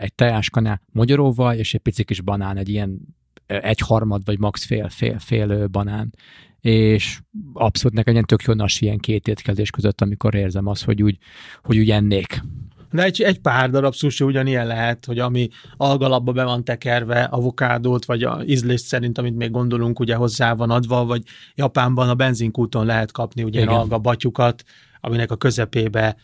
egy 0.00 0.14
tejáskanál 0.14 0.80
magyaróval, 0.92 1.54
és 1.54 1.74
egy 1.74 1.80
pici 1.80 2.04
kis 2.04 2.20
banán, 2.20 2.56
egy 2.56 2.68
ilyen 2.68 2.98
egy 3.46 3.78
harmad, 3.78 4.24
vagy 4.24 4.38
max 4.38 4.64
fél, 4.64 4.88
fél, 4.88 5.18
fél 5.18 5.66
banán. 5.66 6.14
És 6.60 7.20
abszolút 7.52 7.96
nekem 7.96 8.12
ilyen 8.12 8.24
tök 8.24 8.42
jó 8.42 8.54
ilyen 8.78 8.98
két 8.98 9.28
étkezés 9.28 9.70
között, 9.70 10.00
amikor 10.00 10.34
érzem 10.34 10.66
azt, 10.66 10.84
hogy 10.84 11.02
úgy, 11.02 11.18
hogy 11.62 11.78
úgy 11.78 11.90
ennék. 11.90 12.42
De 12.90 13.02
egy, 13.02 13.22
egy 13.22 13.40
pár 13.40 13.70
darab 13.70 13.94
sushi 13.94 14.24
ugyanilyen 14.24 14.66
lehet, 14.66 15.04
hogy 15.04 15.18
ami 15.18 15.48
algalapba 15.76 16.32
be 16.32 16.44
van 16.44 16.64
tekerve, 16.64 17.22
avokádót, 17.22 18.04
vagy 18.04 18.22
a 18.22 18.42
ízlés 18.46 18.80
szerint, 18.80 19.18
amit 19.18 19.36
még 19.36 19.50
gondolunk, 19.50 20.00
ugye 20.00 20.14
hozzá 20.14 20.54
van 20.54 20.70
adva, 20.70 21.04
vagy 21.04 21.22
Japánban 21.54 22.08
a 22.08 22.14
benzinkúton 22.14 22.86
lehet 22.86 23.12
kapni 23.12 23.42
ugye 23.42 23.64
alga 23.64 23.98
batyukat, 23.98 24.64
aminek 25.00 25.30
a 25.30 25.36
közepébe 25.36 26.16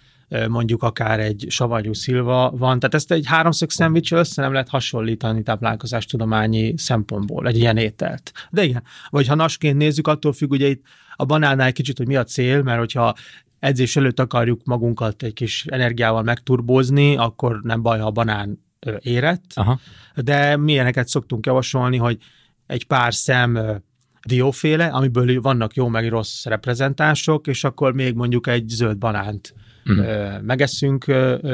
mondjuk 0.48 0.82
akár 0.82 1.20
egy 1.20 1.46
savanyú 1.48 1.92
szilva 1.92 2.50
van. 2.56 2.78
Tehát 2.78 2.94
ezt 2.94 3.12
egy 3.12 3.26
háromszög 3.26 3.70
szendvics 3.70 4.12
össze 4.12 4.42
nem 4.42 4.52
lehet 4.52 4.68
hasonlítani 4.68 5.42
táplálkozástudományi 5.42 6.74
szempontból, 6.76 7.46
egy 7.46 7.56
ilyen 7.56 7.76
ételt. 7.76 8.32
De 8.50 8.64
igen, 8.64 8.82
vagy 9.10 9.26
ha 9.26 9.34
nasként 9.34 9.76
nézzük, 9.76 10.06
attól 10.06 10.32
függ, 10.32 10.50
ugye 10.50 10.66
itt 10.66 10.82
a 11.16 11.24
banánál 11.24 11.66
egy 11.66 11.72
kicsit, 11.72 11.96
hogy 11.96 12.06
mi 12.06 12.16
a 12.16 12.24
cél, 12.24 12.62
mert 12.62 12.78
hogyha 12.78 13.14
edzés 13.58 13.96
előtt 13.96 14.20
akarjuk 14.20 14.60
magunkat 14.64 15.22
egy 15.22 15.32
kis 15.32 15.66
energiával 15.66 16.22
megturbózni, 16.22 17.16
akkor 17.16 17.60
nem 17.62 17.82
baj, 17.82 17.98
ha 17.98 18.06
a 18.06 18.10
banán 18.10 18.64
érett, 19.00 19.44
Aha. 19.54 19.78
de 20.14 20.56
milyeneket 20.56 21.08
szoktunk 21.08 21.46
javasolni, 21.46 21.96
hogy 21.96 22.18
egy 22.66 22.86
pár 22.86 23.14
szem 23.14 23.82
dióféle, 24.26 24.86
amiből 24.86 25.40
vannak 25.40 25.74
jó 25.74 25.88
meg 25.88 26.08
rossz 26.08 26.44
reprezentások, 26.44 27.46
és 27.46 27.64
akkor 27.64 27.92
még 27.92 28.14
mondjuk 28.14 28.46
egy 28.46 28.68
zöld 28.68 28.98
banánt 28.98 29.54
uh-huh. 29.88 30.42
megeszünk 30.42 31.04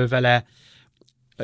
vele. 0.09 0.45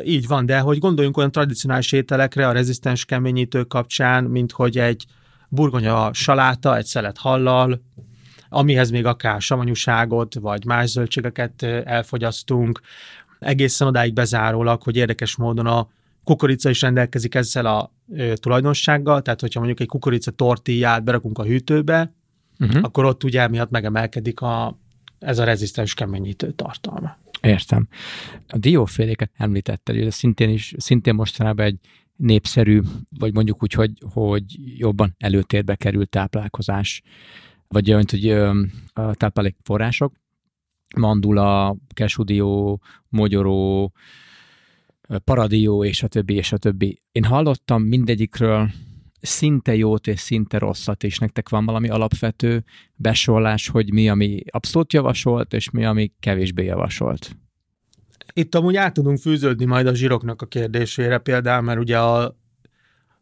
Így 0.05 0.26
van, 0.26 0.47
de 0.47 0.59
hogy 0.59 0.78
gondoljunk 0.78 1.16
olyan 1.16 1.32
tradicionális 1.32 1.93
ételekre 1.93 2.49
a 2.49 2.53
rezisztens 2.53 3.05
keményítő 3.05 3.64
kapcsán, 3.64 4.24
mint 4.24 4.53
hogy 4.53 4.78
egy 4.78 5.05
burgonya 5.49 6.12
saláta, 6.12 6.76
egy 6.76 6.86
szelet 6.86 7.18
hallal, 7.18 7.82
amihez 8.49 8.91
még 8.91 9.07
akár 9.07 9.41
savanyúságot, 9.41 10.34
vagy 10.34 10.64
más 10.64 10.91
zöldségeket 10.91 11.62
elfogyasztunk, 11.62 12.80
egészen 13.39 13.89
odáig 13.89 14.12
bezárólag, 14.12 14.82
hogy 14.82 14.97
érdekes 14.97 15.36
módon 15.36 15.66
a 15.66 15.89
kukorica 16.24 16.70
is 16.70 16.80
rendelkezik 16.80 17.34
ezzel 17.34 17.66
a 17.66 17.93
tulajdonsággal, 18.34 19.22
tehát 19.22 19.41
hogyha 19.41 19.59
mondjuk 19.59 19.80
egy 19.80 19.86
kukorica 19.86 20.30
tortillát 20.30 21.05
berakunk 21.05 21.39
a 21.39 21.45
hűtőbe, 21.45 22.12
uh-huh. 22.59 22.84
akkor 22.84 23.05
ott 23.05 23.24
ugye 23.24 23.41
emiatt 23.41 23.70
megemelkedik 23.70 24.41
a, 24.41 24.78
ez 25.18 25.38
a 25.38 25.44
rezisztens 25.44 25.94
keményítő 25.94 26.52
tartalma. 26.52 27.16
Értem. 27.40 27.88
A 28.46 28.58
dióféléket 28.58 29.30
említetted, 29.36 29.96
ez 29.96 30.14
szintén 30.14 30.48
is, 30.48 30.74
szintén 30.76 31.14
mostanában 31.14 31.66
egy 31.66 31.78
népszerű, 32.16 32.80
vagy 33.18 33.34
mondjuk 33.34 33.62
úgy, 33.62 33.72
hogy, 33.72 33.92
hogy 34.12 34.44
jobban 34.78 35.14
előtérbe 35.18 35.74
került 35.74 36.08
táplálkozás, 36.08 37.02
vagy 37.68 37.90
olyan, 37.90 38.04
hogy 38.10 38.30
a 38.92 39.14
táplálékforrások, 39.14 40.12
mandula, 40.96 41.76
kesudió, 41.88 42.80
mogyoró, 43.08 43.92
paradió, 45.24 45.84
és 45.84 46.02
a 46.02 46.08
többi, 46.08 46.34
és 46.34 46.52
a 46.52 46.56
többi. 46.56 47.02
Én 47.12 47.24
hallottam 47.24 47.82
mindegyikről 47.82 48.70
szinte 49.20 49.74
jót 49.74 50.06
és 50.06 50.20
szinte 50.20 50.58
rosszat, 50.58 51.04
és 51.04 51.18
nektek 51.18 51.48
van 51.48 51.64
valami 51.64 51.88
alapvető 51.88 52.64
besorolás, 52.94 53.68
hogy 53.68 53.92
mi, 53.92 54.08
ami 54.08 54.42
abszolút 54.50 54.92
javasolt, 54.92 55.52
és 55.52 55.70
mi, 55.70 55.84
ami 55.84 56.12
kevésbé 56.20 56.64
javasolt? 56.64 57.36
Itt 58.32 58.54
amúgy 58.54 58.76
át 58.76 58.94
tudunk 58.94 59.18
fűződni 59.18 59.64
majd 59.64 59.86
a 59.86 59.94
zsíroknak 59.94 60.42
a 60.42 60.46
kérdésére 60.46 61.18
például, 61.18 61.62
mert 61.62 61.78
ugye 61.78 61.98
a, 61.98 62.36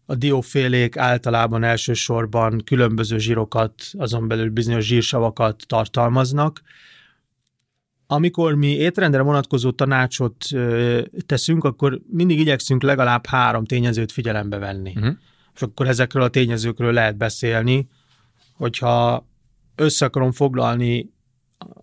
a 0.07 0.15
diófélék 0.15 0.97
általában 0.97 1.63
elsősorban 1.63 2.63
különböző 2.65 3.19
zsírokat, 3.19 3.75
azon 3.93 4.29
belül 4.29 4.51
bizonyos 4.51 4.87
zsírsavakat 4.87 5.63
tartalmaznak. 5.67 6.61
Amikor 8.07 8.55
mi 8.55 8.71
étrendre 8.71 9.23
vonatkozó 9.23 9.71
tanácsot 9.71 10.45
ö, 10.53 11.03
teszünk, 11.27 11.65
akkor 11.65 12.01
mindig 12.11 12.41
igyekszünk 12.41 12.83
legalább 12.83 13.27
három 13.27 13.65
tényezőt 13.65 14.13
figyelembe 14.13 14.59
venni. 14.59 14.93
Uh-huh 14.97 15.17
és 15.57 15.63
akkor 15.63 15.89
ezekről 15.89 16.23
a 16.23 16.29
tényezőkről 16.29 16.93
lehet 16.93 17.17
beszélni, 17.17 17.89
hogyha 18.57 19.27
össze 19.75 20.05
akarom 20.05 20.33
foglalni 20.33 21.11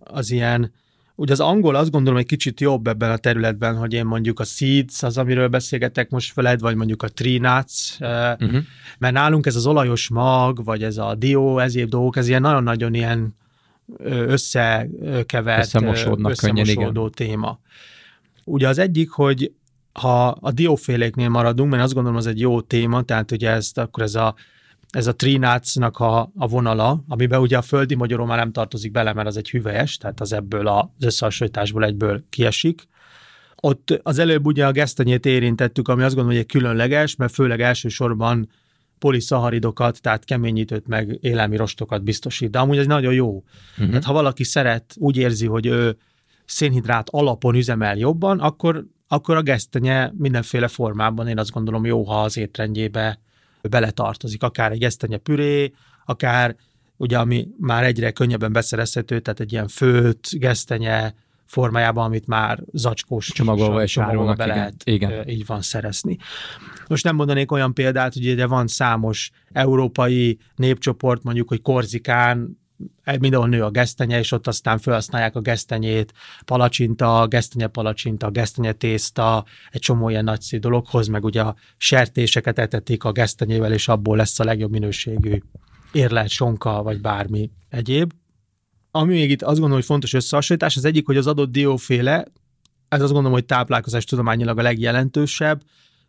az 0.04 0.30
ilyen, 0.30 0.72
ugye 1.14 1.32
az 1.32 1.40
angol 1.40 1.74
azt 1.74 1.90
gondolom 1.90 2.18
egy 2.18 2.26
kicsit 2.26 2.60
jobb 2.60 2.86
ebben 2.86 3.10
a 3.10 3.16
területben, 3.16 3.76
hogy 3.76 3.92
én 3.92 4.04
mondjuk 4.04 4.40
a 4.40 4.44
seeds, 4.44 5.02
az, 5.02 5.18
amiről 5.18 5.48
beszélgetek 5.48 6.10
most 6.10 6.34
veled, 6.34 6.60
vagy 6.60 6.74
mondjuk 6.74 7.02
a 7.02 7.08
tree 7.08 7.38
nuts, 7.38 7.96
uh-huh. 8.00 8.62
mert 8.98 9.14
nálunk 9.14 9.46
ez 9.46 9.56
az 9.56 9.66
olajos 9.66 10.08
mag, 10.08 10.64
vagy 10.64 10.82
ez 10.82 10.96
a 10.96 11.14
dió, 11.14 11.58
ezéb 11.58 11.88
dolgok, 11.88 12.16
ez 12.16 12.28
ilyen 12.28 12.40
nagyon-nagyon 12.40 12.94
ilyen 12.94 13.34
összekevert, 14.06 15.64
összemosódnak 15.64 16.30
összemosódó 16.30 16.72
könnyen, 16.72 16.94
igen. 16.94 17.10
téma. 17.10 17.58
Ugye 18.44 18.68
az 18.68 18.78
egyik, 18.78 19.10
hogy 19.10 19.52
ha 20.00 20.28
a 20.28 20.50
dióféléknél 20.50 21.28
maradunk, 21.28 21.70
mert 21.70 21.82
azt 21.82 21.94
gondolom, 21.94 22.18
az 22.18 22.26
egy 22.26 22.40
jó 22.40 22.60
téma, 22.60 23.02
tehát 23.02 23.30
ugye 23.30 23.50
ezt, 23.50 23.78
akkor 23.78 24.02
ez 24.02 24.14
a, 24.14 24.34
ez 24.90 25.06
a 25.06 25.16
trinácnak 25.16 25.98
a, 25.98 26.32
a 26.36 26.46
vonala, 26.46 27.04
amiben 27.08 27.40
ugye 27.40 27.56
a 27.56 27.62
földi 27.62 27.94
magyaró 27.94 28.24
már 28.24 28.38
nem 28.38 28.52
tartozik 28.52 28.90
bele, 28.90 29.12
mert 29.12 29.28
az 29.28 29.36
egy 29.36 29.50
hüvelyes, 29.50 29.96
tehát 29.96 30.20
az 30.20 30.32
ebből 30.32 30.66
az 30.66 30.84
összehasonlításból 31.00 31.84
egyből 31.84 32.24
kiesik. 32.30 32.88
Ott 33.56 34.00
az 34.02 34.18
előbb 34.18 34.46
ugye 34.46 34.66
a 34.66 34.72
gesztenyét 34.72 35.26
érintettük, 35.26 35.88
ami 35.88 36.02
azt 36.02 36.14
gondolom, 36.14 36.38
hogy 36.38 36.46
egy 36.48 36.58
különleges, 36.58 37.16
mert 37.16 37.32
főleg 37.32 37.60
elsősorban 37.60 38.48
poliszaharidokat, 38.98 40.00
tehát 40.00 40.24
keményítőt 40.24 40.86
meg 40.86 41.18
élelmi 41.20 41.56
rostokat 41.56 42.02
biztosít. 42.02 42.50
De 42.50 42.58
amúgy 42.58 42.78
ez 42.78 42.86
nagyon 42.86 43.12
jó. 43.12 43.28
Uh-huh. 43.72 43.88
Tehát 43.88 44.04
ha 44.04 44.12
valaki 44.12 44.44
szeret, 44.44 44.94
úgy 44.98 45.16
érzi, 45.16 45.46
hogy 45.46 45.66
ő 45.66 45.96
szénhidrát 46.44 47.08
alapon 47.10 47.54
üzemel 47.54 47.96
jobban, 47.96 48.40
akkor 48.40 48.86
akkor 49.14 49.36
a 49.36 49.42
gesztenye 49.42 50.12
mindenféle 50.16 50.68
formában 50.68 51.28
én 51.28 51.38
azt 51.38 51.50
gondolom 51.50 51.84
jó, 51.84 52.02
ha 52.02 52.22
az 52.22 52.36
étrendjébe 52.36 53.18
beletartozik, 53.62 54.42
akár 54.42 54.72
egy 54.72 54.78
gesztenye 54.78 55.16
püré, 55.16 55.72
akár 56.04 56.56
ugye 56.96 57.18
ami 57.18 57.48
már 57.58 57.84
egyre 57.84 58.10
könnyebben 58.10 58.52
beszerezhető, 58.52 59.20
tehát 59.20 59.40
egy 59.40 59.52
ilyen 59.52 59.68
főt, 59.68 60.28
gesztenye 60.30 61.14
formájában, 61.46 62.04
amit 62.04 62.26
már 62.26 62.62
zacskós 62.72 63.32
csomagolva 63.32 63.82
és 63.82 63.92
csomagolva 63.92 64.34
be 64.34 64.46
lehet 64.46 64.74
igen. 64.84 65.28
így 65.28 65.46
van 65.46 65.62
szerezni. 65.62 66.16
Most 66.88 67.04
nem 67.04 67.16
mondanék 67.16 67.52
olyan 67.52 67.74
példát, 67.74 68.12
hogy 68.12 68.30
ugye 68.30 68.46
van 68.46 68.66
számos 68.66 69.30
európai 69.52 70.38
népcsoport, 70.56 71.22
mondjuk, 71.22 71.48
hogy 71.48 71.62
Korzikán 71.62 72.62
mindenhol 73.18 73.48
nő 73.48 73.62
a 73.62 73.70
gesztenye, 73.70 74.18
és 74.18 74.32
ott 74.32 74.46
aztán 74.46 74.78
felhasználják 74.78 75.36
a 75.36 75.40
gesztenyét, 75.40 76.12
palacsinta, 76.44 77.26
gesztenye 77.26 77.66
palacsinta, 77.66 78.30
gesztenye 78.30 78.72
tészta, 78.72 79.44
egy 79.70 79.80
csomó 79.80 80.08
ilyen 80.08 80.24
nagyszerű 80.24 80.60
dologhoz, 80.60 81.06
meg 81.06 81.24
ugye 81.24 81.42
a 81.42 81.54
sertéseket 81.76 82.58
etetik 82.58 83.04
a 83.04 83.12
gesztenyével, 83.12 83.72
és 83.72 83.88
abból 83.88 84.16
lesz 84.16 84.40
a 84.40 84.44
legjobb 84.44 84.70
minőségű 84.70 85.38
érlelt 85.92 86.30
sonka, 86.30 86.82
vagy 86.82 87.00
bármi 87.00 87.50
egyéb. 87.68 88.12
Ami 88.90 89.12
még 89.12 89.30
itt 89.30 89.42
azt 89.42 89.50
gondolom, 89.50 89.76
hogy 89.76 89.84
fontos 89.84 90.12
összehasonlítás, 90.12 90.76
az 90.76 90.84
egyik, 90.84 91.06
hogy 91.06 91.16
az 91.16 91.26
adott 91.26 91.50
dióféle, 91.50 92.24
ez 92.88 93.00
azt 93.00 93.12
gondolom, 93.12 93.32
hogy 93.32 93.46
táplálkozás 93.46 94.04
tudományilag 94.04 94.58
a 94.58 94.62
legjelentősebb, 94.62 95.62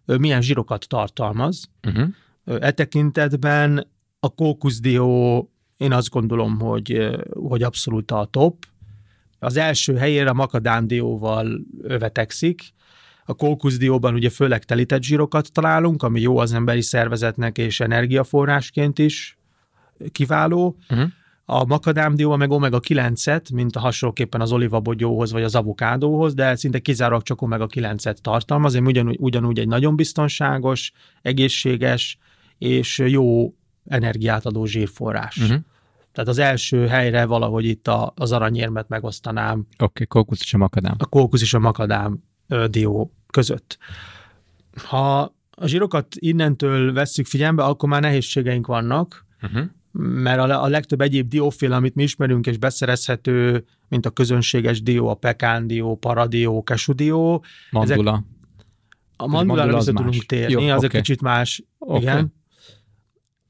milyen 0.06 0.42
zsírokat 0.42 0.88
tartalmaz. 0.88 1.70
Uh-huh. 1.88 2.08
E 2.46 2.72
tekintetben 2.72 3.88
a 4.20 4.30
kókuszdió 4.30 5.50
én 5.78 5.92
azt 5.92 6.10
gondolom, 6.10 6.60
hogy, 6.60 7.16
hogy 7.30 7.64
abszolút 7.64 8.12
a 8.12 8.28
top. 8.32 8.66
Az 9.40 9.58
első 9.58 9.96
helyére 9.96 10.30
a 10.30 10.34
makadándióval 10.34 11.62
övetekszik, 11.82 12.74
a 13.26 13.34
kókuszdióban 13.34 14.14
ugye 14.14 14.30
főleg 14.30 14.64
telített 14.64 15.02
zsírokat 15.02 15.52
találunk, 15.52 16.04
ami 16.04 16.22
jó 16.22 16.38
az 16.38 16.54
emberi 16.54 16.82
szervezetnek 16.82 17.58
és 17.58 17.80
energiaforrásként 17.80 19.00
is 19.00 19.38
kiváló. 20.12 20.78
Uh-huh. 20.90 21.10
A 21.46 21.66
makadámdióban 21.66 22.38
meg 22.38 22.52
omega-9-et, 22.52 23.54
mint 23.54 23.76
a 23.76 23.80
hasonlóképpen 23.80 24.42
az 24.42 24.52
olivabogyóhoz 24.52 25.32
vagy 25.32 25.44
az 25.44 25.56
avokádóhoz, 25.56 26.34
de 26.34 26.56
szinte 26.56 26.80
kizárólag 26.80 27.24
csak 27.24 27.42
omega-9-et 27.42 28.18
tartalmaz, 28.22 28.76
ami 28.76 28.88
ugyanúgy, 28.88 29.18
ugyanúgy 29.20 29.60
egy 29.60 29.68
nagyon 29.68 29.96
biztonságos, 29.96 30.92
egészséges 31.22 32.18
és 32.58 33.04
jó 33.06 33.54
energiát 33.86 34.46
adó 34.46 34.66
zsírforrás. 34.66 35.38
Uh-huh. 35.38 35.58
Tehát 36.12 36.30
az 36.30 36.38
első 36.38 36.88
helyre 36.88 37.26
valahogy 37.26 37.66
itt 37.66 37.88
a, 37.88 38.14
az 38.16 38.32
aranyérmet 38.32 38.88
megosztanám. 38.88 39.60
Oké, 39.60 39.84
okay, 39.84 40.06
kókusz 40.06 40.40
és 40.42 40.54
a 40.54 40.58
makadám. 40.58 40.96
A 40.98 41.06
kókusz 41.06 41.42
és 41.42 41.54
a 41.54 41.60
makadám 41.60 42.24
ö, 42.48 42.68
dió 42.68 43.12
között. 43.32 43.78
Ha 44.84 45.34
a 45.52 45.68
zsírokat 45.68 46.16
innentől 46.20 46.94
vesszük 46.94 47.26
figyelembe, 47.26 47.64
akkor 47.64 47.90
már 47.90 48.02
nehézségeink 48.02 48.68
vannak, 48.68 49.26
uh-huh. 49.42 49.66
mert 49.92 50.40
a, 50.40 50.64
a 50.64 50.68
legtöbb 50.68 51.02
egyéb 51.02 51.28
diófél, 51.28 51.74
amit 51.74 51.96
mi 51.96 52.04
ismerünk 52.04 52.48
és 52.48 52.58
beszerezhető, 52.58 53.66
mint 53.88 54.06
a 54.06 54.10
közönséges 54.10 54.82
dió, 54.82 55.08
a 55.08 55.14
pekándió, 55.14 55.96
paradió, 55.96 56.64
kesudió. 56.64 57.44
Mandula. 57.72 58.12
Ezek, 58.12 58.24
a 59.18 59.28
mandulára 59.28 59.76
vissza 59.76 59.94
tudunk 59.94 60.26
térni, 60.26 60.52
Jó, 60.52 60.60
az 60.60 60.84
okay. 60.84 60.84
egy 60.84 60.92
kicsit 60.92 61.22
más, 61.22 61.64
okay. 61.78 62.02
igen 62.02 62.34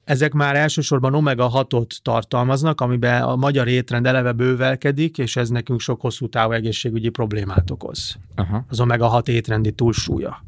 ezek 0.06 0.34
már 0.34 0.56
elsősorban 0.56 1.14
omega-6-ot 1.14 1.98
tartalmaznak, 2.02 2.82
amiben 2.82 3.22
a 3.22 3.36
magyar 3.36 3.68
étrend 3.68 4.06
eleve 4.06 4.32
bővelkedik, 4.32 5.18
és 5.18 5.36
ez 5.36 5.50
nekünk 5.50 5.80
sok 5.80 6.02
hosszú 6.02 6.28
távú 6.28 6.52
egészségügyi 6.52 7.10
problémát 7.10 7.72
okoz. 7.72 8.18
Aha. 8.36 8.66
Az 8.70 8.80
omega-6 8.80 9.28
étrendi 9.28 9.72
túlsúlya. 9.72 10.46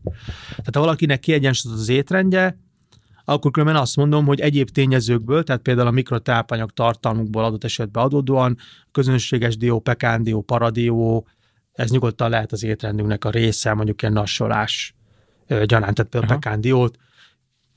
Tehát 0.50 0.76
ha 0.76 0.80
valakinek 0.80 1.20
kiegyensúlyozott 1.20 1.84
az 1.84 1.90
étrendje, 1.90 2.58
akkor 3.26 3.52
különben 3.52 3.82
azt 3.82 3.96
mondom, 3.96 4.26
hogy 4.26 4.40
egyéb 4.40 4.70
tényezőkből, 4.70 5.44
tehát 5.44 5.62
például 5.62 5.88
a 5.88 5.92
mikrotápanyag 5.92 6.72
tartalmukból 6.72 7.44
adott 7.44 7.64
esetben 7.64 8.04
adódóan, 8.04 8.58
közönséges 8.92 9.58
dió, 9.58 9.80
pekándió, 9.80 10.42
paradió, 10.42 11.28
ez 11.74 11.92
nyugodtan 11.92 12.30
lehet 12.30 12.52
az 12.52 12.64
étrendünknek 12.64 13.26
a 13.26 13.30
része, 13.30 13.74
mondjuk 13.74 14.02
ilyen 14.02 14.14
nassolás 14.14 14.96
gyanánt, 15.48 15.96
tehát 15.96 16.12
például 16.12 16.34
pekándiót, 16.34 16.98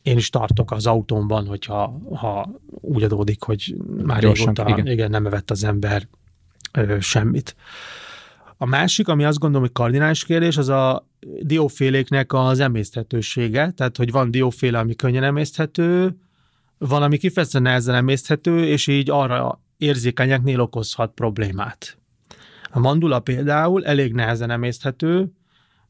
én 0.02 0.16
is 0.16 0.30
tartok 0.30 0.70
az 0.70 0.86
autómban, 0.86 1.46
hogyha 1.46 2.00
ha 2.14 2.60
úgy 2.70 3.02
adódik, 3.02 3.42
hogy 3.42 3.76
már 4.04 4.20
Gyorsan, 4.20 4.54
régóta 4.54 4.78
igen. 4.78 4.92
igen, 4.92 5.10
nem 5.10 5.26
evett 5.26 5.50
az 5.50 5.64
ember 5.64 6.08
ö, 6.72 6.96
semmit. 7.00 7.56
A 8.56 8.66
másik, 8.66 9.08
ami 9.08 9.24
azt 9.24 9.38
gondolom, 9.38 9.66
hogy 9.66 9.74
kardinális 9.74 10.24
kérdés, 10.24 10.56
az 10.56 10.68
a 10.68 11.06
dióféléknek 11.42 12.32
az 12.32 12.60
emészthetősége, 12.60 13.70
tehát 13.70 13.96
hogy 13.96 14.10
van 14.10 14.30
dióféle, 14.30 14.78
ami 14.78 14.94
könnyen 14.96 15.22
emészthető, 15.22 16.16
van, 16.78 17.02
ami 17.02 17.18
kifejezetten 17.18 17.62
nehezen 17.62 17.94
emészthető, 17.94 18.64
és 18.64 18.86
így 18.86 19.10
arra 19.10 19.60
érzékenyeknél 19.76 20.60
okozhat 20.60 21.12
problémát. 21.14 21.98
A 22.70 22.78
mandula 22.78 23.20
például 23.20 23.84
elég 23.84 24.12
nehezen 24.12 24.50
emészthető, 24.50 25.32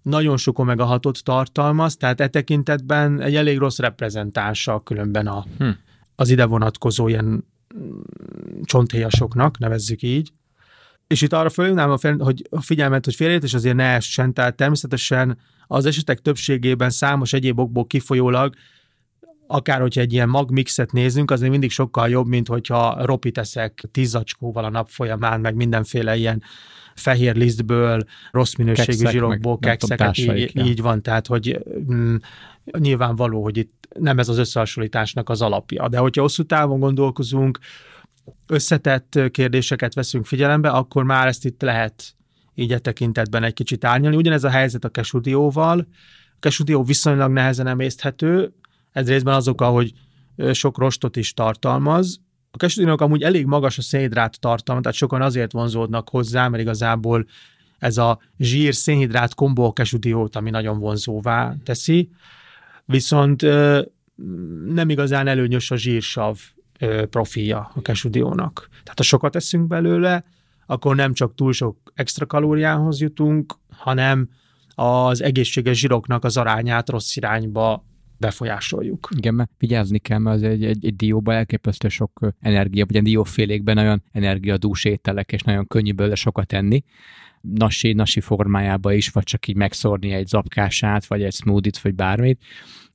nagyon 0.03 0.37
sok 0.37 0.59
omega 0.59 0.85
6 0.85 1.23
tartalmaz, 1.23 1.97
tehát 1.97 2.21
e 2.21 2.29
tekintetben 2.29 3.21
egy 3.21 3.35
elég 3.35 3.59
rossz 3.59 3.79
reprezentánsa 3.79 4.81
különben 4.81 5.27
a, 5.27 5.45
hm. 5.59 5.69
az 6.17 6.31
ide 6.31 6.45
vonatkozó 6.45 7.09
ilyen 7.09 7.25
mm, 7.25 8.01
csonthéjasoknak, 8.63 9.59
nevezzük 9.59 10.03
így. 10.03 10.33
És 11.07 11.23
itt 11.23 11.33
arra 11.33 11.51
fölhívnám, 11.51 11.97
hogy 12.19 12.47
a 12.51 12.61
figyelmet, 12.61 13.05
hogy 13.05 13.15
félreértés 13.15 13.55
azért 13.55 13.77
ne 13.77 13.95
essen, 13.95 14.35
tehát 14.35 14.57
természetesen 14.57 15.39
az 15.67 15.87
esetek 15.87 16.21
többségében 16.21 16.91
számos 16.91 17.33
egyéb 17.33 17.59
okból 17.59 17.87
kifolyólag 17.87 18.55
akár 19.53 19.81
hogyha 19.81 20.01
egy 20.01 20.13
ilyen 20.13 20.29
magmixet 20.29 20.93
nézünk, 20.93 21.31
az 21.31 21.41
még 21.41 21.51
mindig 21.51 21.71
sokkal 21.71 22.09
jobb, 22.09 22.27
mint 22.27 22.49
hogyha 22.49 23.05
ropit 23.05 23.39
eszek 23.39 23.85
tíz 23.91 24.09
zacskóval 24.11 24.65
a 24.65 24.71
nap 24.71 24.89
folyamán, 24.89 25.41
meg 25.41 25.55
mindenféle 25.55 26.17
ilyen 26.17 26.43
fehér 26.95 27.37
lisztből, 27.37 28.05
rossz 28.31 28.55
minőségű 28.55 28.87
Kekszek, 28.87 29.11
zsírokból, 29.11 29.59
meg, 29.61 29.71
kekszeket, 29.71 30.19
így, 30.19 30.51
ja. 30.55 30.65
így 30.65 30.81
van, 30.81 31.03
tehát 31.03 31.27
hogy 31.27 31.65
mm, 31.93 32.17
nyilvánvaló, 32.79 33.43
hogy 33.43 33.57
itt 33.57 33.89
nem 33.99 34.19
ez 34.19 34.29
az 34.29 34.39
összehasonlításnak 34.39 35.29
az 35.29 35.43
alapja, 35.43 35.89
de 35.89 35.99
hogyha 35.99 36.23
hosszú 36.23 36.43
távon 36.43 36.81
gondolkozunk, 36.81 37.59
összetett 38.47 39.19
kérdéseket 39.31 39.95
veszünk 39.95 40.27
figyelembe, 40.27 40.69
akkor 40.71 41.05
már 41.05 41.27
ezt 41.27 41.45
itt 41.45 41.63
lehet 41.63 42.15
így 42.55 42.73
e 42.73 42.79
tekintetben 42.79 43.43
egy 43.43 43.53
kicsit 43.53 43.85
árnyalni. 43.85 44.17
Ugyanez 44.17 44.45
a 44.45 44.51
helyzet 44.51 44.85
a 44.85 44.89
kesudióval. 44.89 45.87
A 46.33 46.39
kesudió 46.39 46.83
viszonylag 46.83 47.33
nehezen 47.33 47.67
emészthető, 47.67 48.53
ez 48.93 49.09
részben 49.09 49.35
azok, 49.35 49.61
hogy 49.61 49.93
sok 50.53 50.79
rostot 50.79 51.17
is 51.17 51.33
tartalmaz. 51.33 52.21
A 52.51 52.57
kesudiónak 52.57 53.01
amúgy 53.01 53.23
elég 53.23 53.47
magas 53.47 53.79
a 53.79 53.83
szénhidrát 53.83 54.41
tartalma, 54.41 54.81
tehát 54.81 54.97
sokan 54.97 55.23
azért 55.23 55.53
vonzódnak 55.53 56.09
hozzá, 56.09 56.49
mert 56.49 56.63
igazából 56.63 57.27
ez 57.79 57.99
a 57.99 58.19
zsír-szénhidrát 58.39 59.35
kombó 59.35 59.65
a 59.65 59.73
kesudiót, 59.73 60.37
ami 60.37 60.51
nagyon 60.51 60.79
vonzóvá 60.79 61.55
teszi. 61.65 62.11
Viszont 62.85 63.43
nem 64.67 64.89
igazán 64.89 65.27
előnyös 65.27 65.71
a 65.71 65.77
zsírsav 65.77 66.39
profilja 67.11 67.71
a 67.75 67.83
kesudiónak. 67.83 68.69
Tehát 68.71 68.99
ha 68.99 69.03
sokat 69.03 69.37
eszünk 69.37 69.67
belőle, 69.67 70.25
akkor 70.67 70.97
nem 70.97 71.13
csak 71.13 71.35
túl 71.35 71.53
sok 71.53 71.77
extra 71.95 72.27
kalóriához 72.27 73.01
jutunk, 73.01 73.55
hanem 73.71 74.29
az 74.75 75.23
egészséges 75.23 75.79
zsíroknak 75.79 76.25
az 76.25 76.37
arányát 76.37 76.89
rossz 76.89 77.17
irányba 77.17 77.85
befolyásoljuk. 78.21 79.09
Igen, 79.17 79.35
mert 79.35 79.51
vigyázni 79.59 79.99
kell, 79.99 80.19
mert 80.19 80.37
az 80.37 80.43
egy, 80.43 80.65
egy, 80.65 80.85
egy 80.85 80.97
dióban 80.97 81.35
elképesztő 81.35 81.89
sok 81.89 82.21
energia, 82.41 82.87
vagy 82.87 82.97
a 82.97 83.03
diófélékben 83.03 83.75
nagyon 83.75 84.03
energiadús 84.13 84.85
ételek, 84.85 85.33
és 85.33 85.43
nagyon 85.43 85.67
könnyű 85.67 85.93
belőle 85.93 86.15
sokat 86.15 86.53
enni, 86.53 86.85
nasi, 87.41 87.93
nasi 87.93 88.21
formájába 88.21 88.93
is, 88.93 89.09
vagy 89.09 89.23
csak 89.23 89.49
így 89.49 89.57
megszórni 89.57 90.13
egy 90.13 90.27
zapkását, 90.27 91.07
vagy 91.07 91.23
egy 91.23 91.33
smoothie 91.33 91.73
vagy 91.83 91.95
bármit, 91.95 92.43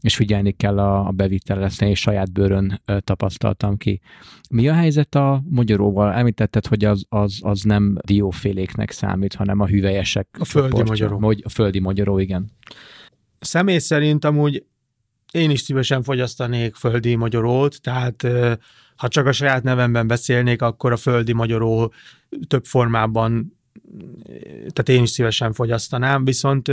és 0.01 0.15
figyelni 0.15 0.51
kell 0.51 0.79
a, 0.79 1.07
a 1.07 1.11
bevitel, 1.11 1.63
ezt 1.63 1.81
én 1.81 1.95
saját 1.95 2.31
bőrön 2.31 2.81
tapasztaltam 2.99 3.77
ki. 3.77 4.01
Mi 4.49 4.67
a 4.67 4.73
helyzet 4.73 5.15
a 5.15 5.43
magyaróval? 5.49 6.13
Említetted, 6.13 6.65
hogy 6.65 6.85
az, 6.85 7.05
az, 7.09 7.39
az 7.41 7.61
nem 7.61 7.97
dióféléknek 8.05 8.91
számít, 8.91 9.35
hanem 9.35 9.59
a 9.59 9.67
hüvelyesek. 9.67 10.27
A 10.39 10.45
földi 10.45 10.83
magyaró. 10.83 11.33
A 11.43 11.49
földi 11.49 11.79
magyaró, 11.79 12.19
igen. 12.19 12.51
Személy 13.39 13.77
szerint 13.77 14.25
amúgy 14.25 14.65
én 15.35 15.49
is 15.49 15.59
szívesen 15.59 16.03
fogyasztanék 16.03 16.75
földi 16.75 17.15
magyarót, 17.15 17.81
tehát 17.81 18.27
ha 18.95 19.07
csak 19.07 19.25
a 19.25 19.31
saját 19.31 19.63
nevemben 19.63 20.07
beszélnék, 20.07 20.61
akkor 20.61 20.91
a 20.91 20.97
földi 20.97 21.33
magyaró 21.33 21.93
több 22.47 22.65
formában, 22.65 23.57
tehát 24.57 24.89
én 24.89 25.03
is 25.03 25.09
szívesen 25.09 25.53
fogyasztanám, 25.53 26.25
viszont 26.25 26.67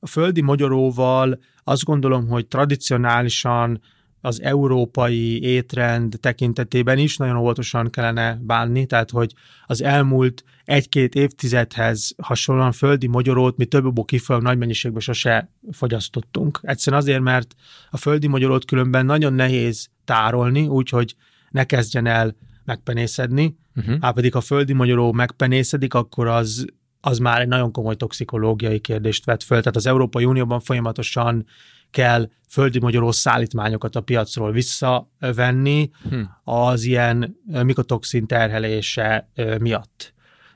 a 0.00 0.06
földi 0.06 0.40
magyaróval 0.40 1.38
azt 1.64 1.84
gondolom, 1.84 2.28
hogy 2.28 2.46
tradicionálisan 2.46 3.80
az 4.20 4.42
európai 4.42 5.42
étrend 5.42 6.16
tekintetében 6.20 6.98
is 6.98 7.16
nagyon 7.16 7.36
óvatosan 7.36 7.90
kellene 7.90 8.38
bánni, 8.42 8.86
tehát 8.86 9.10
hogy 9.10 9.34
az 9.66 9.82
elmúlt 9.82 10.44
egy-két 10.64 11.14
évtizedhez 11.14 12.14
hasonlóan 12.22 12.72
földi 12.72 13.06
magyarót 13.06 13.56
mi 13.56 13.64
több 13.64 13.84
okból 13.84 14.04
kifolyólag 14.04 14.48
nagy 14.48 14.58
mennyiségben 14.58 15.00
sose 15.00 15.52
fogyasztottunk. 15.70 16.60
Egyszerűen 16.62 17.02
azért, 17.02 17.20
mert 17.20 17.54
a 17.90 17.96
földi 17.96 18.26
magyarót 18.26 18.64
különben 18.64 19.06
nagyon 19.06 19.32
nehéz 19.32 19.88
tárolni, 20.04 20.66
úgyhogy 20.66 21.14
ne 21.50 21.64
kezdjen 21.64 22.06
el 22.06 22.36
megpenészedni, 22.64 23.56
uh-huh. 23.76 24.00
hát 24.00 24.14
pedig 24.14 24.32
ha 24.32 24.40
földi 24.40 24.72
magyaró 24.72 25.12
megpenészedik, 25.12 25.94
akkor 25.94 26.26
az 26.26 26.66
az 27.00 27.18
már 27.18 27.40
egy 27.40 27.48
nagyon 27.48 27.72
komoly 27.72 27.94
toxikológiai 27.94 28.78
kérdést 28.78 29.24
vet 29.24 29.42
föl. 29.42 29.58
Tehát 29.58 29.76
az 29.76 29.86
Európai 29.86 30.24
Unióban 30.24 30.60
folyamatosan 30.60 31.46
kell 31.90 32.28
földi 32.48 32.78
magyaró 32.78 33.10
szállítmányokat 33.10 33.96
a 33.96 34.00
piacról 34.00 34.52
visszavenni 34.52 35.90
hm. 36.10 36.20
az 36.44 36.84
ilyen 36.84 37.36
mikotoxin 37.44 38.26
terhelése 38.26 39.30
miatt. 39.60 40.14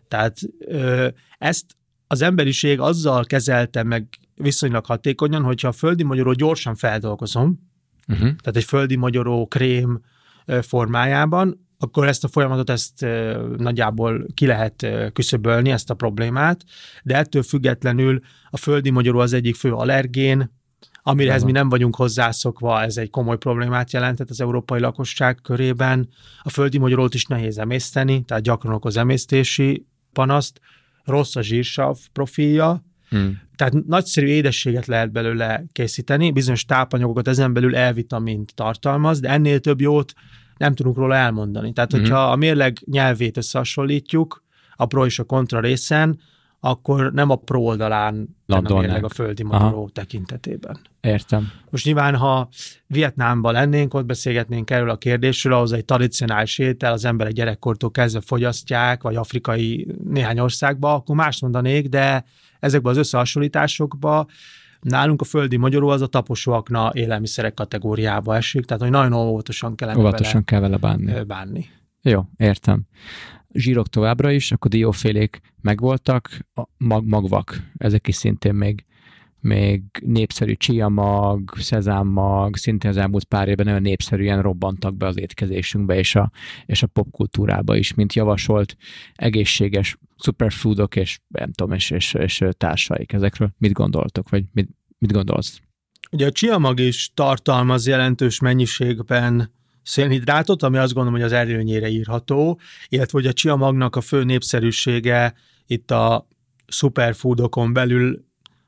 Tehát 0.09 0.39
ezt 1.39 1.77
az 2.07 2.23
emberiség 2.23 2.81
azzal 2.81 3.25
kezelte 3.25 3.83
meg 3.83 4.09
viszonylag 4.35 4.87
hatékonyan, 4.87 5.43
hogyha 5.43 5.69
a 5.69 5.73
földi 5.73 6.03
magyaró 6.03 6.33
gyorsan 6.33 6.75
feldolgozom, 6.75 7.71
uh-huh. 8.09 8.27
tehát 8.27 8.57
egy 8.57 8.65
földi 8.65 8.97
magyaró 8.97 9.47
krém 9.47 10.01
formájában, 10.63 11.67
akkor 11.79 12.07
ezt 12.07 12.25
a 12.25 12.29
folyamatot 12.29 12.71
ezt 12.71 13.07
nagyjából 13.57 14.27
ki 14.35 14.47
lehet 14.47 14.87
küszöbölni, 15.13 15.71
ezt 15.71 15.91
a 15.91 15.95
problémát, 15.95 16.65
de 17.03 17.17
ettől 17.17 17.43
függetlenül 17.43 18.21
a 18.51 18.57
földi 18.57 18.91
magyaró 18.91 19.19
az 19.19 19.33
egyik 19.33 19.55
fő 19.55 19.73
allergén, 19.73 20.61
amirehez 21.03 21.43
mi 21.43 21.53
nem 21.53 21.69
vagyunk 21.69 21.97
hozzászokva, 21.97 22.83
ez 22.83 22.97
egy 22.97 23.11
komoly 23.11 23.37
problémát 23.37 23.93
jelentett 23.93 24.31
az 24.31 24.41
európai 24.41 24.81
lakosság 24.81 25.39
körében. 25.43 26.09
A 26.43 26.51
földi 26.51 26.79
magyarót 26.79 27.15
is 27.15 27.27
nehéz 27.27 27.59
emészteni, 27.59 28.25
tehát 28.25 28.43
gyakran 28.43 28.75
okoz 28.75 28.97
emésztési 28.97 29.87
panaszt, 30.13 30.61
rossz 31.05 31.37
a 31.37 31.43
zsírsav 31.43 31.97
profilja, 32.13 32.83
Hmm. 33.13 33.41
Tehát 33.57 33.87
nagyszerű 33.87 34.27
édességet 34.27 34.87
lehet 34.87 35.13
belőle 35.13 35.65
készíteni, 35.73 36.31
bizonyos 36.31 36.65
tápanyagokat 36.65 37.29
ezen 37.29 37.53
belül 37.53 37.77
elvitamint 37.77 38.55
tartalmaz, 38.55 39.21
de 39.21 39.29
ennél 39.29 39.61
több 39.61 39.81
jót 39.81 40.13
nem 40.57 40.75
tudunk 40.75 40.97
róla 40.97 41.15
elmondani. 41.15 41.73
Tehát, 41.73 41.95
mm-hmm. 41.95 42.03
hogyha 42.03 42.31
a 42.31 42.37
mérleg 42.37 42.79
nyelvét 42.85 43.37
összehasonlítjuk, 43.37 44.45
a 44.77 44.87
pro 44.87 45.07
és 45.07 45.19
a 45.19 45.25
kontra 45.25 45.61
részen, 45.61 46.21
akkor 46.65 47.13
nem 47.13 47.31
a 47.31 47.37
pro 47.37 47.61
oldalán 47.61 48.37
mérleg 48.47 49.05
a 49.05 49.09
földi 49.09 49.43
magyaró 49.43 49.89
tekintetében. 49.89 50.79
Értem. 51.01 51.51
Most 51.71 51.85
nyilván, 51.85 52.17
ha 52.17 52.49
Vietnámban 52.87 53.53
lennénk, 53.53 53.95
ott 53.95 54.05
beszélgetnénk 54.05 54.71
erről 54.71 54.91
a 54.91 54.97
kérdésről, 54.97 55.53
ahhoz 55.53 55.73
egy 55.73 55.85
tradicionális 55.85 56.59
étel, 56.59 56.93
az 56.93 57.05
emberek 57.05 57.33
gyerekkortól 57.33 57.91
kezdve 57.91 58.21
fogyasztják, 58.21 59.03
vagy 59.03 59.17
afrikai 59.17 59.87
néhány 60.05 60.39
országba, 60.39 60.95
akkor 60.95 61.17
más 61.17 61.41
mondanék, 61.41 61.89
de 61.89 62.25
ezekben 62.61 62.93
az 62.93 62.99
összehasonlításokban 62.99 64.27
Nálunk 64.81 65.21
a 65.21 65.25
földi 65.25 65.57
magyaró 65.57 65.89
az 65.89 66.03
a 66.03 66.07
taposóakna 66.07 66.91
élelmiszerek 66.95 67.55
kategóriába 67.55 68.37
esik, 68.37 68.65
tehát 68.65 68.83
hogy 68.83 68.91
nagyon 68.91 69.13
óvatosan 69.13 69.75
kellene 69.75 69.99
óvatosan 69.99 70.33
vele, 70.33 70.45
kell 70.45 70.61
vele 70.61 70.77
bánni. 70.77 71.25
bánni. 71.27 71.69
Jó, 72.03 72.25
értem. 72.37 72.87
Zsírok 73.53 73.89
továbbra 73.89 74.31
is, 74.31 74.53
akkor 74.53 74.71
diófélék 74.71 75.41
megvoltak, 75.61 76.39
mag, 76.77 77.07
magvak, 77.07 77.71
ezek 77.77 78.09
is 78.09 78.15
szintén 78.15 78.55
még 78.55 78.85
még 79.43 79.83
népszerű 80.05 80.53
chia 80.53 80.89
mag, 80.89 81.53
szezámmag, 81.57 82.57
szintén 82.57 82.91
az 82.91 82.97
elmúlt 82.97 83.25
pár 83.25 83.49
évben 83.49 83.67
nagyon 83.67 83.83
népszerűen 83.83 84.43
robbantak 84.43 84.97
be 84.97 85.07
az 85.07 85.19
étkezésünkbe 85.19 85.97
és 85.97 86.15
a, 86.15 86.31
és 86.67 86.83
a 86.83 86.87
popkultúrába 86.87 87.77
is, 87.77 87.95
mint 87.95 88.13
javasolt 88.13 88.77
egészséges 89.15 89.99
superfoodok 90.19 90.97
és 90.97 91.19
nem 91.29 91.53
tudom, 91.53 91.73
és, 91.73 91.91
és, 91.91 92.15
és 92.15 92.45
társaik. 92.51 93.13
Ezekről 93.13 93.55
mit 93.59 93.73
gondoltok, 93.73 94.29
vagy 94.29 94.45
mit, 94.53 94.69
mit 94.99 95.13
gondolsz? 95.13 95.61
Ugye 96.11 96.27
a 96.27 96.31
chia 96.31 96.59
mag 96.59 96.81
is 96.81 97.11
tartalmaz 97.15 97.87
jelentős 97.87 98.41
mennyiségben 98.41 99.53
szénhidrátot, 99.83 100.63
ami 100.63 100.77
azt 100.77 100.93
gondolom, 100.93 101.19
hogy 101.19 101.29
az 101.29 101.33
erőnyére 101.33 101.89
írható, 101.89 102.61
illetve 102.89 103.19
hogy 103.19 103.27
a 103.27 103.33
chia 103.33 103.57
magnak 103.57 103.97
a 103.97 104.01
fő 104.01 104.25
népszerűsége 104.25 105.35
itt 105.67 105.91
a 105.91 106.29
superfoodokon 106.67 107.73
belül 107.73 108.25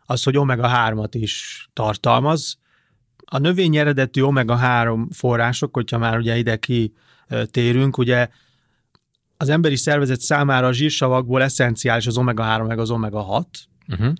az, 0.06 0.22
hogy 0.22 0.34
omega-3-at 0.36 1.08
is 1.10 1.68
tartalmaz. 1.72 2.58
A 3.24 3.38
növény 3.38 3.76
eredetű 3.76 4.22
omega-3 4.22 5.06
források, 5.10 5.74
hogyha 5.74 5.98
már 5.98 6.18
ugye 6.18 6.36
ide 6.36 6.56
kitérünk, 6.56 7.98
ugye 7.98 8.28
az 9.36 9.48
emberi 9.48 9.76
szervezet 9.76 10.20
számára 10.20 10.66
a 10.66 10.72
zsírsavakból 10.72 11.42
eszenciális 11.42 12.06
az 12.06 12.18
omega-3 12.18 12.66
meg 12.66 12.78
az 12.78 12.90
omega-6. 12.92 13.44
Uh-huh. 13.88 14.12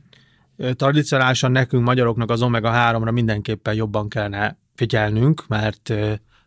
Tradicionálisan 0.73 1.51
nekünk 1.51 1.85
magyaroknak 1.85 2.31
az 2.31 2.43
omega-3-ra 2.43 3.13
mindenképpen 3.13 3.75
jobban 3.75 4.09
kellene 4.09 4.59
figyelnünk, 4.75 5.47
mert 5.47 5.93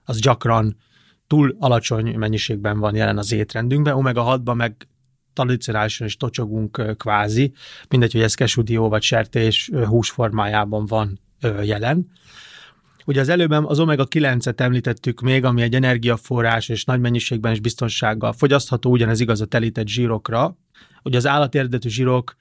az 0.08 0.20
gyakran 0.20 0.78
túl 1.28 1.56
alacsony 1.60 2.18
mennyiségben 2.18 2.80
van 2.80 2.96
jelen 2.96 3.18
az 3.18 3.32
étrendünkben, 3.32 3.94
omega-6-ban 3.94 4.56
meg 4.56 4.88
tradicionálisan 5.34 6.08
is 6.08 6.18
tocsogunk 6.18 6.98
kvázi, 6.98 7.54
mindegy, 7.90 8.12
hogy 8.12 8.22
ez 8.22 8.34
kesudió 8.34 8.90
vagy 8.90 9.02
sertés 9.02 9.72
hús 9.86 10.10
formájában 10.10 10.86
van 10.86 11.20
jelen. 11.62 12.08
Ugye 13.06 13.22
az 13.22 13.30
előbb 13.30 13.52
az 13.52 13.80
omega-9-et 13.80 14.60
említettük 14.60 15.22
még, 15.22 15.44
ami 15.44 15.62
egy 15.62 15.76
energiaforrás 15.76 16.70
és 16.70 16.84
nagy 16.84 17.00
mennyiségben 17.00 17.52
és 17.52 17.60
biztonsággal 17.60 18.34
fogyasztható, 18.34 18.92
ugyanez 18.92 19.20
igaz 19.20 19.42
a 19.42 19.46
telített 19.46 19.88
zsírokra. 19.88 20.58
Ugye 21.04 21.18
az 21.18 21.28
állati 21.28 21.58
eredetű 21.58 21.90
zsírok 21.90 22.36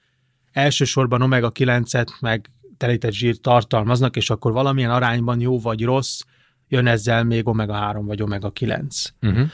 elsősorban 0.51 1.21
omega-9-et 1.21 2.19
meg 2.19 2.51
telített 2.77 3.11
zsírt 3.11 3.41
tartalmaznak, 3.41 4.15
és 4.15 4.29
akkor 4.29 4.51
valamilyen 4.51 4.91
arányban 4.91 5.39
jó 5.39 5.59
vagy 5.59 5.83
rossz, 5.83 6.21
jön 6.67 6.87
ezzel 6.87 7.23
még 7.23 7.43
omega-3 7.45 8.01
vagy 8.05 8.21
omega-9. 8.21 9.05
Uh-huh. 9.21 9.47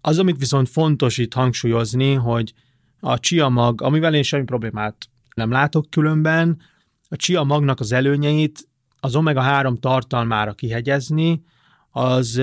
Az, 0.00 0.18
amit 0.18 0.38
viszont 0.38 0.68
fontos 0.68 1.18
itt 1.18 1.34
hangsúlyozni, 1.34 2.14
hogy 2.14 2.52
a 3.00 3.18
chia 3.18 3.48
mag, 3.48 3.82
amivel 3.82 4.14
én 4.14 4.22
semmi 4.22 4.44
problémát 4.44 5.08
nem 5.34 5.50
látok 5.50 5.90
különben, 5.90 6.60
a 7.08 7.16
chia 7.16 7.42
magnak 7.42 7.80
az 7.80 7.92
előnyeit 7.92 8.68
az 9.00 9.16
omega-3 9.16 9.80
tartalmára 9.80 10.52
kihegyezni, 10.52 11.42
az 11.90 12.38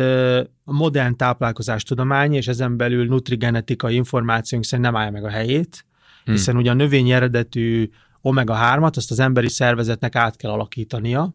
a 0.64 0.74
modern 0.74 1.16
táplálkozástudomány, 1.16 2.34
és 2.34 2.48
ezen 2.48 2.78
belül 2.78 3.06
nutrigenetikai 3.06 3.96
információink 3.96 4.66
szerint 4.66 4.88
nem 4.88 4.96
állja 4.96 5.12
meg 5.12 5.24
a 5.24 5.30
helyét, 5.30 5.86
hmm. 6.24 6.34
hiszen 6.34 6.58
ugye 6.58 6.72
a 6.72 6.74
növényi 6.74 7.12
eredetű 7.12 7.90
omega-3-at 8.22 8.96
azt 8.96 9.12
az 9.12 9.20
emberi 9.20 9.50
szervezetnek 9.50 10.16
át 10.16 10.36
kell 10.36 10.52
alakítania, 10.52 11.34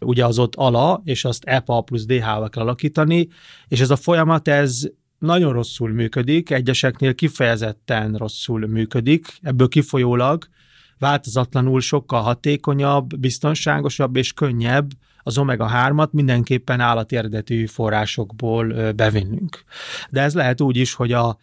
ugye 0.00 0.24
az 0.24 0.38
ott 0.38 0.54
ala, 0.54 1.02
és 1.04 1.24
azt 1.24 1.44
EPA 1.44 1.80
plusz 1.80 2.06
DH-val 2.06 2.48
kell 2.48 2.62
alakítani, 2.62 3.28
és 3.68 3.80
ez 3.80 3.90
a 3.90 3.96
folyamat, 3.96 4.48
ez 4.48 4.88
nagyon 5.18 5.52
rosszul 5.52 5.90
működik, 5.90 6.50
egyeseknél 6.50 7.14
kifejezetten 7.14 8.14
rosszul 8.14 8.66
működik, 8.66 9.38
ebből 9.42 9.68
kifolyólag 9.68 10.48
változatlanul 10.98 11.80
sokkal 11.80 12.20
hatékonyabb, 12.20 13.18
biztonságosabb 13.18 14.16
és 14.16 14.32
könnyebb 14.32 14.90
az 15.22 15.38
omega-3-at 15.38 16.10
mindenképpen 16.10 16.80
állati 16.80 17.16
eredetű 17.16 17.66
forrásokból 17.66 18.92
bevinnünk. 18.92 19.64
De 20.10 20.20
ez 20.20 20.34
lehet 20.34 20.60
úgy 20.60 20.76
is, 20.76 20.94
hogy 20.94 21.12
a 21.12 21.38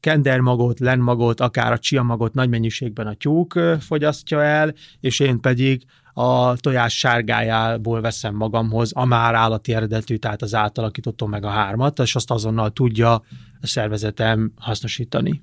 kendermagot, 0.00 0.80
lenmagot, 0.80 1.40
akár 1.40 1.72
a 1.72 1.78
csiamagot 1.78 2.34
nagy 2.34 2.48
mennyiségben 2.48 3.06
a 3.06 3.14
tyúk 3.14 3.60
fogyasztja 3.80 4.42
el, 4.42 4.74
és 5.00 5.20
én 5.20 5.40
pedig 5.40 5.84
a 6.12 6.56
tojás 6.56 6.98
sárgájából 6.98 8.00
veszem 8.00 8.34
magamhoz 8.34 8.90
a 8.94 9.04
már 9.04 9.34
állati 9.34 9.74
eredetű, 9.74 10.16
tehát 10.16 10.42
az 10.42 10.54
átalakított 10.54 11.22
omega-3-at, 11.22 12.02
és 12.02 12.14
azt 12.14 12.30
azonnal 12.30 12.70
tudja 12.70 13.12
a 13.60 13.66
szervezetem 13.66 14.52
hasznosítani. 14.56 15.42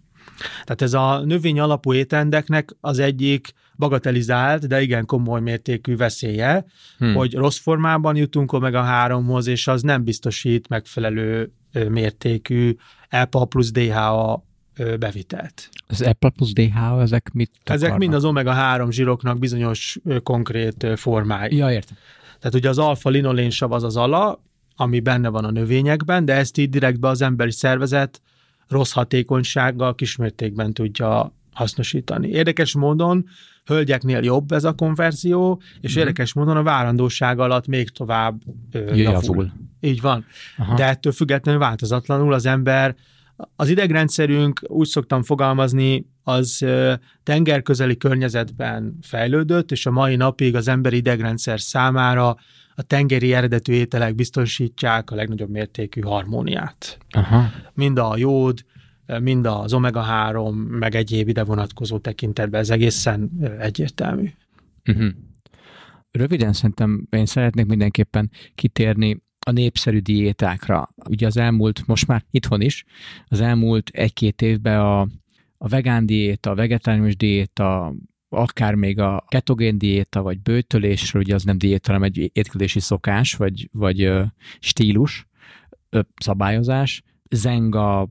Tehát 0.64 0.82
ez 0.82 0.93
a 0.93 1.20
növény 1.26 1.60
alapú 1.60 1.93
étendeknek 1.93 2.76
az 2.82 2.99
egyik 2.99 3.53
bagatelizált, 3.76 4.68
de 4.68 4.82
igen 4.82 5.05
komoly 5.05 5.41
mértékű 5.41 5.95
veszélye, 5.95 6.66
hmm. 6.97 7.14
hogy 7.14 7.34
rossz 7.34 7.60
formában 7.60 8.16
jutunk 8.16 8.51
omega 8.51 8.86
3-hoz, 8.88 9.47
és 9.47 9.68
az 9.68 9.82
nem 9.82 10.03
biztosít 10.03 10.68
megfelelő 10.68 11.51
mértékű 11.89 12.76
EPA 13.10 13.45
plusz 13.45 13.72
DHA 13.72 14.45
bevitelt. 15.00 15.70
Az 15.88 16.02
EPA 16.02 16.30
plusz 16.30 16.54
DHA, 16.54 17.02
ezek 17.02 17.30
mit? 17.34 17.52
Ezek 17.64 17.98
mind 17.98 18.14
az 18.14 18.24
omega-3 18.26 18.90
zsíroknak 18.90 19.40
bizonyos 19.40 19.98
konkrét 20.24 20.88
formái. 20.96 21.56
Ja, 21.56 21.72
értem. 21.72 21.98
Tehát 22.40 22.56
ugye 22.56 22.70
az 22.70 22.78
alfa-linolénsav 22.78 23.72
az 23.72 23.84
az 23.84 23.96
ala, 23.96 24.42
ami 24.76 25.00
benne 25.00 25.30
van 25.30 25.46
a 25.46 25.52
növényekben, 25.52 26.26
de 26.26 26.34
ezt 26.34 26.58
így 26.58 26.70
direktbe 26.70 27.08
az 27.08 27.22
emberi 27.22 27.52
szervezet 27.52 28.22
rossz 28.68 28.92
hatékonysággal 28.92 29.96
kismértékben 29.96 30.74
tudja 30.74 31.34
hasznosítani. 31.54 32.28
Érdekes 32.28 32.76
módon 32.76 33.26
hölgyeknél 33.66 34.24
jobb 34.24 34.52
ez 34.52 34.64
a 34.64 34.74
konverzió, 34.74 35.62
és 35.82 35.96
mm. 35.96 36.00
érdekes 36.00 36.34
módon 36.34 36.58
a 36.58 36.64
várandóság 36.64 37.40
alatt 37.40 37.68
még 37.68 37.90
tovább 37.90 38.42
ö. 38.72 38.94
Így 39.80 40.02
van. 40.02 40.26
Aha. 40.58 40.76
De 40.76 40.86
ettől 40.86 41.12
függetlenül 41.12 41.60
változatlanul 41.60 42.34
az 42.34 42.46
ember, 42.46 42.96
az 43.56 43.70
idegrendszerünk, 43.70 44.62
úgy 44.68 44.88
szoktam 44.88 45.24
fogalmazni, 45.24 46.06
az 46.24 46.66
tengerközeli 47.24 47.98
környezetben 47.98 48.98
fejlődött, 49.02 49.72
és 49.72 49.86
a 49.86 49.92
mai 49.92 50.16
napig 50.16 50.56
az 50.56 50.68
emberi 50.68 50.96
idegrendszer 50.96 51.60
számára 51.60 52.36
a 52.76 52.82
tengeri 52.82 53.34
eredetű 53.34 53.74
ételek 53.74 54.16
biztosítják 54.16 55.12
a 55.12 55.16
legnagyobb 55.16 55.50
mértékű 55.50 56.02
harmóniát. 56.02 56.98
Aha. 57.10 57.50
Mind 57.74 57.98
a 57.98 58.18
jód, 58.18 58.66
mind 59.20 59.46
az 59.46 59.74
omega-3, 59.74 60.68
meg 60.70 60.96
egyéb 60.96 61.28
ide 61.28 61.44
vonatkozó 61.44 61.98
tekintetben 61.98 62.60
ez 62.60 62.70
egészen 62.70 63.32
egyértelmű. 63.60 64.30
Uh-huh. 64.90 65.08
Röviden 66.12 66.54
szerintem 66.54 67.08
én 67.10 67.26
szeretnék 67.26 67.66
mindenképpen 67.66 68.32
kitérni 68.56 69.26
a 69.48 69.52
népszerű 69.52 70.00
diétákra. 70.00 70.89
Ugye 71.10 71.26
az 71.26 71.38
elmúlt, 71.38 71.88
most 71.88 72.08
már 72.08 72.24
itthon 72.32 72.62
is, 72.62 72.86
az 73.28 73.41
elmúlt 73.41 73.89
egy-két 73.89 74.41
évben 74.41 74.80
a, 74.80 75.02
a 75.58 75.68
vegán 75.68 76.06
diéta, 76.06 76.50
a 76.50 76.56
vegetárius 76.56 77.16
diéta, 77.16 77.93
akár 78.30 78.76
még 78.76 79.00
a 79.00 79.26
ketogén 79.28 79.78
diéta, 79.78 80.22
vagy 80.22 80.41
bőtölésről, 80.41 81.22
ugye 81.22 81.36
az 81.36 81.43
nem 81.43 81.58
diéta, 81.58 81.91
hanem 81.91 82.04
egy 82.04 82.32
étkezési 82.34 82.80
szokás, 82.80 83.34
vagy, 83.34 83.70
vagy 83.72 84.12
stílus, 84.60 85.28
szabályozás, 86.16 87.04
zenga, 87.30 88.10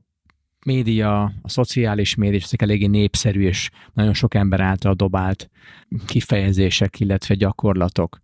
média, 0.65 1.23
a 1.41 1.49
szociális 1.49 2.15
média, 2.15 2.39
ezek 2.43 2.61
eléggé 2.61 2.85
népszerű 2.85 3.41
és 3.41 3.69
nagyon 3.93 4.13
sok 4.13 4.33
ember 4.33 4.59
által 4.59 4.93
dobált 4.93 5.49
kifejezések, 6.05 6.99
illetve 6.99 7.35
gyakorlatok. 7.35 8.19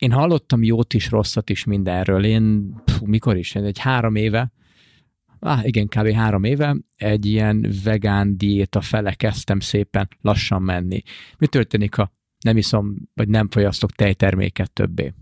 Én 0.00 0.12
hallottam 0.12 0.62
jót 0.62 0.94
is, 0.94 1.10
rosszat 1.10 1.50
is 1.50 1.64
mindenről. 1.64 2.24
Én, 2.24 2.74
pff, 2.84 3.00
mikor 3.00 3.36
is, 3.36 3.54
egy 3.54 3.78
három 3.78 4.14
éve, 4.14 4.52
ah, 5.38 5.66
igen, 5.66 5.86
kb. 5.86 6.12
három 6.12 6.44
éve 6.44 6.76
egy 6.96 7.26
ilyen 7.26 7.72
vegán 7.84 8.36
diéta 8.36 8.80
fele 8.80 9.14
kezdtem 9.14 9.60
szépen 9.60 10.08
lassan 10.20 10.62
menni. 10.62 11.02
Mi 11.38 11.46
történik, 11.46 11.94
ha 11.94 12.12
nem 12.44 12.56
iszom, 12.56 12.96
vagy 13.14 13.28
nem 13.28 13.48
fogyasztok 13.48 13.92
tejterméket 13.92 14.72
többé? 14.72 15.14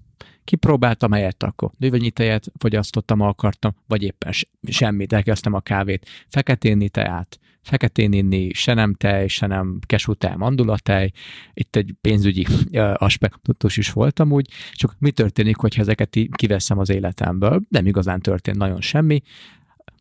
Kipróbáltam 0.48 1.12
helyett, 1.12 1.42
akkor 1.42 1.70
növényi 1.78 2.10
tejet 2.10 2.52
fogyasztottam, 2.58 3.20
akartam, 3.20 3.74
vagy 3.86 4.02
éppen 4.02 4.32
semmit, 4.68 5.12
elkezdtem 5.12 5.52
a 5.52 5.60
kávét, 5.60 6.08
feketénni 6.28 6.88
teát, 6.88 7.38
feketén 7.62 8.12
inni, 8.12 8.52
se 8.52 8.74
nem 8.74 8.94
tej, 8.94 9.28
se 9.28 9.46
nem 9.46 9.78
kesutej, 9.86 10.34
mandulatej. 10.36 11.12
Itt 11.54 11.76
egy 11.76 11.94
pénzügyi 12.00 12.46
aspektus 12.94 13.76
is 13.76 13.92
voltam 13.92 14.32
úgy, 14.32 14.50
csak 14.72 14.96
mi 14.98 15.10
történik, 15.10 15.56
hogyha 15.56 15.82
ezeket 15.82 16.18
kiveszem 16.30 16.78
az 16.78 16.88
életemből? 16.88 17.60
Nem 17.68 17.86
igazán 17.86 18.20
történt 18.20 18.56
nagyon 18.56 18.80
semmi, 18.80 19.22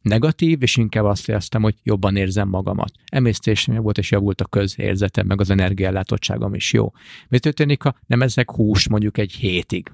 negatív, 0.01 0.61
és 0.61 0.77
inkább 0.77 1.05
azt 1.05 1.29
éreztem, 1.29 1.61
hogy 1.61 1.75
jobban 1.83 2.15
érzem 2.15 2.49
magamat. 2.49 2.91
Emésztésem 3.05 3.75
volt, 3.75 3.97
és 3.97 4.11
javult 4.11 4.41
a 4.41 4.45
közérzetem, 4.45 5.27
meg 5.27 5.41
az 5.41 5.49
energiállátottságom 5.49 6.53
is 6.53 6.73
jó. 6.73 6.91
Mi 7.27 7.39
történik, 7.39 7.83
ha 7.83 7.95
nem 8.05 8.21
ezek 8.21 8.51
hús 8.51 8.89
mondjuk 8.89 9.17
egy 9.17 9.31
hétig? 9.31 9.91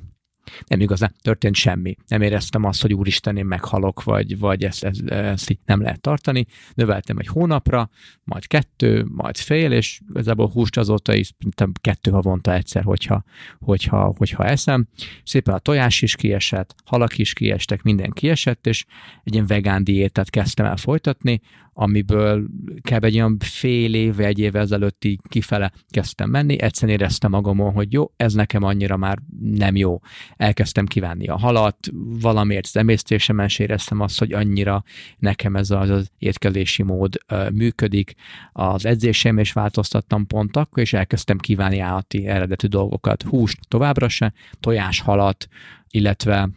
Nem 0.68 0.80
igazán 0.80 1.14
történt 1.22 1.56
semmi. 1.56 1.96
Nem 2.08 2.22
éreztem 2.22 2.64
azt, 2.64 2.82
hogy 2.82 2.94
úristen, 2.94 3.38
én 3.38 3.46
meghalok, 3.46 4.04
vagy, 4.04 4.39
vagy 4.39 4.64
ezt, 4.64 4.84
ezt, 4.84 5.02
ezt 5.10 5.50
így 5.50 5.60
nem 5.66 5.82
lehet 5.82 6.02
tartani. 6.02 6.46
Növeltem 6.74 7.18
egy 7.18 7.28
hónapra, 7.28 7.89
majd 8.24 8.48
kettő, 8.48 9.06
majd 9.10 9.38
fél, 9.38 9.72
és 9.72 10.00
igazából 10.10 10.50
húst 10.50 10.78
azóta 10.78 11.14
is 11.14 11.34
kettő 11.82 12.12
havonta 12.12 12.54
egyszer, 12.54 12.84
hogyha, 12.84 13.24
hogyha, 13.60 14.14
hogyha 14.18 14.46
eszem. 14.46 14.88
Szépen 15.24 15.54
a 15.54 15.60
tojás 15.60 16.02
is 16.02 16.16
kiesett, 16.16 16.76
halak 16.86 17.18
is 17.18 17.34
kiestek, 17.34 17.82
minden 17.82 18.12
kiesett, 18.12 18.68
és 18.68 18.86
egy 19.24 19.34
ilyen 19.34 19.48
vegán 19.48 19.84
diétát 19.84 20.30
kezdtem 20.30 20.66
el 20.66 20.78
folytatni, 20.78 21.41
amiből 21.74 22.48
kb. 22.82 23.04
egy 23.04 23.16
olyan 23.16 23.38
fél 23.40 23.94
év, 23.94 24.20
egy 24.20 24.40
év 24.40 24.56
ezelőtt 24.56 25.06
így 25.06 25.20
kifele 25.28 25.72
kezdtem 25.90 26.30
menni, 26.30 26.62
egyszerűen 26.62 27.00
éreztem 27.00 27.32
magamon, 27.32 27.74
hogy 27.74 27.94
jó, 27.94 28.12
ez 28.16 28.34
nekem 28.34 28.64
annyira 28.64 28.98
már 28.98 29.18
nem 29.42 29.76
jó. 29.76 30.00
Elkezdtem 30.36 30.86
kívánni 30.86 31.28
a 31.28 31.38
halat, 31.38 31.78
valamiért 32.22 32.66
az 32.66 32.78
emésztésemen 32.78 33.50
éreztem 33.58 34.00
azt, 34.00 34.20
hogy 34.20 34.34
annyira 34.34 34.84
nekem 35.18 35.56
ez 35.56 35.72
az, 35.72 35.90
az 35.90 36.12
étkezési 36.18 36.84
mód 36.84 37.18
uh, 37.32 37.52
működik. 37.52 38.14
Az 38.52 38.86
edzésem 38.86 39.40
is 39.40 39.54
változtattam 39.54 40.28
pont 40.28 40.58
akkor, 40.58 40.84
és 40.84 40.94
elkezdtem 40.94 41.38
kívánni 41.38 41.80
állati 41.80 42.28
eredetű 42.28 42.68
dolgokat. 42.68 43.24
Húst 43.24 43.60
továbbra 43.68 44.10
se, 44.10 44.34
tojás, 44.60 45.00
halat, 45.00 45.48
illetve 45.90 46.50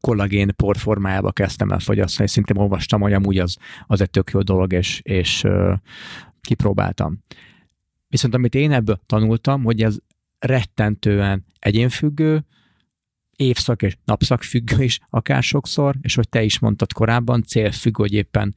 kollagén 0.00 0.54
por 0.56 0.76
formájába 0.76 1.32
kezdtem 1.32 1.70
el 1.70 1.78
fogyasztani, 1.78 2.28
szintén 2.28 2.56
olvastam, 2.56 3.00
hogy 3.00 3.12
amúgy 3.12 3.38
az, 3.38 3.56
az 3.86 4.00
egy 4.00 4.10
tök 4.10 4.30
jó 4.30 4.40
dolog, 4.40 4.72
és, 4.72 5.00
és 5.02 5.46
kipróbáltam. 6.40 7.18
Viszont 8.08 8.34
amit 8.34 8.54
én 8.54 8.72
ebből 8.72 9.00
tanultam, 9.06 9.62
hogy 9.64 9.82
ez 9.82 9.96
rettentően 10.38 11.44
egyénfüggő, 11.58 12.44
évszak 13.40 13.82
és 13.82 13.96
napszak 14.04 14.42
függő 14.42 14.82
is 14.82 15.00
akár 15.10 15.42
sokszor, 15.42 15.96
és 16.00 16.14
hogy 16.14 16.28
te 16.28 16.42
is 16.42 16.58
mondtad 16.58 16.92
korábban, 16.92 17.42
célfüggő, 17.42 18.02
hogy 18.02 18.12
éppen 18.12 18.54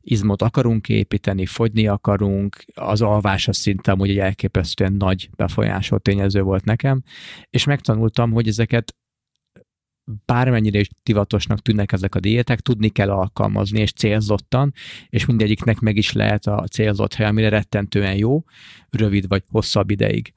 izmot 0.00 0.42
akarunk 0.42 0.88
építeni, 0.88 1.46
fogyni 1.46 1.86
akarunk, 1.86 2.64
az 2.74 3.02
alvás 3.02 3.48
az 3.48 3.56
szinte 3.56 3.92
amúgy 3.92 4.10
egy 4.10 4.18
elképesztően 4.18 4.92
nagy 4.92 5.30
befolyásol 5.36 5.98
tényező 5.98 6.42
volt 6.42 6.64
nekem, 6.64 7.02
és 7.50 7.64
megtanultam, 7.64 8.32
hogy 8.32 8.48
ezeket 8.48 8.96
bármennyire 10.24 10.78
is 10.78 10.88
divatosnak 11.02 11.60
tűnnek 11.60 11.92
ezek 11.92 12.14
a 12.14 12.20
diétek, 12.20 12.60
tudni 12.60 12.88
kell 12.88 13.10
alkalmazni, 13.10 13.80
és 13.80 13.92
célzottan, 13.92 14.72
és 15.08 15.26
mindegyiknek 15.26 15.78
meg 15.78 15.96
is 15.96 16.12
lehet 16.12 16.46
a 16.46 16.64
célzott 16.70 17.14
hely, 17.14 17.26
amire 17.26 17.48
rettentően 17.48 18.16
jó, 18.16 18.44
rövid 18.90 19.28
vagy 19.28 19.42
hosszabb 19.50 19.90
ideig. 19.90 20.34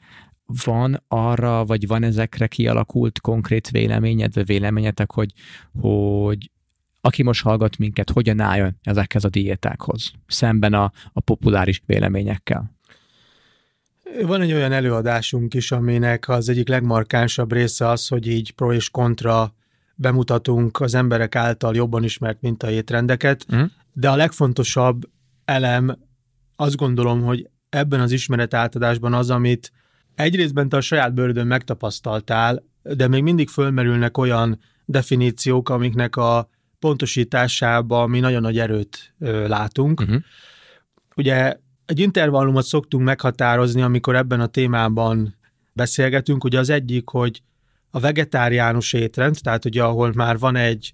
van 0.64 1.04
arra, 1.08 1.66
vagy 1.66 1.88
van 1.88 2.04
ezekre 2.04 2.48
kialakult 2.48 3.22
konkrét 3.22 3.70
véleményed, 3.70 4.34
vagy 4.34 4.46
véleményetek, 4.46 5.12
hogy, 5.12 5.34
hogy 5.80 6.52
aki 7.02 7.24
most 7.24 7.44
hallgat 7.44 7.78
minket, 7.78 8.10
hogyan 8.10 8.40
álljon 8.40 8.78
ezekhez 8.84 9.24
a 9.24 9.30
diétákhoz, 9.30 10.12
szemben 10.28 10.74
a, 10.74 10.92
a 11.14 11.20
populáris 11.20 11.82
véleményekkel? 11.86 12.78
Van 14.22 14.42
egy 14.42 14.54
olyan 14.54 14.72
előadásunk 14.72 15.54
is, 15.54 15.72
aminek 15.72 16.30
az 16.30 16.50
egyik 16.50 16.68
legmarkánsabb 16.68 17.52
része 17.52 17.88
az, 17.88 18.08
hogy 18.08 18.28
így 18.28 18.52
pro 18.52 18.74
és 18.74 18.90
kontra 18.90 19.54
bemutatunk 20.00 20.80
az 20.80 20.94
emberek 20.94 21.36
által 21.36 21.76
jobban 21.76 22.04
ismert 22.04 22.42
minta 22.42 22.72
étrendeket, 22.72 23.46
mm. 23.56 23.64
de 23.94 24.10
a 24.10 24.16
legfontosabb 24.16 25.10
elem 25.46 25.98
azt 26.56 26.76
gondolom, 26.76 27.22
hogy 27.22 27.50
ebben 27.70 28.00
az 28.00 28.12
ismeret 28.12 28.54
átadásban 28.54 29.14
az, 29.14 29.30
amit 29.30 29.72
egyrésztben 30.16 30.70
te 30.70 30.78
a 30.78 30.82
saját 30.82 31.14
bőrödön 31.14 31.48
megtapasztaltál, 31.48 32.64
de 32.82 33.08
még 33.08 33.24
mindig 33.24 33.50
fölmerülnek 33.50 34.18
olyan 34.18 34.60
definíciók, 34.86 35.70
amiknek 35.70 36.16
a 36.16 36.50
pontosításában 36.80 38.10
mi 38.10 38.20
nagyon 38.20 38.42
nagy 38.42 38.60
erőt 38.60 39.14
ö, 39.20 39.48
látunk. 39.48 40.00
Uh-huh. 40.00 40.22
Ugye 41.16 41.56
egy 41.86 42.00
intervallumot 42.00 42.66
szoktunk 42.66 43.04
meghatározni, 43.04 43.82
amikor 43.82 44.16
ebben 44.16 44.40
a 44.40 44.48
témában 44.48 45.36
beszélgetünk. 45.74 46.44
Ugye 46.44 46.60
az 46.60 46.70
egyik, 46.70 47.10
hogy 47.10 47.42
a 47.92 48.00
vegetáriánus 48.00 48.94
étrend, 48.94 49.38
tehát 49.42 49.66
ugye 49.66 49.84
ahol 49.84 50.12
már 50.16 50.38
van 50.38 50.56
egy 50.56 50.94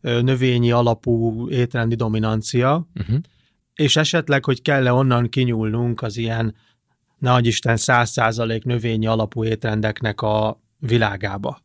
növényi 0.00 0.70
alapú 0.70 1.48
étrendi 1.48 1.94
dominancia, 1.94 2.88
uh-huh. 2.94 3.18
és 3.74 3.96
esetleg, 3.96 4.44
hogy 4.44 4.62
kell-e 4.62 4.92
onnan 4.92 5.28
kinyúlnunk 5.28 6.02
az 6.02 6.16
ilyen 6.16 6.54
nagy 7.18 7.46
Isten 7.46 7.76
száz 7.76 8.10
százalék 8.10 8.64
növényi 8.64 9.06
alapú 9.06 9.44
étrendeknek 9.44 10.20
a 10.20 10.60
világába. 10.78 11.62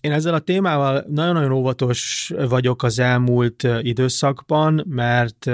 Én 0.00 0.12
ezzel 0.12 0.34
a 0.34 0.38
témával 0.38 1.04
nagyon-nagyon 1.08 1.52
óvatos 1.52 2.32
vagyok 2.48 2.82
az 2.82 2.98
elmúlt 2.98 3.68
időszakban, 3.80 4.84
mert 4.86 5.50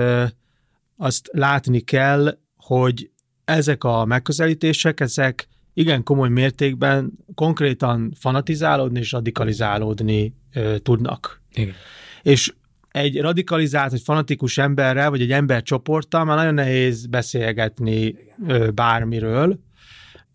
azt 0.96 1.28
látni 1.32 1.80
kell, 1.80 2.38
hogy 2.56 3.10
ezek 3.44 3.84
a 3.84 4.04
megközelítések, 4.04 5.00
ezek 5.00 5.48
igen 5.78 6.02
komoly 6.02 6.28
mértékben 6.28 7.12
konkrétan 7.34 8.12
fanatizálódni 8.18 8.98
és 8.98 9.12
radikalizálódni 9.12 10.34
ö, 10.54 10.78
tudnak. 10.78 11.42
Igen. 11.52 11.74
És 12.22 12.52
egy 12.90 13.20
radikalizált, 13.20 13.90
vagy 13.90 14.00
fanatikus 14.00 14.58
emberrel, 14.58 15.10
vagy 15.10 15.20
egy 15.20 15.32
embercsoporttal 15.32 16.24
már 16.24 16.36
nagyon 16.36 16.54
nehéz 16.54 17.06
beszélgetni 17.06 18.16
ö, 18.46 18.70
bármiről. 18.70 19.58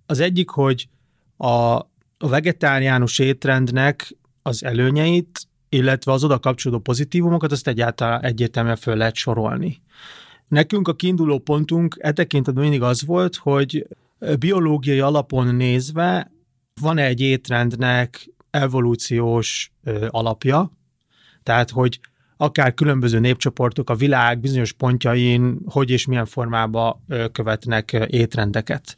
Az 0.05 0.19
egyik, 0.19 0.49
hogy 0.49 0.87
a, 1.37 1.47
a 1.47 2.27
vegetáriánus 2.29 3.19
étrendnek 3.19 4.17
az 4.41 4.63
előnyeit, 4.63 5.47
illetve 5.69 6.11
az 6.11 6.23
oda 6.23 6.39
kapcsolódó 6.39 6.81
pozitívumokat, 6.81 7.51
azt 7.51 7.67
egyáltalán 7.67 8.23
egyértelműen 8.23 8.75
föl 8.75 8.95
lehet 8.95 9.15
sorolni. 9.15 9.81
Nekünk 10.47 10.87
a 10.87 10.95
kiinduló 10.95 11.39
pontunk 11.39 11.95
e 11.99 12.11
tekintetben 12.11 12.63
mindig 12.63 12.81
az 12.81 13.05
volt, 13.05 13.35
hogy 13.35 13.87
biológiai 14.39 14.99
alapon 14.99 15.55
nézve 15.55 16.31
van 16.81 16.97
egy 16.97 17.21
étrendnek 17.21 18.33
evolúciós 18.49 19.71
alapja, 20.07 20.71
tehát 21.43 21.69
hogy 21.69 21.99
akár 22.37 22.73
különböző 22.73 23.19
népcsoportok 23.19 23.89
a 23.89 23.95
világ 23.95 24.39
bizonyos 24.39 24.71
pontjain 24.71 25.59
hogy 25.65 25.89
és 25.89 26.05
milyen 26.05 26.25
formában 26.25 27.05
követnek 27.31 27.91
étrendeket. 28.07 28.97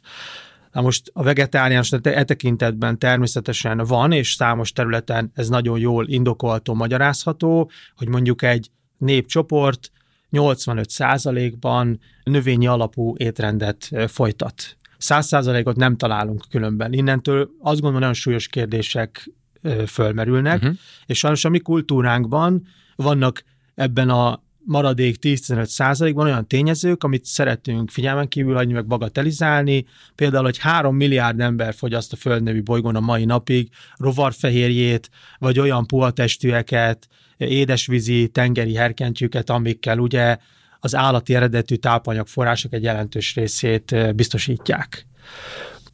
Na 0.72 0.80
most 0.80 1.10
a 1.12 1.22
vegetáriánus 1.22 1.92
e 1.92 2.24
tekintetben 2.24 2.98
természetesen 2.98 3.78
van, 3.78 4.12
és 4.12 4.32
számos 4.32 4.72
területen 4.72 5.30
ez 5.34 5.48
nagyon 5.48 5.78
jól 5.78 6.08
indokolható, 6.08 6.74
magyarázható, 6.74 7.70
hogy 7.96 8.08
mondjuk 8.08 8.42
egy 8.42 8.70
népcsoport 8.98 9.90
85%-ban 10.32 12.00
növényi 12.24 12.66
alapú 12.66 13.14
étrendet 13.16 13.90
folytat. 14.06 14.76
100%-ot 15.00 15.76
nem 15.76 15.96
találunk 15.96 16.44
különben. 16.50 16.92
Innentől 16.92 17.50
azt 17.60 17.80
gondolom, 17.80 17.98
nagyon 17.98 18.14
súlyos 18.14 18.48
kérdések 18.48 19.30
fölmerülnek, 19.86 20.62
uh-huh. 20.62 20.76
és 21.06 21.18
sajnos 21.18 21.44
a 21.44 21.48
mi 21.48 21.58
kultúránkban 21.58 22.66
vannak 22.96 23.42
ebben 23.74 24.08
a 24.08 24.44
maradék 24.66 25.16
10-15 25.20 25.64
százalékban 25.64 26.26
olyan 26.26 26.46
tényezők, 26.46 27.04
amit 27.04 27.24
szeretünk 27.24 27.90
figyelmen 27.90 28.28
kívül 28.28 28.54
hagyni, 28.54 28.72
meg 28.72 28.86
bagatelizálni. 28.86 29.84
Például, 30.14 30.44
hogy 30.44 30.58
3 30.58 30.96
milliárd 30.96 31.40
ember 31.40 31.74
fogyaszt 31.74 32.12
a 32.12 32.16
Földnevi 32.16 32.60
bolygón 32.60 32.96
a 32.96 33.00
mai 33.00 33.24
napig 33.24 33.68
rovarfehérjét, 33.96 35.10
vagy 35.38 35.58
olyan 35.58 35.86
puhatestűeket, 35.86 37.08
édesvízi, 37.36 38.28
tengeri 38.28 38.74
herkentyűket, 38.74 39.50
amikkel 39.50 39.98
ugye 39.98 40.36
az 40.86 40.94
állati 40.94 41.34
eredetű 41.34 41.74
tápanyagforrások 41.74 42.72
egy 42.72 42.82
jelentős 42.82 43.34
részét 43.34 44.14
biztosítják. 44.14 45.06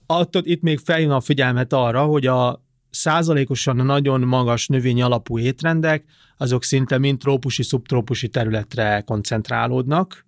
Attól 0.07 0.43
itt 0.45 0.63
még 0.63 0.79
feljön 0.79 1.11
a 1.11 1.21
figyelmet 1.21 1.73
arra, 1.73 2.05
hogy 2.05 2.27
a 2.27 2.65
százalékosan 2.91 3.77
nagyon 3.77 4.21
magas 4.21 4.67
növényi 4.67 5.03
alapú 5.03 5.39
étrendek, 5.39 6.05
azok 6.37 6.65
szinte 6.65 6.99
mind 6.99 7.19
trópusi, 7.19 7.63
szubtrópusi 7.63 8.29
területre 8.29 9.03
koncentrálódnak, 9.07 10.27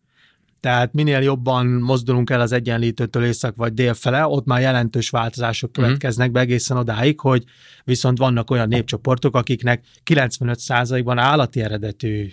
tehát 0.65 0.93
minél 0.93 1.21
jobban 1.21 1.67
mozdulunk 1.67 2.31
el 2.31 2.41
az 2.41 2.53
egyenlítőtől 2.53 3.25
észak 3.25 3.57
vagy 3.57 3.75
dél 3.75 3.95
fele, 3.95 4.27
ott 4.27 4.45
már 4.45 4.61
jelentős 4.61 5.11
változások 5.11 5.71
mhm. 5.71 5.81
következnek 5.81 6.31
be 6.31 6.41
egészen 6.41 6.77
odáig, 6.77 7.21
hogy 7.21 7.45
viszont 7.85 8.19
vannak 8.19 8.51
olyan 8.51 8.69
népcsoportok, 8.69 9.37
akiknek 9.37 9.85
95%-ban 10.11 11.19
állati 11.19 11.61
eredetű 11.61 12.33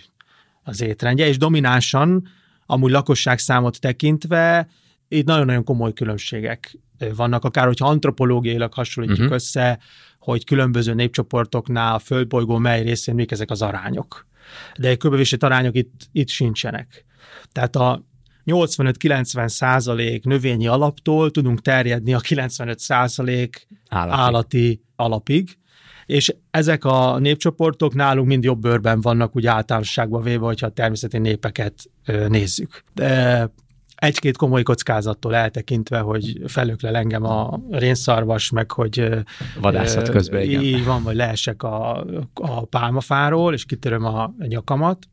az 0.62 0.80
étrendje, 0.82 1.26
és 1.26 1.38
dominánsan, 1.38 2.28
amúgy 2.66 2.90
lakosság 2.90 3.38
számot 3.38 3.80
tekintve, 3.80 4.68
itt 5.08 5.26
nagyon-nagyon 5.26 5.64
komoly 5.64 5.92
különbségek 5.92 6.78
vannak, 7.14 7.44
akár 7.44 7.66
hogyha 7.66 7.88
antropológiailag 7.88 8.72
hasonlítjuk 8.72 9.20
uh-huh. 9.20 9.34
össze, 9.34 9.78
hogy 10.18 10.44
különböző 10.44 10.94
népcsoportoknál 10.94 11.94
a 11.94 11.98
földbolygó 11.98 12.58
mely 12.58 12.82
részén 12.82 13.14
mik 13.14 13.30
ezek 13.30 13.50
az 13.50 13.62
arányok. 13.62 14.26
De 14.78 14.96
köbövését 14.96 15.42
arányok 15.42 15.76
itt, 15.76 16.08
itt 16.12 16.28
sincsenek. 16.28 17.04
Tehát 17.52 17.76
a 17.76 18.04
85-90 18.46 19.48
százalék 19.48 20.24
növényi 20.24 20.66
alaptól 20.66 21.30
tudunk 21.30 21.60
terjedni 21.60 22.14
a 22.14 22.18
95 22.18 22.78
százalék 22.78 23.66
állati. 23.88 24.20
állati 24.20 24.82
alapig, 24.96 25.58
és 26.06 26.34
ezek 26.50 26.84
a 26.84 27.18
népcsoportok 27.18 27.94
nálunk 27.94 28.28
mind 28.28 28.44
jobb 28.44 28.60
bőrben 28.60 29.00
vannak, 29.00 29.36
úgy 29.36 29.46
általánosságban 29.46 30.22
véve, 30.22 30.44
hogyha 30.44 30.66
a 30.66 30.70
természeti 30.70 31.18
népeket 31.18 31.74
nézzük. 32.28 32.82
De 32.94 33.50
egy-két 33.94 34.36
komoly 34.36 34.62
kockázattól 34.62 35.34
eltekintve, 35.34 35.98
hogy 35.98 36.40
felöklel 36.46 36.96
engem 36.96 37.24
a 37.24 37.60
rénszarvas, 37.70 38.50
meg 38.50 38.70
hogy 38.70 39.08
vadászat 39.60 40.08
közben, 40.08 40.42
igen. 40.42 40.62
Így 40.62 40.84
van, 40.84 41.02
vagy 41.02 41.16
leesek 41.16 41.62
a, 41.62 42.06
a 42.34 42.64
pálmafáról, 42.64 43.52
és 43.52 43.64
kitöröm 43.64 44.04
a 44.04 44.34
nyakamat. 44.38 45.06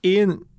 Én 0.00 0.50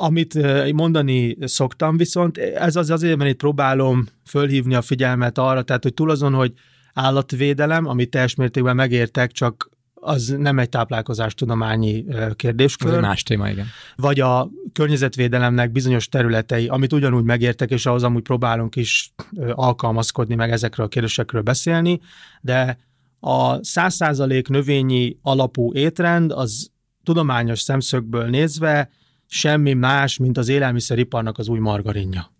amit 0.00 0.38
mondani 0.72 1.36
szoktam, 1.40 1.96
viszont 1.96 2.38
ez 2.38 2.76
az 2.76 2.90
azért, 2.90 3.16
mert 3.16 3.30
itt 3.30 3.36
próbálom 3.36 4.06
fölhívni 4.24 4.74
a 4.74 4.82
figyelmet 4.82 5.38
arra, 5.38 5.62
tehát 5.62 5.82
hogy 5.82 5.94
túl 5.94 6.10
azon, 6.10 6.34
hogy 6.34 6.52
állatvédelem, 6.98 7.86
amit 7.86 8.10
teljes 8.10 8.34
mértékben 8.34 8.76
megértek, 8.76 9.32
csak 9.32 9.70
az 9.94 10.34
nem 10.38 10.58
egy 10.58 10.68
táplálkozástudományi 10.68 12.04
kérdéskör. 12.36 12.94
Ez 12.94 13.00
más 13.00 13.22
téma, 13.22 13.48
igen. 13.48 13.66
Vagy 13.96 14.20
a 14.20 14.50
környezetvédelemnek 14.72 15.72
bizonyos 15.72 16.08
területei, 16.08 16.66
amit 16.66 16.92
ugyanúgy 16.92 17.24
megértek, 17.24 17.70
és 17.70 17.86
ahhoz 17.86 18.02
amúgy 18.02 18.22
próbálunk 18.22 18.76
is 18.76 19.12
alkalmazkodni, 19.52 20.34
meg 20.34 20.50
ezekről 20.50 20.86
a 20.86 20.88
kérdésekről 20.88 21.42
beszélni, 21.42 22.00
de 22.40 22.78
a 23.20 23.64
százszázalék 23.64 24.48
növényi 24.48 25.16
alapú 25.22 25.72
étrend 25.72 26.32
az 26.32 26.70
tudományos 27.02 27.60
szemszögből 27.60 28.26
nézve 28.26 28.90
semmi 29.26 29.72
más, 29.72 30.16
mint 30.16 30.38
az 30.38 30.48
élelmiszeriparnak 30.48 31.38
az 31.38 31.48
új 31.48 31.58
margarinja 31.58 32.36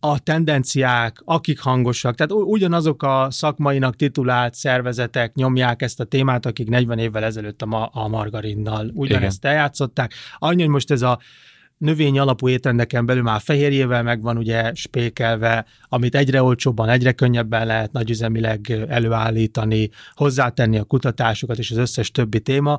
a 0.00 0.18
tendenciák, 0.18 1.22
akik 1.24 1.60
hangosak, 1.60 2.14
tehát 2.14 2.32
ugyanazok 2.32 3.02
a 3.02 3.26
szakmainak 3.30 3.96
titulált 3.96 4.54
szervezetek 4.54 5.34
nyomják 5.34 5.82
ezt 5.82 6.00
a 6.00 6.04
témát, 6.04 6.46
akik 6.46 6.68
40 6.68 6.98
évvel 6.98 7.24
ezelőtt 7.24 7.62
a, 7.62 7.66
ma- 7.66 7.90
a 7.92 8.08
margarinnal 8.08 8.90
ugyanezt 8.94 9.44
eljátszották. 9.44 10.14
Annyi, 10.38 10.60
hogy 10.60 10.70
most 10.70 10.90
ez 10.90 11.02
a 11.02 11.18
növény 11.78 12.18
alapú 12.18 12.48
étrendeken 12.48 13.06
belül 13.06 13.22
már 13.22 13.40
fehérjével 13.40 14.02
meg 14.02 14.22
van 14.22 14.36
ugye 14.36 14.74
spékelve, 14.74 15.66
amit 15.88 16.14
egyre 16.14 16.42
olcsóbban, 16.42 16.88
egyre 16.88 17.12
könnyebben 17.12 17.66
lehet 17.66 17.92
nagyüzemileg 17.92 18.86
előállítani, 18.88 19.90
hozzátenni 20.14 20.78
a 20.78 20.84
kutatásokat 20.84 21.58
és 21.58 21.70
az 21.70 21.76
összes 21.76 22.10
többi 22.10 22.40
téma. 22.40 22.78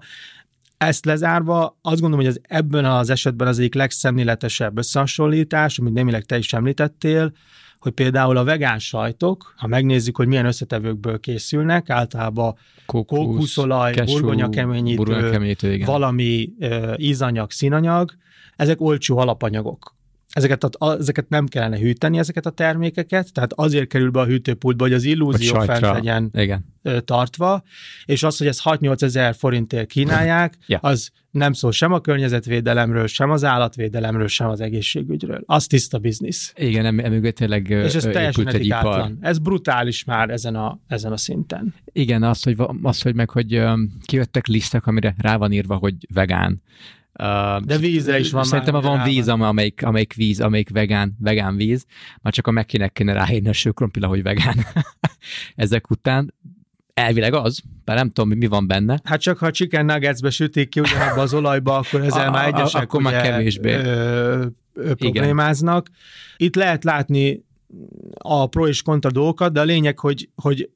Ezt 0.81 1.05
lezárva 1.05 1.77
azt 1.81 2.01
gondolom, 2.01 2.25
hogy 2.25 2.35
ez 2.35 2.55
ebben 2.57 2.85
az 2.85 3.09
esetben 3.09 3.47
az 3.47 3.59
egyik 3.59 3.73
legszemléletesebb 3.73 4.77
összehasonlítás, 4.77 5.79
amit 5.79 5.93
némileg 5.93 6.23
te 6.23 6.37
is 6.37 6.53
említettél, 6.53 7.33
hogy 7.79 7.91
például 7.91 8.37
a 8.37 8.43
vegán 8.43 8.79
sajtok, 8.79 9.53
ha 9.57 9.67
megnézzük, 9.67 10.17
hogy 10.17 10.27
milyen 10.27 10.45
összetevőkből 10.45 11.19
készülnek, 11.19 11.89
általában 11.89 12.55
Kókusz, 12.85 13.17
kókuszolaj, 13.17 13.93
burgonyakeményítő, 14.05 15.83
valami 15.85 16.49
ízanyag, 16.97 17.51
színanyag, 17.51 18.11
ezek 18.55 18.81
olcsó 18.81 19.17
alapanyagok. 19.17 19.95
Ezeket, 20.31 20.63
a, 20.63 20.97
ezeket 20.97 21.29
nem 21.29 21.45
kellene 21.45 21.77
hűteni, 21.77 22.17
ezeket 22.17 22.45
a 22.45 22.49
termékeket, 22.49 23.33
tehát 23.33 23.53
azért 23.53 23.87
kerül 23.87 24.09
be 24.09 24.19
a 24.19 24.25
hűtőpultba, 24.25 24.83
hogy 24.83 24.93
az 24.93 25.03
illúzió 25.03 25.55
Hogy 25.55 25.65
fent 25.65 25.81
legyen 25.81 26.29
Igen. 26.33 26.65
tartva, 27.05 27.63
és 28.05 28.23
az, 28.23 28.37
hogy 28.37 28.47
ezt 28.47 28.61
6-8 28.63 29.01
ezer 29.01 29.35
forintért 29.35 29.87
kínálják, 29.87 30.57
Ja. 30.65 30.77
az 30.81 31.11
nem 31.31 31.53
szól 31.53 31.71
sem 31.71 31.93
a 31.93 31.99
környezetvédelemről, 31.99 33.07
sem 33.07 33.29
az 33.29 33.43
állatvédelemről, 33.43 34.27
sem 34.27 34.47
az 34.47 34.61
egészségügyről. 34.61 35.43
Az 35.45 35.67
tiszta 35.67 35.97
biznisz. 35.97 36.53
Igen, 36.55 36.85
em- 36.85 36.99
emögött 36.99 37.35
tényleg 37.35 37.69
És 37.69 37.95
ez 37.95 38.03
teljesen 38.03 38.47
etikátlan. 38.47 39.17
Ez 39.21 39.37
brutális 39.37 40.03
már 40.03 40.29
ezen 40.29 40.55
a, 40.55 40.79
ezen 40.87 41.11
a 41.11 41.17
szinten. 41.17 41.73
Igen, 41.91 42.23
az, 42.23 42.43
hogy, 42.43 42.55
az, 42.81 43.01
hogy 43.01 43.15
meg, 43.15 43.29
hogy 43.29 43.63
kijöttek 44.05 44.47
lisztek, 44.47 44.87
amire 44.87 45.15
rá 45.17 45.35
van 45.37 45.51
írva, 45.51 45.75
hogy 45.75 45.95
vegán. 46.13 46.61
Uh, 47.19 47.61
De 47.61 47.77
vízre 47.77 48.19
is 48.19 48.31
van 48.31 48.43
Szerintem 48.43 48.73
már, 48.73 48.83
van 48.83 49.03
víz, 49.03 49.27
amelyik, 49.27 49.83
amelyik 49.85 50.13
víz, 50.13 50.39
amelyik 50.39 50.69
vegán, 50.69 51.15
vegán 51.19 51.55
víz, 51.55 51.85
már 52.21 52.33
csak 52.33 52.47
a 52.47 52.51
megkinek 52.51 52.93
kéne 52.93 53.13
ráírni 53.13 53.49
a 53.49 53.53
sőkrompila, 53.53 54.07
hogy 54.07 54.23
vegán. 54.23 54.55
Ezek 55.55 55.89
után 55.89 56.33
elvileg 56.93 57.33
az, 57.33 57.61
bár 57.85 57.95
nem 57.95 58.09
tudom, 58.09 58.37
mi 58.37 58.45
van 58.45 58.67
benne. 58.67 58.99
Hát 59.03 59.21
csak 59.21 59.37
ha 59.37 59.45
a 59.45 59.51
chicken 59.51 59.85
nuggetsbe 59.85 60.29
sütik 60.29 60.69
ki 60.69 60.79
ugyanabba 60.79 61.21
az 61.21 61.33
olajba, 61.33 61.77
akkor 61.77 62.01
ezzel 62.05 62.27
A- 62.27 62.31
már 62.31 62.47
egyesek 62.47 62.81
akkor 62.81 63.01
már 63.01 63.21
kevésbé. 63.21 63.73
Ö, 63.73 64.45
ö, 64.73 64.93
problémáznak. 64.93 65.89
Itt 66.37 66.55
lehet 66.55 66.83
látni 66.83 67.43
a 68.13 68.47
pro 68.47 68.67
és 68.67 68.81
kontra 68.81 69.11
dolgokat, 69.11 69.53
de 69.53 69.59
a 69.59 69.63
lényeg, 69.63 69.99
hogy, 69.99 70.29
hogy 70.35 70.69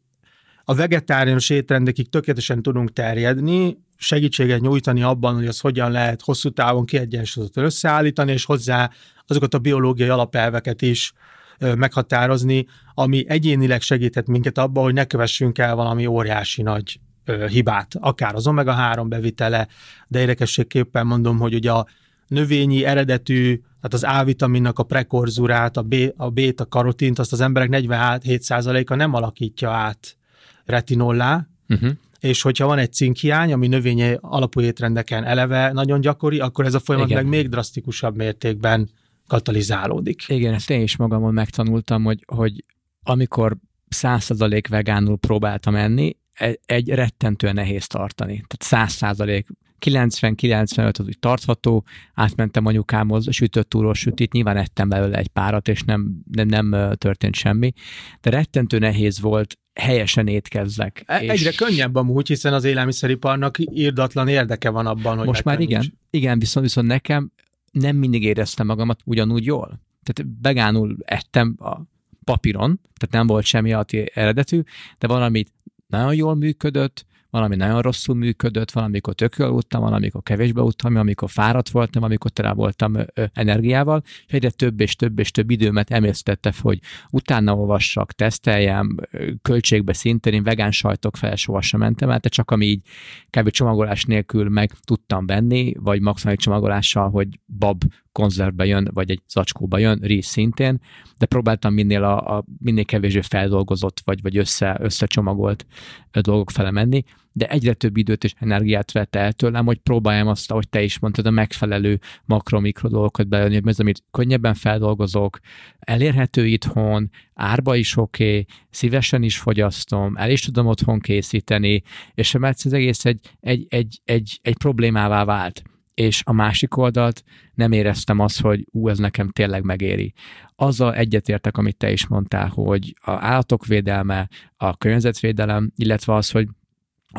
a 0.64 0.76
vegetáriánus 0.76 1.50
étrendekig 1.50 2.10
tökéletesen 2.10 2.62
tudunk 2.62 2.94
terjedni, 2.94 3.78
segítséget 3.98 4.62
nyújtani 4.62 5.04
abban, 5.04 5.36
hogy 5.36 5.48
az 5.48 5.60
hogyan 5.60 5.92
lehet 5.92 6.22
hosszú 6.22 6.50
távon 6.50 6.86
kiegyensúlyozottan 6.86 7.64
összeállítani, 7.64 8.32
és 8.32 8.46
hozzá 8.46 8.90
azokat 9.28 9.54
a 9.54 9.60
biológiai 9.60 10.10
alapelveket 10.10 10.82
is 10.82 11.14
meghatározni, 11.60 12.66
ami 12.94 13.26
egyénileg 13.28 13.82
segíthet 13.82 14.28
minket 14.28 14.58
abban, 14.58 14.84
hogy 14.84 14.94
ne 14.94 15.06
kövessünk 15.06 15.58
el 15.58 15.76
valami 15.76 16.06
óriási 16.06 16.62
nagy 16.62 17.00
hibát, 17.48 17.96
akár 18.00 18.36
az 18.36 18.48
omega-3 18.48 19.06
bevitele, 19.08 19.68
de 20.08 20.20
érdekességképpen 20.20 21.08
mondom, 21.08 21.38
hogy 21.38 21.54
ugye 21.54 21.72
a 21.72 21.88
növényi 22.28 22.86
eredetű, 22.86 23.56
tehát 23.56 23.94
az 23.94 24.04
A-vitaminnak 24.04 24.80
a 24.80 24.84
prekurzurát, 24.84 25.78
a, 25.78 25.82
B, 25.82 25.96
a 26.18 26.30
beta-karotint, 26.30 27.20
azt 27.20 27.32
az 27.32 27.42
emberek 27.42 27.70
47%-a 27.72 28.96
nem 28.96 29.14
alakítja 29.14 29.72
át 29.72 30.18
retinollá, 30.66 31.48
Uh-huh. 31.70 31.92
És 32.26 32.42
hogyha 32.42 32.66
van 32.66 32.78
egy 32.78 32.94
cinkhiány, 32.94 33.54
ami 33.54 33.68
növényi 33.68 34.18
alapú 34.20 34.62
étrendeken 34.62 35.24
eleve 35.24 35.72
nagyon 35.72 36.02
gyakori, 36.02 36.40
akkor 36.40 36.66
ez 36.66 36.74
a 36.74 36.80
folyamat 36.80 37.10
Igen. 37.10 37.24
meg 37.24 37.32
még 37.32 37.50
drasztikusabb 37.50 38.16
mértékben 38.16 38.90
katalizálódik. 39.28 40.24
Igen, 40.28 40.54
ezt 40.54 40.70
én 40.70 40.82
is 40.82 40.98
magamon 40.98 41.34
megtanultam, 41.34 42.04
hogy, 42.04 42.24
hogy 42.26 42.64
amikor 43.04 43.58
100% 43.96 44.64
vegánul 44.70 45.18
próbáltam 45.18 45.76
enni, 45.76 46.18
e- 46.34 46.60
egy 46.66 46.90
rettentően 46.90 47.54
nehéz 47.54 47.88
tartani. 47.88 48.44
Tehát 48.48 48.92
100% 48.92 49.44
90-95 49.86 51.00
az 51.00 51.06
úgy 51.06 51.20
tartható, 51.20 51.86
átmentem 52.14 52.66
anyukámhoz, 52.66 53.28
sütött 53.30 53.70
túról 53.70 53.94
sütit, 53.94 54.34
nyilván 54.34 54.58
ettem 54.58 54.90
belőle 54.90 55.18
egy 55.18 55.28
párat, 55.28 55.68
és 55.68 55.82
nem, 55.82 56.22
nem, 56.32 56.48
nem 56.48 56.94
történt 56.98 57.36
semmi, 57.36 57.74
de 58.22 58.30
rettentő 58.30 58.78
nehéz 58.78 59.20
volt 59.20 59.58
helyesen 59.76 60.28
étkezzek. 60.28 61.04
E- 61.06 61.24
és 61.24 61.30
Egyre 61.30 61.52
könnyebb 61.52 61.96
amúgy, 61.96 62.28
hiszen 62.28 62.54
az 62.54 62.64
élelmiszeriparnak 62.64 63.58
írdatlan 63.60 64.28
érdeke 64.28 64.70
van 64.70 64.86
abban, 64.86 65.18
hogy 65.18 65.28
Most 65.28 65.44
már 65.44 65.60
igen, 65.60 65.80
megkönnyíts. 65.80 66.00
igen, 66.10 66.40
viszont, 66.40 66.66
viszont 66.66 66.88
nekem 66.88 67.32
nem 67.72 67.96
mindig 67.96 68.24
éreztem 68.24 68.66
magamat 68.66 69.00
ugyanúgy 69.06 69.46
jól. 69.46 69.80
Tehát 70.04 70.32
vegánul 70.42 70.98
ettem 71.00 71.56
a 71.60 71.82
papíron, 72.24 72.80
tehát 72.94 73.16
nem 73.16 73.28
volt 73.28 73.46
semmi 73.46 73.76
eredetű, 74.14 74.62
de 74.98 75.08
valamit 75.08 75.52
nagyon 75.88 76.16
jól 76.16 76.36
működött, 76.36 77.06
valami 77.36 77.56
nagyon 77.56 77.82
rosszul 77.82 78.16
működött, 78.16 78.72
valamikor 78.72 79.14
tök 79.14 79.36
jól 79.38 79.52
uttam, 79.52 79.82
valamikor 79.82 80.24
kevésbé 80.24 80.62
uttam, 80.62 80.96
amikor 80.96 81.30
fáradt 81.30 81.70
voltam, 81.70 82.04
amikor 82.04 82.32
tele 82.32 82.54
voltam 82.54 82.98
energiával, 83.34 84.02
és 84.28 84.34
egyre 84.34 84.50
több 84.50 84.80
és 84.80 84.96
több 84.96 85.20
és 85.20 85.32
több 85.32 85.50
időmet 85.50 85.92
emésztette, 85.92 86.54
hogy 86.62 86.80
utána 87.10 87.56
olvassak, 87.56 88.12
teszteljem, 88.12 88.96
költségbe 89.42 89.94
szintén, 89.94 90.34
én 90.34 90.44
vegán 90.44 90.72
sajtok 90.72 91.18
fel 91.18 91.36
sohasem 91.36 91.80
mentem 91.80 92.10
el, 92.10 92.20
de 92.20 92.30
csak 92.30 92.52
ami 92.52 92.66
így 92.66 92.82
kb. 93.30 93.50
csomagolás 93.50 94.04
nélkül 94.04 94.50
meg 94.50 94.72
tudtam 94.86 95.26
venni, 95.26 95.74
vagy 95.80 96.02
maximális 96.02 96.44
csomagolással, 96.44 97.10
hogy 97.10 97.40
bab 97.58 97.84
konzervbe 98.16 98.66
jön, 98.66 98.90
vagy 98.94 99.12
egy 99.12 99.22
zacskóba 99.28 99.78
jön, 99.78 100.00
rizs 100.02 100.26
szintén, 100.26 100.82
de 101.18 101.26
próbáltam 101.26 101.74
minél, 101.74 102.04
a, 102.04 102.38
a 102.38 102.46
minél 102.58 102.86
kevésbé 102.86 103.22
feldolgozott, 103.22 104.02
vagy, 104.04 104.22
vagy 104.22 104.38
össze, 104.38 104.78
összecsomagolt 104.80 105.66
dolgok 106.12 106.52
fele 106.52 106.72
menni, 106.72 107.04
de 107.32 107.48
egyre 107.48 107.74
több 107.74 107.98
időt 107.98 108.24
és 108.24 108.34
energiát 108.40 108.92
vett 108.92 109.16
el 109.16 109.34
tőlem, 109.34 109.66
hogy 109.66 109.78
próbáljam 109.78 110.28
azt, 110.28 110.52
ahogy 110.52 110.70
te 110.70 110.82
is 110.82 111.00
mondtad, 111.00 111.26
a 111.26 111.30
megfelelő 111.30 112.00
makro-mikro 112.26 112.90
dolgokat 112.90 113.28
bejönni, 113.28 113.54
hogy 113.54 113.68
ez, 113.68 113.80
amit 113.80 114.04
könnyebben 114.12 114.54
feldolgozok, 114.54 115.40
elérhető 115.80 116.48
itthon, 116.48 117.10
árba 117.34 117.76
is 117.76 117.98
oké, 117.98 118.30
okay, 118.30 118.46
szívesen 118.70 119.24
is 119.24 119.38
fogyasztom, 119.38 120.16
el 120.16 120.30
is 120.32 120.42
tudom 120.42 120.66
otthon 120.66 121.00
készíteni, 121.00 121.84
és 122.14 122.32
mert 122.32 122.60
ez 122.66 122.74
egész 122.74 123.06
egy, 123.06 123.20
egy, 123.40 123.66
egy, 123.70 124.02
egy, 124.06 124.40
egy 124.42 124.58
problémává 124.58 125.26
vált 125.26 125.64
és 125.96 126.22
a 126.26 126.34
másik 126.34 126.78
oldalt 126.78 127.24
nem 127.54 127.72
éreztem 127.72 128.20
azt, 128.20 128.42
hogy 128.42 128.66
ú, 128.72 128.90
ez 128.90 128.98
nekem 128.98 129.30
tényleg 129.30 129.64
megéri. 129.64 130.14
Azzal 130.56 130.94
egyetértek, 130.94 131.58
amit 131.58 131.78
te 131.78 131.92
is 131.92 132.08
mondtál, 132.08 132.48
hogy 132.48 132.96
a 133.02 133.12
állatok 133.12 133.66
védelme, 133.66 134.30
a 134.58 134.78
környezetvédelem, 134.78 135.72
illetve 135.76 136.14
az, 136.14 136.32
hogy 136.32 136.48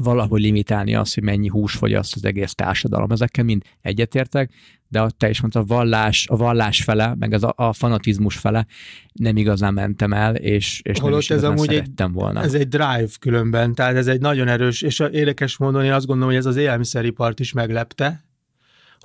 valahogy 0.02 0.40
limitálni 0.40 0.94
azt, 0.94 1.14
hogy 1.14 1.22
mennyi 1.22 1.48
hús 1.48 1.72
fogyaszt 1.72 2.14
az 2.14 2.24
egész 2.24 2.54
társadalom. 2.54 3.10
Ezekkel 3.10 3.44
mind 3.44 3.62
egyetértek, 3.80 4.50
de 4.88 4.98
ahogy 4.98 5.16
te 5.16 5.28
is 5.28 5.40
mondtad, 5.40 5.62
a 5.70 5.74
vallás, 5.74 6.26
a 6.28 6.36
vallás 6.36 6.82
fele, 6.82 7.14
meg 7.18 7.32
az 7.32 7.44
a, 7.44 7.52
a 7.56 7.72
fanatizmus 7.72 8.36
fele 8.36 8.66
nem 9.12 9.36
igazán 9.36 9.74
mentem 9.74 10.12
el, 10.12 10.34
és, 10.34 10.80
és 10.84 10.96
nem 10.96 11.06
Holott 11.06 11.20
is 11.20 11.30
ez 11.30 11.44
amúgy 11.44 11.74
egy- 11.74 12.02
volna. 12.12 12.42
Ez 12.42 12.54
egy 12.54 12.68
drive 12.68 13.08
különben, 13.20 13.74
tehát 13.74 13.96
ez 13.96 14.06
egy 14.06 14.20
nagyon 14.20 14.48
erős, 14.48 14.82
és 14.82 14.98
érdekes 14.98 15.56
módon 15.56 15.84
én 15.84 15.92
azt 15.92 16.06
gondolom, 16.06 16.30
hogy 16.30 16.38
ez 16.40 16.46
az 16.46 16.56
élelmiszeripart 16.56 17.40
is 17.40 17.52
meglepte, 17.52 18.25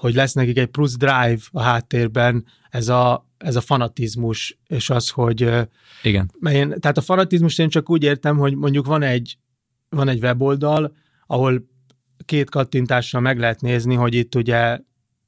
hogy 0.01 0.13
lesz 0.13 0.33
nekik 0.33 0.57
egy 0.57 0.67
plusz 0.67 0.97
drive 0.97 1.39
a 1.51 1.61
háttérben, 1.61 2.45
ez 2.69 2.87
a, 2.87 3.27
ez 3.37 3.55
a 3.55 3.61
fanatizmus, 3.61 4.59
és 4.67 4.89
az, 4.89 5.09
hogy 5.09 5.49
Igen. 6.03 6.31
én, 6.51 6.69
tehát 6.79 6.97
a 6.97 7.01
fanatizmust 7.01 7.59
én 7.59 7.69
csak 7.69 7.89
úgy 7.89 8.03
értem, 8.03 8.37
hogy 8.37 8.55
mondjuk 8.55 8.85
van 8.85 9.01
egy, 9.01 9.37
van 9.89 10.07
egy 10.07 10.21
weboldal, 10.23 10.95
ahol 11.27 11.67
két 12.25 12.49
kattintással 12.49 13.21
meg 13.21 13.39
lehet 13.39 13.61
nézni, 13.61 13.95
hogy 13.95 14.13
itt 14.13 14.35
ugye 14.35 14.79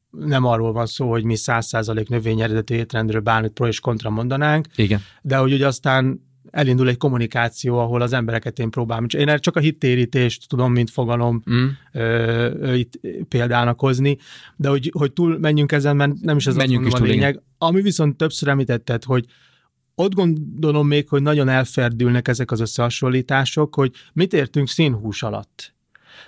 nem 0.10 0.46
arról 0.46 0.72
van 0.72 0.86
szó, 0.86 1.10
hogy 1.10 1.24
mi 1.24 1.36
100% 1.38 2.08
növény 2.08 2.42
eredetű 2.42 2.76
étrendről 2.76 3.22
bármit 3.22 3.52
pro 3.52 3.68
és 3.68 3.80
kontra 3.80 4.10
mondanánk, 4.10 4.68
Igen. 4.76 5.02
de 5.22 5.38
hogy 5.38 5.54
ugye 5.54 5.68
aztán 5.68 6.33
elindul 6.54 6.88
egy 6.88 6.98
kommunikáció, 6.98 7.80
ahol 7.80 8.02
az 8.02 8.14
embereket 8.14 8.60
én 8.60 8.70
próbálom. 8.70 9.06
Én 9.18 9.38
csak 9.40 9.56
a 9.56 9.60
hittérítést 9.60 10.48
tudom, 10.48 10.72
mint 10.72 10.90
fogalom 10.90 11.44
Mm. 11.52 11.66
ö, 11.92 12.02
ö, 12.60 12.74
itt 12.74 13.00
példának 13.28 13.80
hozni, 13.80 14.18
de 14.56 14.70
hogy, 14.70 14.92
hogy 14.98 15.14
túl 15.14 15.38
menjünk 15.40 15.72
ezen, 15.72 15.96
mert 15.96 16.12
nem 16.22 16.38
is 16.38 16.48
ez 16.48 16.56
Menjünk 16.56 16.86
is 16.86 16.92
mondom 16.92 17.10
a 17.10 17.14
túl, 17.14 17.22
lényeg. 17.22 17.42
Ami 17.58 17.82
viszont 17.82 18.18
többször 18.18 18.50
említetted, 18.50 19.04
hogy 19.04 19.26
ott 19.96 20.14
gondolom 20.14 20.88
még, 20.88 21.08
hogy 21.08 21.22
nagyon 21.22 21.50
elferdülnek 21.50 22.28
ezek 22.28 22.52
az 22.52 22.60
összehasonlítások, 22.60 23.76
hogy 23.76 23.92
mit 24.14 24.34
értünk 24.34 24.68
színhús 24.68 25.24
alatt. 25.24 25.74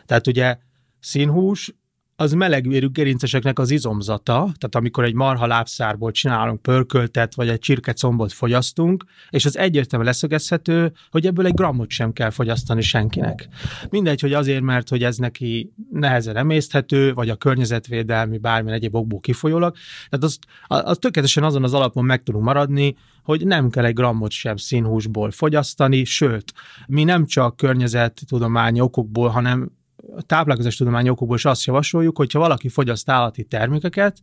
Tehát 0.06 0.28
ugye 0.28 0.58
színhús 1.00 1.76
az 2.18 2.34
melegvérű 2.34 2.90
gerinceseknek 2.90 3.60
az 3.60 3.72
izomzata, 3.72 4.34
tehát 4.34 4.76
amikor 4.76 5.04
egy 5.04 5.14
marha 5.14 5.48
lábszárból 5.48 6.12
csinálunk 6.12 6.62
pörköltet, 6.62 7.36
vagy 7.36 7.50
egy 7.50 7.60
csirkecombot 7.60 8.34
fogyasztunk, 8.34 9.04
és 9.30 9.46
az 9.46 9.58
egyértelműen 9.58 10.12
leszögezhető, 10.12 10.94
hogy 11.10 11.26
ebből 11.26 11.46
egy 11.46 11.54
grammot 11.54 11.90
sem 11.90 12.14
kell 12.14 12.30
fogyasztani 12.30 12.82
senkinek. 12.82 13.48
Mindegy, 13.90 14.22
hogy 14.22 14.34
azért, 14.34 14.62
mert 14.62 14.90
hogy 14.90 15.04
ez 15.04 15.18
neki 15.18 15.74
nehezen 15.92 16.38
emészthető, 16.38 17.14
vagy 17.14 17.30
a 17.30 17.36
környezetvédelmi 17.36 18.38
bármilyen 18.38 18.78
egyéb 18.78 18.96
okból 18.96 19.20
kifolyólag. 19.20 19.76
Tehát 20.10 20.26
az, 20.26 20.40
az 20.68 20.98
tökéletesen 20.98 21.44
azon 21.44 21.64
az 21.64 21.74
alapon 21.74 22.06
meg 22.06 22.24
tudunk 22.24 22.44
maradni, 22.44 22.96
hogy 23.24 23.46
nem 23.46 23.70
kell 23.70 23.86
egy 23.86 23.94
grammot 23.94 24.32
sem 24.32 24.56
színhúsból 24.56 25.32
fogyasztani, 25.32 26.04
sőt, 26.04 26.54
mi 26.88 27.04
nem 27.04 27.26
csak 27.26 27.56
környezettudományi 27.56 28.80
okokból, 28.80 29.30
hanem 29.30 29.72
a 30.16 30.22
táplálkozástudományi 30.22 31.10
okokból 31.10 31.36
is 31.38 31.46
azt 31.46 31.66
javasoljuk, 31.66 32.18
hogy 32.18 32.32
ha 32.32 32.40
valaki 32.40 32.70
fogyaszt 32.70 33.10
állati 33.10 33.44
termékeket, 33.44 34.18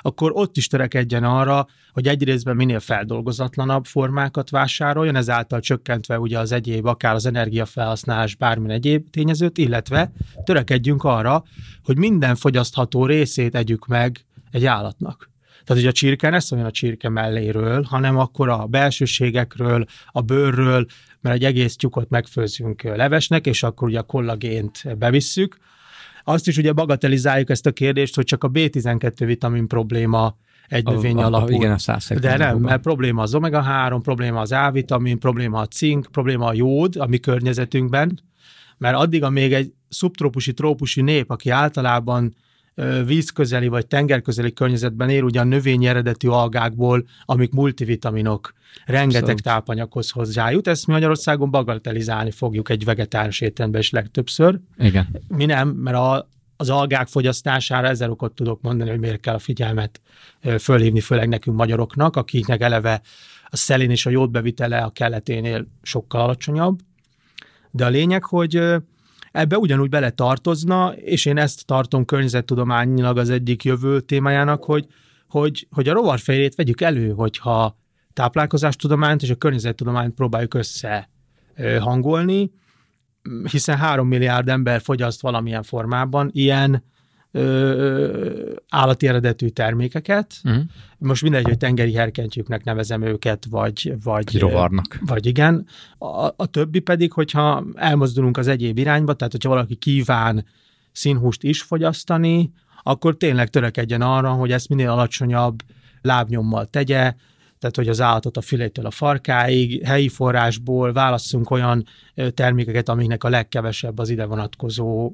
akkor 0.00 0.30
ott 0.34 0.56
is 0.56 0.66
törekedjen 0.66 1.24
arra, 1.24 1.66
hogy 1.92 2.08
egyrésztben 2.08 2.56
minél 2.56 2.80
feldolgozatlanabb 2.80 3.84
formákat 3.84 4.50
vásároljon, 4.50 5.16
ezáltal 5.16 5.60
csökkentve 5.60 6.18
ugye 6.18 6.38
az 6.38 6.52
egyéb, 6.52 6.86
akár 6.86 7.14
az 7.14 7.26
energiafelhasználás, 7.26 8.34
bármilyen 8.34 8.76
egyéb 8.76 9.10
tényezőt, 9.10 9.58
illetve 9.58 10.12
törekedjünk 10.44 11.04
arra, 11.04 11.42
hogy 11.84 11.98
minden 11.98 12.36
fogyasztható 12.36 13.06
részét 13.06 13.54
együk 13.54 13.86
meg 13.86 14.26
egy 14.50 14.64
állatnak. 14.64 15.33
Tehát, 15.64 15.82
hogy 15.82 15.90
a 15.90 15.92
csirke 15.92 16.30
ne 16.30 16.38
szóljon 16.38 16.68
a 16.68 16.70
csirke 16.70 17.08
melléről, 17.08 17.82
hanem 17.82 18.18
akkor 18.18 18.48
a 18.48 18.66
belsőségekről, 18.66 19.84
a 20.06 20.20
bőrről, 20.20 20.86
mert 21.20 21.36
egy 21.36 21.44
egész 21.44 21.76
tyukot 21.76 22.10
megfőzünk 22.10 22.82
levesnek, 22.82 23.46
és 23.46 23.62
akkor 23.62 23.88
ugye 23.88 23.98
a 23.98 24.02
kollagént 24.02 24.98
bevisszük. 24.98 25.56
Azt 26.24 26.48
is 26.48 26.56
ugye 26.56 26.72
bagatelizáljuk 26.72 27.50
ezt 27.50 27.66
a 27.66 27.72
kérdést, 27.72 28.14
hogy 28.14 28.24
csak 28.24 28.44
a 28.44 28.50
B12 28.50 29.12
vitamin 29.16 29.68
probléma 29.68 30.36
egy 30.68 30.84
növény 30.84 31.16
a, 31.16 31.24
alapú. 31.24 31.52
A, 31.52 31.56
igen, 31.56 31.72
a 31.72 31.78
100 31.78 32.12
De 32.20 32.36
nem, 32.36 32.58
mert 32.58 32.82
probléma 32.82 33.22
az 33.22 33.34
omega-3, 33.34 33.98
probléma 34.02 34.40
az 34.40 34.52
A-vitamin, 34.52 35.18
probléma 35.18 35.60
a 35.60 35.66
cink, 35.66 36.06
probléma 36.10 36.46
a 36.46 36.54
jód 36.54 36.96
a 36.96 37.06
mi 37.06 37.18
környezetünkben, 37.18 38.20
mert 38.78 38.96
addig, 38.96 39.22
amíg 39.22 39.52
egy 39.52 39.72
szubtrópusi, 39.88 40.54
trópusi 40.54 41.02
nép, 41.02 41.30
aki 41.30 41.50
általában 41.50 42.34
vízközeli 43.06 43.68
vagy 43.68 43.86
tengerközeli 43.86 44.52
környezetben 44.52 45.08
él, 45.08 45.22
ugyan 45.22 45.48
növényi 45.48 45.86
eredetű 45.86 46.28
algákból, 46.28 47.04
amik 47.24 47.52
multivitaminok, 47.52 48.52
rengeteg 48.84 49.22
Abszolút. 49.22 49.42
tápanyaghoz 49.42 50.10
hozzájut. 50.10 50.66
Ezt 50.66 50.86
mi 50.86 50.92
Magyarországon 50.92 51.50
bagatelizálni 51.50 52.30
fogjuk 52.30 52.68
egy 52.68 52.84
vegetáris 52.84 53.40
étrenben 53.40 53.80
is 53.80 53.90
legtöbbször. 53.90 54.58
Igen. 54.78 55.08
Mi 55.28 55.44
nem, 55.44 55.68
mert 55.68 55.96
a, 55.96 56.28
az 56.56 56.70
algák 56.70 57.08
fogyasztására 57.08 57.88
ezer 57.88 58.10
okot 58.10 58.34
tudok 58.34 58.60
mondani, 58.60 58.90
hogy 58.90 58.98
miért 58.98 59.20
kell 59.20 59.34
a 59.34 59.38
figyelmet 59.38 60.00
fölhívni, 60.58 61.00
főleg 61.00 61.28
nekünk 61.28 61.56
magyaroknak, 61.56 62.16
akiknek 62.16 62.60
eleve 62.60 63.00
a 63.44 63.56
szelén 63.56 63.90
és 63.90 64.06
a 64.06 64.10
jódbevitele 64.10 64.78
a 64.78 64.90
kelleténél 64.90 65.66
sokkal 65.82 66.20
alacsonyabb. 66.20 66.78
De 67.70 67.84
a 67.84 67.88
lényeg, 67.88 68.24
hogy 68.24 68.62
ebbe 69.34 69.58
ugyanúgy 69.58 69.88
bele 69.88 70.10
tartozna, 70.10 70.92
és 70.92 71.24
én 71.24 71.38
ezt 71.38 71.66
tartom 71.66 72.04
környezettudományilag 72.04 73.18
az 73.18 73.30
egyik 73.30 73.64
jövő 73.64 74.00
témájának, 74.00 74.64
hogy, 74.64 74.86
hogy, 75.28 75.66
hogy 75.70 75.88
a 75.88 75.92
rovarfejlét 75.92 76.54
vegyük 76.54 76.80
elő, 76.80 77.12
hogyha 77.12 77.78
táplálkozástudományt 78.12 79.22
és 79.22 79.30
a 79.30 79.34
környezettudományt 79.34 80.14
próbáljuk 80.14 80.54
össze 80.54 81.08
hangolni, 81.80 82.52
hiszen 83.50 83.76
három 83.76 84.08
milliárd 84.08 84.48
ember 84.48 84.80
fogyaszt 84.80 85.20
valamilyen 85.20 85.62
formában 85.62 86.30
ilyen 86.32 86.84
ö, 87.36 88.52
állati 88.68 89.06
eredetű 89.06 89.48
termékeket. 89.48 90.34
Uh-huh. 90.44 90.62
Most 90.98 91.22
mindegy, 91.22 91.44
hogy 91.44 91.56
tengeri 91.56 91.94
herkentyűknek 91.94 92.64
nevezem 92.64 93.02
őket, 93.02 93.46
vagy... 93.50 93.94
Vagy 94.02 94.38
rovarnak. 94.38 94.98
Vagy 95.06 95.26
igen. 95.26 95.66
A, 95.98 96.26
a 96.36 96.46
többi 96.50 96.78
pedig, 96.78 97.12
hogyha 97.12 97.64
elmozdulunk 97.74 98.36
az 98.36 98.48
egyéb 98.48 98.78
irányba, 98.78 99.14
tehát 99.14 99.32
hogyha 99.32 99.48
valaki 99.48 99.74
kíván 99.74 100.44
színhúst 100.92 101.42
is 101.42 101.62
fogyasztani, 101.62 102.52
akkor 102.82 103.16
tényleg 103.16 103.50
törekedjen 103.50 104.02
arra, 104.02 104.30
hogy 104.30 104.52
ezt 104.52 104.68
minél 104.68 104.90
alacsonyabb 104.90 105.62
lábnyommal 106.02 106.66
tegye, 106.66 107.14
tehát 107.58 107.76
hogy 107.76 107.88
az 107.88 108.00
állatot 108.00 108.36
a 108.36 108.40
fülétől 108.40 108.86
a 108.86 108.90
farkáig, 108.90 109.84
helyi 109.84 110.08
forrásból 110.08 110.92
válasszunk 110.92 111.50
olyan 111.50 111.84
termékeket, 112.34 112.88
amiknek 112.88 113.24
a 113.24 113.28
legkevesebb 113.28 113.98
az 113.98 114.08
ide 114.08 114.24
vonatkozó 114.24 115.12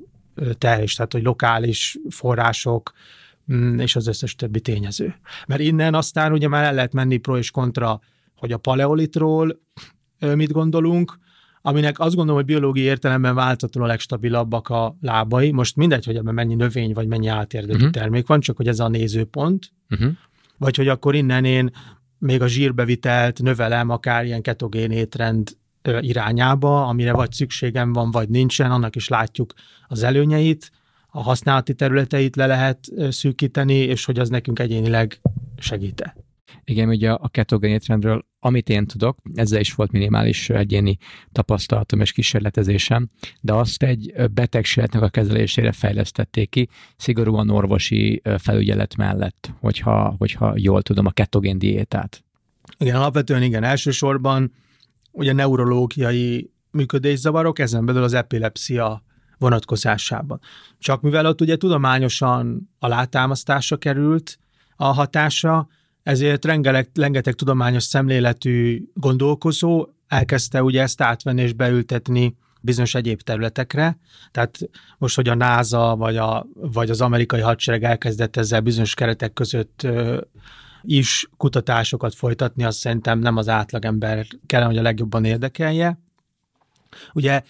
terhés, 0.58 0.94
tehát 0.94 1.12
hogy 1.12 1.22
lokális 1.22 1.98
források, 2.08 2.92
mm, 3.52 3.78
és 3.78 3.96
az 3.96 4.06
összes 4.06 4.34
többi 4.34 4.60
tényező. 4.60 5.14
Mert 5.46 5.60
innen 5.60 5.94
aztán 5.94 6.32
ugye 6.32 6.48
már 6.48 6.64
el 6.64 6.74
lehet 6.74 6.92
menni 6.92 7.16
pro 7.16 7.36
és 7.36 7.50
kontra, 7.50 8.00
hogy 8.36 8.52
a 8.52 8.58
paleolitról 8.58 9.60
mit 10.18 10.52
gondolunk, 10.52 11.18
aminek 11.62 11.98
azt 11.98 12.14
gondolom, 12.14 12.36
hogy 12.36 12.50
biológiai 12.50 12.86
értelemben 12.86 13.34
váltatlanul 13.34 13.88
a 13.88 13.92
legstabilabbak 13.92 14.68
a 14.68 14.96
lábai. 15.00 15.50
Most 15.50 15.76
mindegy, 15.76 16.04
hogy 16.04 16.16
ebben 16.16 16.34
mennyi 16.34 16.54
növény 16.54 16.92
vagy 16.92 17.06
mennyi 17.06 17.26
átérdekű 17.26 17.78
uh-huh. 17.78 17.90
termék 17.90 18.26
van, 18.26 18.40
csak 18.40 18.56
hogy 18.56 18.68
ez 18.68 18.80
a 18.80 18.88
nézőpont. 18.88 19.72
Uh-huh. 19.90 20.12
Vagy 20.58 20.76
hogy 20.76 20.88
akkor 20.88 21.14
innen 21.14 21.44
én 21.44 21.70
még 22.18 22.42
a 22.42 22.46
zsírbevitelt 22.46 23.42
növelem 23.42 23.90
akár 23.90 24.24
ilyen 24.24 24.42
ketogén 24.42 24.90
étrend 24.90 25.56
irányába, 26.00 26.86
amire 26.86 27.12
vagy 27.12 27.32
szükségem 27.32 27.92
van, 27.92 28.10
vagy 28.10 28.28
nincsen, 28.28 28.70
annak 28.70 28.96
is 28.96 29.08
látjuk 29.08 29.52
az 29.88 30.02
előnyeit, 30.02 30.70
a 31.12 31.22
használati 31.22 31.74
területeit 31.74 32.36
le 32.36 32.46
lehet 32.46 32.88
szűkíteni, 33.08 33.74
és 33.74 34.04
hogy 34.04 34.18
az 34.18 34.28
nekünk 34.28 34.58
egyénileg 34.58 35.20
segíte. 35.58 36.16
Igen, 36.64 36.88
ugye 36.88 37.10
a 37.10 37.28
ketogén 37.28 37.70
étrendről, 37.70 38.26
amit 38.40 38.68
én 38.68 38.86
tudok, 38.86 39.18
ezzel 39.34 39.60
is 39.60 39.74
volt 39.74 39.92
minimális 39.92 40.50
egyéni 40.50 40.96
tapasztalatom 41.32 42.00
és 42.00 42.12
kísérletezésem, 42.12 43.08
de 43.40 43.52
azt 43.52 43.82
egy 43.82 44.12
betegségnek 44.30 45.02
a 45.02 45.08
kezelésére 45.08 45.72
fejlesztették 45.72 46.50
ki, 46.50 46.68
szigorúan 46.96 47.50
orvosi 47.50 48.22
felügyelet 48.38 48.96
mellett, 48.96 49.50
hogyha, 49.60 50.14
hogyha 50.18 50.54
jól 50.56 50.82
tudom 50.82 51.06
a 51.06 51.10
ketogén 51.10 51.58
diétát. 51.58 52.24
Igen, 52.78 52.96
alapvetően 52.96 53.42
igen, 53.42 53.64
elsősorban 53.64 54.52
ugye 55.10 55.32
neurológiai 55.32 56.50
működészavarok, 56.70 57.58
ezen 57.58 57.84
belül 57.84 58.02
az 58.02 58.14
epilepsia 58.14 59.02
vonatkozásában. 59.38 60.40
Csak 60.78 61.00
mivel 61.00 61.26
ott 61.26 61.40
ugye 61.40 61.56
tudományosan 61.56 62.70
alátámasztásra 62.78 63.76
került 63.76 64.38
a 64.76 64.84
hatása, 64.84 65.68
ezért 66.02 66.44
rengeteg, 66.44 66.88
rengeteg 66.94 67.34
tudományos 67.34 67.82
szemléletű 67.82 68.84
gondolkozó 68.94 69.88
elkezdte 70.08 70.62
ugye 70.62 70.82
ezt 70.82 71.00
átvenni 71.00 71.42
és 71.42 71.52
beültetni 71.52 72.36
bizonyos 72.60 72.94
egyéb 72.94 73.20
területekre. 73.20 73.98
Tehát 74.30 74.58
most, 74.98 75.16
hogy 75.16 75.28
a 75.28 75.34
NASA 75.34 75.96
vagy, 75.96 76.16
a, 76.16 76.46
vagy 76.54 76.90
az 76.90 77.00
amerikai 77.00 77.40
hadsereg 77.40 77.84
elkezdett 77.84 78.36
ezzel 78.36 78.60
bizonyos 78.60 78.94
keretek 78.94 79.32
között 79.32 79.86
is 80.82 81.28
kutatásokat 81.36 82.14
folytatni, 82.14 82.64
azt 82.64 82.78
szerintem 82.78 83.18
nem 83.18 83.36
az 83.36 83.48
átlagember 83.48 84.26
kellene, 84.46 84.68
hogy 84.68 84.78
a 84.78 84.82
legjobban 84.82 85.24
érdekelje. 85.24 85.98
Ugye 87.12 87.42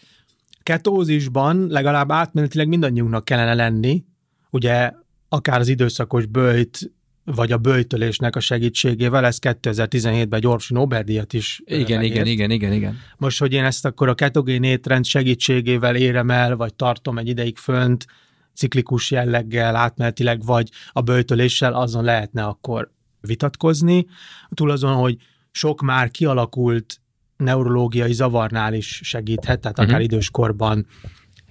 ketózisban 0.62 1.66
legalább 1.66 2.10
átmenetileg 2.10 2.68
mindannyiunknak 2.68 3.24
kellene 3.24 3.54
lenni, 3.54 4.04
ugye 4.50 4.92
akár 5.28 5.60
az 5.60 5.68
időszakos 5.68 6.26
bőjt 6.26 6.90
vagy 7.24 7.52
a 7.52 7.58
bőjtölésnek 7.58 8.36
a 8.36 8.40
segítségével, 8.40 9.24
ez 9.24 9.38
2017-ben 9.40 10.40
gyorsi 10.40 10.74
Nobel-díjat 10.74 11.32
is 11.32 11.62
Igen, 11.64 12.02
igen, 12.02 12.26
igen, 12.26 12.50
igen, 12.50 12.72
igen. 12.72 12.98
Most, 13.16 13.38
hogy 13.38 13.52
én 13.52 13.64
ezt 13.64 13.84
akkor 13.84 14.08
a 14.08 14.14
ketogén 14.14 14.62
étrend 14.62 15.04
segítségével 15.04 15.96
érem 15.96 16.30
el, 16.30 16.56
vagy 16.56 16.74
tartom 16.74 17.18
egy 17.18 17.28
ideig 17.28 17.56
fönt, 17.56 18.06
ciklikus 18.54 19.10
jelleggel, 19.10 19.76
átmenetileg, 19.76 20.44
vagy 20.44 20.68
a 20.92 21.00
bőjtöléssel, 21.00 21.72
azon 21.72 22.04
lehetne 22.04 22.44
akkor 22.44 22.90
vitatkozni, 23.20 24.06
túl 24.48 24.70
azon, 24.70 24.94
hogy 24.94 25.16
sok 25.50 25.80
már 25.80 26.10
kialakult 26.10 27.00
neurológiai 27.36 28.12
zavarnál 28.12 28.74
is 28.74 29.00
segíthet, 29.03 29.61
tehát 29.61 29.78
akár 29.78 29.88
uh-huh. 29.88 30.04
időskorban 30.04 30.86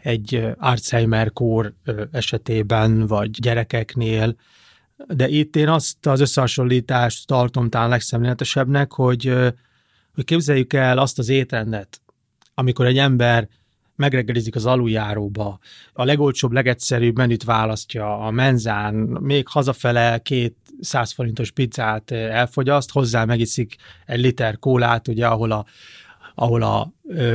egy 0.02 0.48
Alzheimer-kór 0.57 1.73
esetében, 2.11 3.07
vagy 3.07 3.30
gyerekeknél, 3.30 4.35
de 5.07 5.27
itt 5.27 5.56
én 5.56 5.68
azt 5.68 6.06
az 6.06 6.19
összehasonlítást 6.19 7.27
tartom 7.27 7.69
talán 7.69 7.89
legszemléletesebbnek, 7.89 8.94
hogy, 8.94 9.34
hogy 10.14 10.23
képzeljük 10.23 10.73
el 10.73 10.98
azt 10.98 11.19
az 11.19 11.30
étrendet, 11.30 12.02
amikor 12.53 12.85
egy 12.85 12.98
ember 12.98 13.48
megreggelizik 13.95 14.56
az 14.56 14.65
aluljáróba, 14.65 15.60
a 15.94 16.03
legolcsóbb, 16.03 16.52
legegyszerűbb 16.52 17.18
menüt 17.18 17.44
választja 17.44 18.19
a 18.19 18.31
menzán, 18.31 18.95
még 19.22 19.48
hazafele 19.48 20.18
két 20.18 20.56
100 20.81 21.11
forintos 21.11 21.51
pizzát 21.51 22.11
elfogyaszt, 22.11 22.91
hozzá 22.91 23.26
megiszik 23.26 23.76
egy 24.06 24.19
liter 24.19 24.60
kólát, 24.60 25.07
ugye, 25.07 25.27
ahol 25.27 25.51
a 25.51 25.65
ahol 26.35 26.61
a 26.61 26.91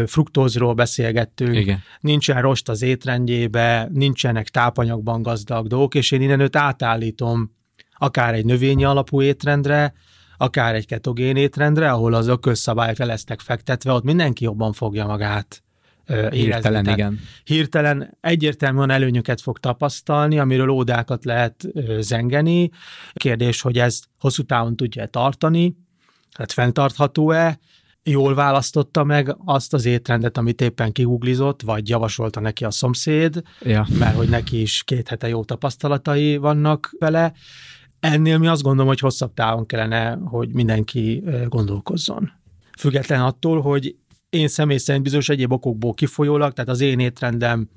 fruktózról 0.06 0.74
beszélgettünk, 0.74 1.56
Igen. 1.56 1.82
nincsen 2.00 2.42
rost 2.42 2.68
az 2.68 2.82
étrendjébe, 2.82 3.88
nincsenek 3.92 4.48
tápanyagban 4.48 5.22
gazdag 5.22 5.66
dolgok, 5.66 5.94
és 5.94 6.10
én 6.10 6.20
innen 6.20 6.40
őt 6.40 6.56
átállítom 6.56 7.50
akár 7.92 8.34
egy 8.34 8.44
növényi 8.44 8.84
alapú 8.84 9.22
étrendre, 9.22 9.94
akár 10.36 10.74
egy 10.74 10.86
ketogén 10.86 11.36
étrendre, 11.36 11.90
ahol 11.90 12.14
az 12.14 12.26
ökölszabályok 12.26 12.96
le 12.96 13.04
lesznek 13.04 13.40
fektetve, 13.40 13.92
ott 13.92 14.04
mindenki 14.04 14.44
jobban 14.44 14.72
fogja 14.72 15.06
magát 15.06 15.63
érezni. 16.08 16.38
Hirtelen, 16.38 16.86
igen. 16.86 17.20
Hirtelen 17.44 18.16
egyértelműen 18.20 18.90
előnyöket 18.90 19.40
fog 19.40 19.58
tapasztalni, 19.58 20.38
amiről 20.38 20.68
ódákat 20.68 21.24
lehet 21.24 21.66
zengeni. 21.98 22.70
Kérdés, 23.12 23.60
hogy 23.60 23.78
ez 23.78 24.00
hosszú 24.18 24.42
távon 24.42 24.76
tudja 24.76 25.06
tartani, 25.06 25.76
tehát 26.32 26.52
fenntartható-e, 26.52 27.58
jól 28.02 28.34
választotta 28.34 29.04
meg 29.04 29.36
azt 29.44 29.74
az 29.74 29.84
étrendet, 29.84 30.38
amit 30.38 30.60
éppen 30.60 30.92
kiguglizott, 30.92 31.62
vagy 31.62 31.88
javasolta 31.88 32.40
neki 32.40 32.64
a 32.64 32.70
szomszéd, 32.70 33.42
Ja. 33.62 33.86
mert 33.98 34.16
hogy 34.16 34.28
neki 34.28 34.60
is 34.60 34.82
két 34.84 35.08
hete 35.08 35.28
jó 35.28 35.44
tapasztalatai 35.44 36.36
vannak 36.36 36.94
vele. 36.98 37.32
Ennél 38.00 38.38
mi 38.38 38.46
azt 38.46 38.62
gondolom, 38.62 38.86
hogy 38.88 38.98
hosszabb 38.98 39.34
távon 39.34 39.66
kellene, 39.66 40.18
hogy 40.24 40.48
mindenki 40.52 41.22
gondolkozzon. 41.48 42.32
Független 42.78 43.20
attól, 43.20 43.60
hogy 43.60 43.96
én 44.34 44.48
személy 44.48 44.76
szerint 44.76 45.04
bizonyos 45.04 45.28
egyéb 45.28 45.52
okokból 45.52 45.94
kifolyólag, 45.94 46.52
tehát 46.52 46.70
az 46.70 46.80
én 46.80 46.98
étrendem 46.98 47.68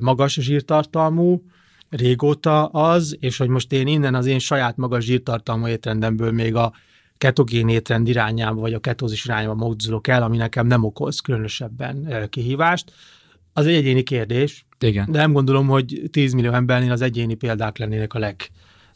magas 0.00 0.32
zsírtartalmú, 0.32 1.42
régóta 1.88 2.66
az, 2.66 3.16
és 3.20 3.36
hogy 3.36 3.48
most 3.48 3.72
én 3.72 3.86
innen 3.86 4.14
az 4.14 4.26
én 4.26 4.38
saját 4.38 4.76
magas 4.76 5.04
zsírtartalmú 5.04 5.66
étrendemből 5.66 6.32
még 6.32 6.54
a 6.54 6.72
ketogén 7.18 7.68
étrend 7.68 8.08
irányába, 8.08 8.60
vagy 8.60 8.74
a 8.74 8.78
ketózis 8.78 9.24
irányába 9.24 9.54
mozdulok 9.54 10.08
el, 10.08 10.22
ami 10.22 10.36
nekem 10.36 10.66
nem 10.66 10.84
okoz 10.84 11.20
különösebben 11.20 12.26
kihívást. 12.30 12.92
Az 13.52 13.66
egy 13.66 13.74
egyéni 13.74 14.02
kérdés, 14.02 14.66
Igen. 14.80 15.10
de 15.10 15.18
nem 15.18 15.32
gondolom, 15.32 15.68
hogy 15.68 16.02
10 16.10 16.32
millió 16.32 16.52
embernél 16.52 16.92
az 16.92 17.00
egyéni 17.00 17.34
példák 17.34 17.78
lennének 17.78 18.14
a 18.14 18.34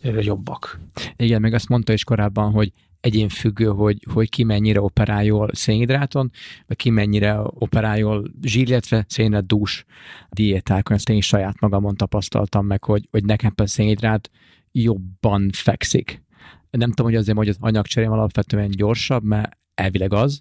legjobbak. 0.02 0.80
Igen, 1.16 1.40
meg 1.40 1.54
azt 1.54 1.68
mondta 1.68 1.92
is 1.92 2.04
korábban, 2.04 2.52
hogy 2.52 2.72
egyénfüggő, 3.00 3.66
hogy, 3.66 4.06
hogy 4.12 4.28
ki 4.28 4.44
mennyire 4.44 4.80
operáljon 4.80 5.50
szénhidráton, 5.52 6.30
vagy 6.66 6.76
ki 6.76 6.90
mennyire 6.90 7.40
operáljon 7.42 8.34
zsír, 8.42 8.68
illetve 8.68 9.04
szénhidrát-dús 9.08 9.84
diétákon. 10.30 10.96
Ezt 10.96 11.08
én 11.08 11.16
is 11.16 11.26
saját 11.26 11.60
magamon 11.60 11.96
tapasztaltam 11.96 12.66
meg, 12.66 12.84
hogy, 12.84 13.08
hogy 13.10 13.24
nekem 13.24 13.52
a 13.56 13.66
szénhidrát 13.66 14.30
jobban 14.72 15.50
fekszik. 15.52 16.24
Nem 16.70 16.88
tudom, 16.88 17.06
hogy 17.06 17.20
azért, 17.20 17.36
hogy 17.36 17.48
az 17.48 17.56
anyagcserém 17.60 18.12
alapvetően 18.12 18.70
gyorsabb, 18.70 19.24
mert 19.24 19.56
elvileg 19.74 20.12
az, 20.12 20.40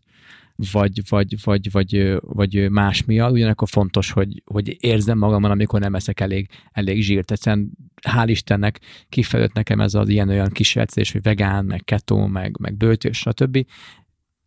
vagy, 0.71 1.01
vagy, 1.09 1.35
vagy, 1.43 1.71
vagy, 1.71 2.17
vagy 2.21 2.69
más 2.69 3.05
miatt, 3.05 3.31
ugyanakkor 3.31 3.67
fontos, 3.67 4.11
hogy, 4.11 4.41
hogy 4.45 4.77
érzem 4.79 5.17
magamon, 5.17 5.51
amikor 5.51 5.79
nem 5.79 5.95
eszek 5.95 6.19
elég, 6.19 6.47
elég 6.71 7.01
zsírt. 7.01 7.31
Egyszerűen 7.31 7.71
hál' 8.01 8.27
Istennek 8.29 8.79
kifejlődött 9.09 9.55
nekem 9.55 9.81
ez 9.81 9.93
az 9.93 10.09
ilyen-olyan 10.09 10.49
kísérletezés, 10.49 11.11
hogy 11.11 11.21
vegán, 11.21 11.65
meg 11.65 11.81
keto, 11.83 12.27
meg, 12.27 12.57
meg 12.59 12.77
bőtős, 12.77 13.17
stb. 13.17 13.65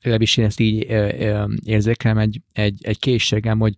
Legalábbis 0.00 0.36
én 0.36 0.44
ezt 0.44 0.60
így 0.60 0.86
érzékelem 1.64 2.18
egy, 2.18 2.40
egy, 2.52 2.84
egy 2.84 2.98
készségem, 2.98 3.58
hogy 3.58 3.74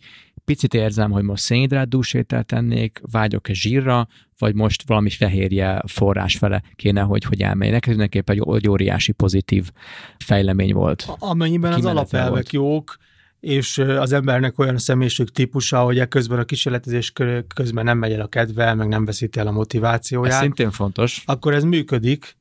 picit 0.50 0.74
érzem, 0.74 1.10
hogy 1.10 1.22
most 1.22 1.42
szénhidrátdús 1.42 2.14
ételt 2.14 2.46
tennék, 2.46 3.00
vágyok-e 3.10 3.52
zsírra, 3.52 4.08
vagy 4.38 4.54
most 4.54 4.82
valami 4.86 5.10
fehérje 5.10 5.82
forrás 5.86 6.36
fele 6.36 6.62
kéne, 6.76 7.00
hogy, 7.00 7.24
hogy 7.24 7.42
elmenj. 7.42 7.70
Nekem 7.70 7.90
mindenképpen 7.90 8.36
egy, 8.36 8.54
egy 8.54 8.68
óriási 8.68 9.12
pozitív 9.12 9.70
fejlemény 10.18 10.72
volt. 10.72 11.08
Amennyiben 11.18 11.72
az 11.72 11.84
alapelvek 11.84 12.30
volt. 12.30 12.52
jók, 12.52 12.96
és 13.40 13.78
az 13.78 14.12
embernek 14.12 14.58
olyan 14.58 14.78
személyiség 14.78 15.28
típusa, 15.28 15.80
hogy 15.80 16.08
közben 16.08 16.38
a 16.38 16.44
kísérletezés 16.44 17.10
kö- 17.10 17.52
közben 17.54 17.84
nem 17.84 17.98
megy 17.98 18.12
el 18.12 18.20
a 18.20 18.26
kedve, 18.26 18.74
meg 18.74 18.88
nem 18.88 19.04
veszíti 19.04 19.38
el 19.38 19.46
a 19.46 19.50
Ez 19.50 19.54
motivációját, 19.56 20.40
szintén 20.40 20.70
fontos. 20.70 21.22
akkor 21.26 21.54
ez 21.54 21.64
működik, 21.64 22.36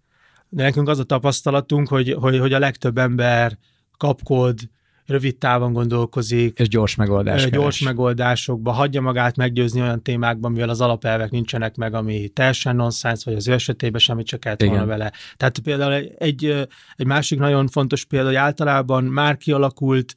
de 0.50 0.64
nekünk 0.64 0.88
az 0.88 1.00
a 1.00 1.04
tapasztalatunk, 1.04 1.88
hogy, 1.88 2.14
hogy, 2.20 2.40
hogy 2.40 2.54
a 2.54 2.60
legtöbb 2.60 2.98
ember 2.98 3.58
kapkod, 3.98 4.60
rövid 5.10 5.38
távon 5.38 5.74
gondolkozik, 5.74 6.60
És 6.60 6.68
gyors 6.68 6.96
megoldás. 6.96 7.42
gyors 7.42 7.54
keres. 7.54 7.80
megoldásokba, 7.80 8.72
hagyja 8.72 9.02
magát 9.02 9.36
meggyőzni 9.36 9.82
olyan 9.82 10.04
témákban, 10.04 10.52
mivel 10.52 10.70
az 10.70 10.82
alapelvek 10.82 11.32
nincsenek 11.32 11.76
meg, 11.76 11.94
ami 11.94 12.28
teljesen 12.28 12.76
nonsens, 12.76 13.24
vagy 13.24 13.34
az 13.34 13.48
ő 13.48 13.54
esetében 13.54 14.00
semmit 14.00 14.26
csak 14.26 14.40
kellett 14.40 14.64
volna 14.64 14.86
vele. 14.86 15.12
Tehát 15.38 15.60
például 15.60 15.94
egy, 16.18 16.68
egy 16.96 17.06
másik 17.06 17.40
nagyon 17.40 17.68
fontos 17.68 18.06
példa, 18.06 18.28
hogy 18.28 18.36
általában 18.36 19.04
már 19.04 19.38
kialakult 19.38 20.16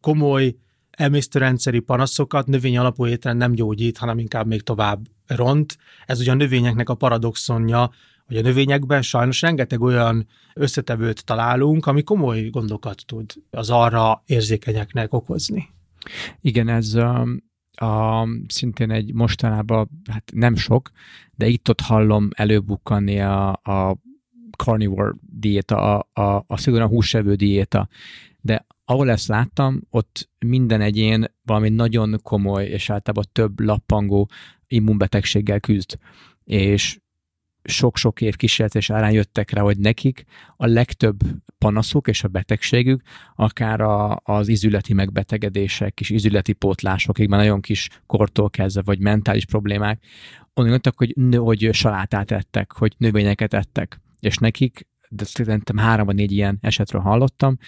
komoly 0.00 0.54
emésztőrendszeri 0.90 1.78
panaszokat 1.80 2.46
növény 2.46 2.78
alapú 2.78 3.06
étrend 3.06 3.38
nem 3.38 3.52
gyógyít, 3.52 3.98
hanem 3.98 4.18
inkább 4.18 4.46
még 4.46 4.62
tovább 4.62 5.00
ront. 5.26 5.76
Ez 6.06 6.20
ugye 6.20 6.30
a 6.30 6.34
növényeknek 6.34 6.88
a 6.88 6.94
paradoxonja, 6.94 7.90
hogy 8.26 8.36
a 8.36 8.40
növényekben 8.40 9.02
sajnos 9.02 9.40
rengeteg 9.40 9.80
olyan 9.80 10.26
összetevőt 10.54 11.24
találunk, 11.24 11.86
ami 11.86 12.02
komoly 12.02 12.48
gondokat 12.50 13.02
tud 13.06 13.32
az 13.50 13.70
arra 13.70 14.22
érzékenyeknek 14.26 15.12
okozni. 15.12 15.68
Igen, 16.40 16.68
ez 16.68 16.94
a, 16.94 17.26
a, 17.72 18.26
szintén 18.48 18.90
egy 18.90 19.12
mostanában, 19.14 19.88
hát 20.10 20.30
nem 20.34 20.56
sok, 20.56 20.90
de 21.34 21.46
itt-ott 21.46 21.80
hallom 21.80 22.28
előbukkanni 22.34 23.20
a, 23.20 23.48
a 23.48 23.96
carnivore 24.56 25.14
diéta, 25.20 25.96
a, 25.96 26.20
a, 26.22 26.44
a 26.46 26.56
szigorúan 26.56 26.88
húsevő 26.88 27.34
diéta, 27.34 27.88
de 28.40 28.66
ahol 28.84 29.10
ezt 29.10 29.28
láttam, 29.28 29.82
ott 29.90 30.28
minden 30.38 30.80
egyén 30.80 31.24
valami 31.42 31.68
nagyon 31.68 32.20
komoly, 32.22 32.64
és 32.64 32.90
általában 32.90 33.24
több 33.32 33.60
lappangó 33.60 34.30
immunbetegséggel 34.66 35.60
küzd. 35.60 35.98
És 36.44 36.98
sok-sok 37.68 38.20
év 38.20 38.36
kísérletés 38.36 38.90
árán 38.90 39.12
jöttek 39.12 39.50
rá, 39.50 39.60
hogy 39.60 39.78
nekik 39.78 40.24
a 40.56 40.66
legtöbb 40.66 41.18
panaszuk 41.58 42.08
és 42.08 42.24
a 42.24 42.28
betegségük 42.28 43.02
akár 43.34 43.80
a, 43.80 44.20
az 44.24 44.48
izületi 44.48 44.94
megbetegedések 44.94 46.00
és 46.00 46.10
izületi 46.10 46.52
pótlásokig, 46.52 47.28
már 47.28 47.40
nagyon 47.40 47.60
kis 47.60 47.88
kortól 48.06 48.50
kezdve, 48.50 48.82
vagy 48.84 48.98
mentális 48.98 49.44
problémák, 49.44 50.04
onnan 50.54 50.72
jöttek, 50.72 50.94
hogy, 50.96 51.12
nő, 51.16 51.36
hogy 51.36 51.68
salátát 51.72 52.30
ettek, 52.30 52.72
hogy 52.72 52.94
növényeket 52.96 53.54
ettek, 53.54 54.00
és 54.20 54.36
nekik, 54.36 54.86
de 55.08 55.24
szerintem 55.24 55.76
három 55.76 56.06
vagy 56.06 56.14
négy 56.14 56.32
ilyen 56.32 56.58
esetről 56.60 57.02
hallottam, 57.02 57.58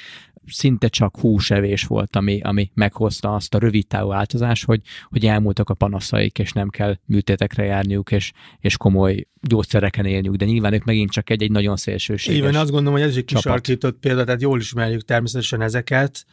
szinte 0.50 0.88
csak 0.88 1.18
húsevés 1.20 1.84
volt, 1.84 2.16
ami, 2.16 2.40
ami 2.40 2.70
meghozta 2.74 3.34
azt 3.34 3.54
a 3.54 3.58
rövid 3.58 3.86
távú 3.86 4.08
változást, 4.08 4.64
hogy, 4.64 4.80
hogy 5.08 5.26
elmúltak 5.26 5.70
a 5.70 5.74
panaszaik, 5.74 6.38
és 6.38 6.52
nem 6.52 6.68
kell 6.68 6.96
műtétekre 7.04 7.64
járniuk, 7.64 8.10
és, 8.10 8.32
és 8.60 8.76
komoly 8.76 9.26
gyógyszereken 9.40 10.04
élniük, 10.04 10.34
de 10.34 10.44
nyilván 10.44 10.72
ők 10.72 10.84
megint 10.84 11.10
csak 11.10 11.30
egy, 11.30 11.42
egy 11.42 11.50
nagyon 11.50 11.76
szélsőséges. 11.76 12.40
Igen, 12.40 12.54
azt 12.54 12.70
gondolom, 12.70 12.92
hogy 12.92 13.02
ez 13.02 13.10
is 13.10 13.16
egy 13.16 13.24
kisarkított 13.24 13.98
példa, 13.98 14.24
tehát 14.24 14.42
jól 14.42 14.60
ismerjük 14.60 15.04
természetesen 15.04 15.60
ezeket. 15.60 16.24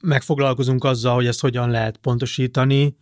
Megfoglalkozunk 0.00 0.84
azzal, 0.84 1.14
hogy 1.14 1.26
ezt 1.26 1.40
hogyan 1.40 1.70
lehet 1.70 1.96
pontosítani. 1.96 2.96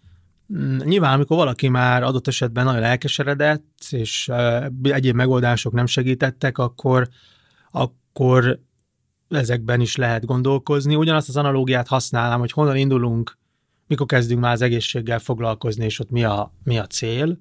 Mm, 0.54 0.76
Nyilván, 0.84 1.12
amikor 1.12 1.36
valaki 1.36 1.68
már 1.68 2.02
adott 2.02 2.26
esetben 2.28 2.64
nagyon 2.64 2.82
elkeseredett, 2.82 3.86
és 3.90 4.30
egyéb 4.82 5.14
megoldások 5.14 5.72
nem 5.72 5.86
segítettek, 5.86 6.58
akkor, 6.58 7.08
akkor 7.70 8.60
ezekben 9.28 9.80
is 9.80 9.96
lehet 9.96 10.24
gondolkozni. 10.24 10.94
Ugyanazt 10.94 11.28
az 11.28 11.36
analógiát 11.36 11.88
használnám, 11.88 12.38
hogy 12.38 12.52
honnan 12.52 12.76
indulunk, 12.76 13.38
mikor 13.86 14.06
kezdünk 14.06 14.40
már 14.40 14.52
az 14.52 14.62
egészséggel 14.62 15.18
foglalkozni, 15.18 15.84
és 15.84 15.98
ott 15.98 16.10
mi 16.10 16.24
a, 16.24 16.52
mi 16.64 16.78
a 16.78 16.86
cél. 16.86 17.38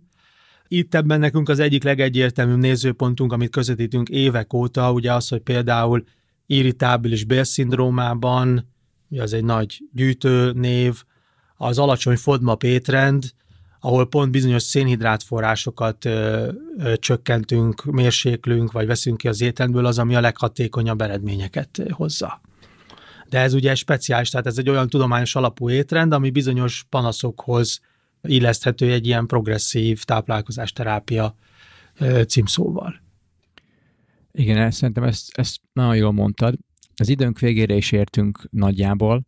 Itt 0.68 0.96
ebben 0.96 1.20
nekünk 1.20 1.50
az 1.50 1.60
egyik 1.60 1.84
legegyértelműbb 1.84 2.58
nézőpontunk, 2.58 3.34
amit 3.34 3.50
közvetítünk 3.50 4.10
évek 4.10 4.54
óta, 4.54 4.92
ugye 4.92 5.14
az, 5.14 5.28
hogy 5.28 5.42
például 5.42 6.04
irritábilis 6.46 7.24
bélszindrómában, 7.24 8.74
ugye 9.10 9.22
az 9.22 9.34
egy 9.34 9.44
nagy 9.44 9.84
gyűjtő 9.94 10.52
név, 10.52 11.04
az 11.56 11.80
alacsony 11.80 12.16
FODMAP 12.16 12.64
étrend, 12.64 13.32
ahol 13.88 14.08
pont 14.08 14.32
bizonyos 14.32 14.64
szénhidrátforrásokat 14.64 16.06
ö, 16.06 16.52
ö, 16.78 16.98
csökkentünk, 16.98 17.84
mérséklünk, 17.84 18.72
vagy 18.72 18.88
veszünk 18.88 19.18
ki 19.18 19.28
az 19.28 19.42
étrendből, 19.42 19.86
az, 19.86 20.00
ami 20.00 20.16
a 20.16 20.22
leghatékonyabb 20.22 21.02
eredményeket 21.02 21.84
hozza. 21.90 22.42
De 23.30 23.40
ez 23.40 23.54
ugye 23.54 23.76
speciális, 23.76 24.30
tehát 24.30 24.46
ez 24.46 24.58
egy 24.58 24.70
olyan 24.70 24.90
tudományos 24.90 25.36
alapú 25.36 25.70
étrend, 25.70 26.14
ami 26.14 26.30
bizonyos 26.30 26.86
panaszokhoz 26.90 27.80
illeszthető 28.22 28.92
egy 28.92 29.08
ilyen 29.08 29.26
progresszív 29.26 30.04
táplálkozásterápia 30.04 31.36
ö, 32.00 32.22
címszóval. 32.24 33.02
Igen, 34.32 34.72
szerintem 34.72 35.04
ezt, 35.04 35.38
ezt 35.38 35.58
nagyon 35.74 35.96
jól 35.96 36.12
mondtad. 36.12 36.56
Az 36.96 37.10
időnk 37.10 37.40
végére 37.40 37.76
is 37.76 37.92
értünk 37.92 38.48
nagyjából. 38.52 39.26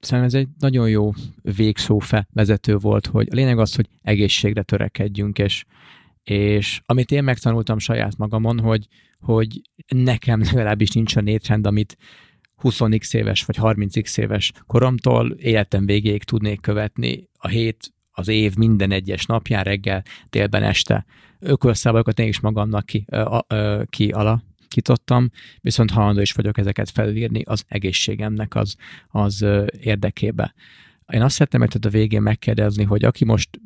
Szerintem 0.00 0.34
ez 0.34 0.46
egy 0.46 0.48
nagyon 0.58 0.88
jó 0.88 1.12
végszófe 1.42 2.28
vezető 2.32 2.76
volt, 2.76 3.06
hogy 3.06 3.28
a 3.30 3.34
lényeg 3.34 3.58
az, 3.58 3.74
hogy 3.74 3.88
egészségre 4.02 4.62
törekedjünk, 4.62 5.38
és, 5.38 5.64
és 6.22 6.80
amit 6.86 7.10
én 7.10 7.24
megtanultam 7.24 7.78
saját 7.78 8.16
magamon, 8.16 8.60
hogy, 8.60 8.86
hogy 9.20 9.60
nekem 9.88 10.40
legalábbis 10.40 10.90
nincs 10.90 11.16
a 11.16 11.22
étrend, 11.24 11.66
amit 11.66 11.96
20x 12.62 13.14
éves 13.14 13.44
vagy 13.44 13.56
30x 13.60 14.18
éves 14.18 14.52
koromtól 14.66 15.30
életem 15.30 15.86
végéig 15.86 16.24
tudnék 16.24 16.60
követni 16.60 17.28
a 17.38 17.48
hét, 17.48 17.92
az 18.10 18.28
év 18.28 18.54
minden 18.56 18.90
egyes 18.90 19.26
napján, 19.26 19.64
reggel, 19.64 20.02
délben, 20.30 20.62
este. 20.62 21.04
Ökölszabályokat 21.38 22.18
én 22.18 22.28
is 22.28 22.40
magamnak 22.40 22.86
ki, 22.86 23.04
ö, 23.08 23.38
ö, 23.46 23.82
ki 23.86 24.10
ala, 24.10 24.42
kitottam, 24.78 25.30
viszont 25.60 25.90
hajlandó 25.90 26.20
is 26.20 26.32
vagyok 26.32 26.58
ezeket 26.58 26.90
felírni 26.90 27.42
az 27.42 27.64
egészségemnek 27.68 28.54
az, 28.54 28.76
az 29.08 29.46
érdekébe. 29.80 30.54
Én 31.12 31.22
azt 31.22 31.34
szeretném 31.34 31.60
hogy 31.60 31.86
a 31.86 31.88
végén 31.88 32.22
megkérdezni, 32.22 32.84
hogy 32.84 33.04
aki 33.04 33.24
most 33.24 33.60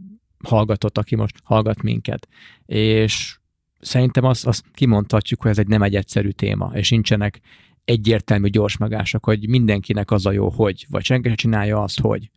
hallgatott, 0.45 0.99
aki 0.99 1.15
most 1.15 1.37
hallgat 1.45 1.83
minket, 1.83 2.29
és 2.67 3.39
szerintem 3.81 4.25
azt, 4.25 4.47
azt 4.47 4.65
kimondhatjuk, 4.75 5.43
hogy 5.43 5.51
ez 5.51 5.59
egy 5.59 5.67
nem 5.67 5.83
egy 5.83 5.97
egyszerű 5.97 6.31
téma, 6.31 6.71
és 6.75 6.91
nincsenek 6.91 7.41
egyértelmű 7.85 8.49
gyors 8.49 8.77
magások, 8.77 9.25
hogy 9.25 9.49
mindenkinek 9.49 10.11
az 10.11 10.27
a 10.27 10.33
jó, 10.33 10.51
hogy, 10.51 10.87
vagy 10.91 11.05
senki 11.05 11.29
sem 11.29 11.37
csinálja 11.37 11.83
azt, 11.83 12.01
hogy 12.01 12.31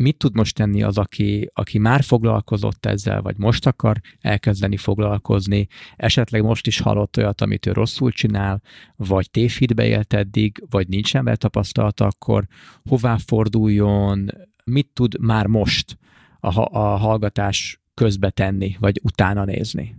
mit 0.00 0.16
tud 0.16 0.34
most 0.34 0.56
tenni 0.56 0.82
az, 0.82 0.98
aki, 0.98 1.50
aki 1.54 1.78
már 1.78 2.02
foglalkozott 2.02 2.86
ezzel, 2.86 3.22
vagy 3.22 3.36
most 3.36 3.66
akar 3.66 4.00
elkezdeni 4.20 4.76
foglalkozni, 4.76 5.66
esetleg 5.96 6.42
most 6.42 6.66
is 6.66 6.80
hallott 6.80 7.16
olyat, 7.16 7.40
amit 7.40 7.66
ő 7.66 7.72
rosszul 7.72 8.10
csinál, 8.10 8.62
vagy 8.96 9.30
tévhitbe 9.30 9.86
élt 9.86 10.12
eddig, 10.12 10.64
vagy 10.70 10.88
nincsen 10.88 11.24
vele 11.24 11.36
tapasztalata, 11.36 12.06
akkor 12.06 12.46
hová 12.88 13.16
forduljon, 13.16 14.30
mit 14.64 14.88
tud 14.92 15.20
már 15.20 15.46
most 15.46 15.98
a, 16.40 16.78
a 16.78 16.96
hallgatás 16.96 17.80
közbe 17.94 18.30
tenni, 18.30 18.76
vagy 18.78 19.00
utána 19.02 19.44
nézni? 19.44 19.96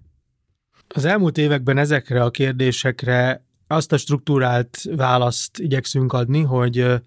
Az 0.87 1.05
elmúlt 1.05 1.37
években 1.37 1.77
ezekre 1.77 2.23
a 2.23 2.31
kérdésekre 2.31 3.45
azt 3.67 3.91
a 3.91 3.97
struktúrált 3.97 4.77
választ 4.95 5.59
igyekszünk 5.59 6.13
adni, 6.13 6.41
hogy 6.41 7.01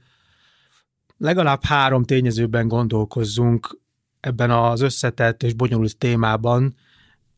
legalább 1.18 1.64
három 1.64 2.04
tényezőben 2.04 2.68
gondolkozzunk 2.68 3.78
ebben 4.20 4.50
az 4.50 4.80
összetett 4.80 5.42
és 5.42 5.52
bonyolult 5.52 5.96
témában, 5.96 6.74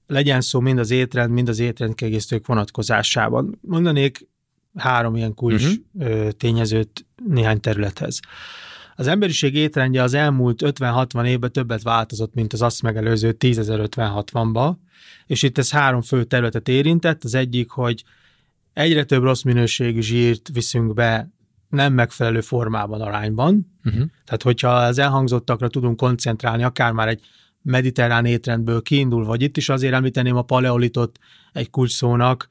legyen 0.06 0.40
szó 0.40 0.60
mind 0.60 0.78
az 0.78 0.90
étrend, 0.90 1.32
mind 1.32 1.48
az 1.48 1.58
étrendkiegészítők 1.58 2.46
vonatkozásában. 2.46 3.58
Mondanék 3.60 4.28
három 4.74 5.16
ilyen 5.16 5.34
kulcs 5.34 5.64
uh-huh. 5.92 6.30
tényezőt 6.30 7.06
néhány 7.26 7.60
területhez. 7.60 8.20
Az 8.94 9.06
emberiség 9.06 9.54
étrendje 9.54 10.02
az 10.02 10.14
elmúlt 10.14 10.62
50-60 10.64 11.26
évben 11.26 11.52
többet 11.52 11.82
változott, 11.82 12.34
mint 12.34 12.52
az 12.52 12.62
azt 12.62 12.82
megelőző 12.82 13.36
10.050-60-ba, 13.38 14.74
és 15.26 15.42
itt 15.42 15.58
ez 15.58 15.70
három 15.70 16.02
fő 16.02 16.24
területet 16.24 16.68
érintett. 16.68 17.24
Az 17.24 17.34
egyik, 17.34 17.70
hogy 17.70 18.04
egyre 18.72 19.04
több 19.04 19.22
rossz 19.22 19.42
minőségű 19.42 20.00
zsírt 20.00 20.48
viszünk 20.52 20.94
be 20.94 21.30
nem 21.68 21.92
megfelelő 21.92 22.40
formában, 22.40 23.00
arányban. 23.00 23.72
Uh-huh. 23.84 24.04
Tehát, 24.24 24.42
hogyha 24.42 24.68
az 24.68 24.98
elhangzottakra 24.98 25.68
tudunk 25.68 25.96
koncentrálni, 25.96 26.62
akár 26.62 26.92
már 26.92 27.08
egy 27.08 27.20
mediterrán 27.62 28.24
étrendből 28.24 28.82
kiindul, 28.82 29.24
vagy 29.24 29.42
itt 29.42 29.56
is 29.56 29.68
azért 29.68 29.94
említeném 29.94 30.36
a 30.36 30.42
paleolitot 30.42 31.18
egy 31.52 31.70
kulcsszónak, 31.70 32.48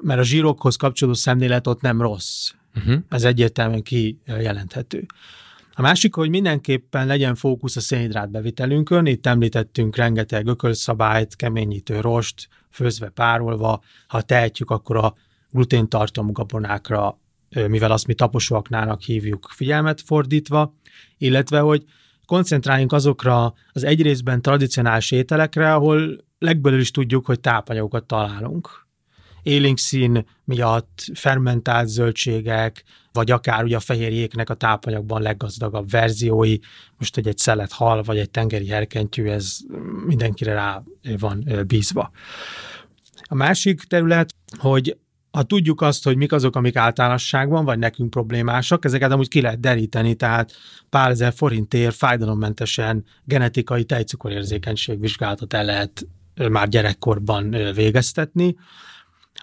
mert 0.00 0.20
a 0.20 0.24
zsírokhoz 0.24 0.76
kapcsolódó 0.76 1.16
szemlélet 1.16 1.66
ott 1.66 1.80
nem 1.80 2.00
rossz. 2.00 2.50
Uh-huh. 2.76 2.94
Ez 3.08 3.24
egyértelműen 3.24 3.82
kijelenthető. 3.82 5.06
A 5.76 5.82
másik, 5.82 6.14
hogy 6.14 6.30
mindenképpen 6.30 7.06
legyen 7.06 7.34
fókusz 7.34 7.76
a 7.76 7.80
szénhidrát 7.80 8.30
bevitelünkön. 8.30 9.06
Itt 9.06 9.26
említettünk 9.26 9.96
rengeteg 9.96 10.46
ökölszabályt, 10.46 11.36
keményítő 11.36 12.00
rost, 12.00 12.48
főzve, 12.70 13.08
párolva. 13.08 13.82
Ha 14.06 14.22
tehetjük, 14.22 14.70
akkor 14.70 14.96
a 14.96 15.14
gluténtartalmú 15.50 16.32
gabonákra 16.32 17.18
mivel 17.68 17.92
azt 17.92 18.06
mi 18.06 18.14
taposóaknának 18.14 19.02
hívjuk 19.02 19.48
figyelmet 19.50 20.00
fordítva, 20.00 20.74
illetve 21.18 21.58
hogy 21.58 21.84
koncentráljunk 22.26 22.92
azokra 22.92 23.54
az 23.72 23.84
egyrészben 23.84 24.42
tradicionális 24.42 25.10
ételekre, 25.10 25.74
ahol 25.74 26.24
legbelül 26.38 26.80
is 26.80 26.90
tudjuk, 26.90 27.26
hogy 27.26 27.40
tápanyagokat 27.40 28.04
találunk. 28.06 28.86
Élénk 29.42 29.78
szín 29.78 30.26
miatt 30.44 31.04
fermentált 31.14 31.88
zöldségek, 31.88 32.84
vagy 33.12 33.30
akár 33.30 33.64
ugye 33.64 33.76
a 33.76 33.80
fehérjéknek 33.80 34.50
a 34.50 34.54
tápanyagban 34.54 35.22
leggazdagabb 35.22 35.90
verziói, 35.90 36.56
most 36.98 37.14
hogy 37.14 37.28
egy 37.28 37.38
szelet 37.38 37.72
hal, 37.72 38.02
vagy 38.02 38.18
egy 38.18 38.30
tengeri 38.30 38.68
herkentyű, 38.68 39.26
ez 39.26 39.56
mindenkire 40.06 40.52
rá 40.52 40.82
van 41.18 41.64
bízva. 41.66 42.10
A 43.22 43.34
másik 43.34 43.82
terület, 43.82 44.34
hogy 44.58 44.96
ha 45.34 45.42
tudjuk 45.42 45.80
azt, 45.80 46.04
hogy 46.04 46.16
mik 46.16 46.32
azok, 46.32 46.56
amik 46.56 46.76
általánosságban, 46.76 47.64
vagy 47.64 47.78
nekünk 47.78 48.10
problémásak, 48.10 48.84
ezeket 48.84 49.12
amúgy 49.12 49.28
ki 49.28 49.40
lehet 49.40 49.60
deríteni, 49.60 50.14
tehát 50.14 50.52
pár 50.88 51.10
ezer 51.10 51.32
forintért 51.32 51.94
fájdalommentesen 51.94 53.04
genetikai 53.24 53.84
tejcukorérzékenység 53.84 55.00
vizsgálatot 55.00 55.54
el 55.54 55.64
lehet 55.64 56.06
már 56.50 56.68
gyerekkorban 56.68 57.50
végeztetni, 57.74 58.56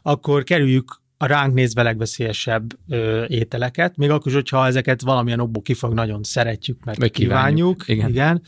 akkor 0.02 0.44
kerüljük 0.44 1.02
a 1.18 1.26
ránk 1.26 1.54
nézve 1.54 1.84
legveszélyesebb 1.84 2.64
ö, 2.90 3.26
ételeket, 3.28 3.98
még 3.98 4.10
akkor 4.10 4.28
is, 4.28 4.34
hogyha 4.34 4.66
ezeket 4.66 5.02
valamilyen 5.02 5.40
okból 5.40 5.62
kifog, 5.62 5.94
nagyon 5.94 6.24
szeretjük, 6.24 6.84
meg 6.84 6.96
Vagy 7.00 7.12
kívánjuk. 7.12 7.78
kívánjuk. 7.78 7.88
Igen. 7.88 8.10
igen. 8.10 8.42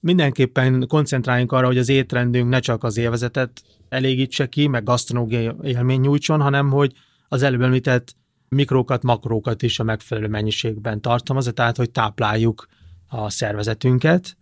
Mindenképpen 0.00 0.86
koncentráljunk 0.86 1.52
arra, 1.52 1.66
hogy 1.66 1.78
az 1.78 1.88
étrendünk 1.88 2.48
ne 2.48 2.58
csak 2.58 2.84
az 2.84 2.96
élvezetet 2.96 3.62
elégítse 3.88 4.46
ki, 4.46 4.66
meg 4.66 4.84
gasztronógiai 4.84 5.50
élmény 5.62 6.00
nyújtson, 6.00 6.40
hanem 6.40 6.70
hogy 6.70 6.92
az 7.28 7.42
előbb 7.42 7.62
említett 7.62 8.16
mikrókat, 8.48 9.02
makrókat 9.02 9.62
is 9.62 9.78
a 9.78 9.84
megfelelő 9.84 10.28
mennyiségben 10.28 11.00
tartalmazza, 11.00 11.52
tehát 11.52 11.76
hogy 11.76 11.90
tápláljuk 11.90 12.66
a 13.08 13.30
szervezetünket. 13.30 14.36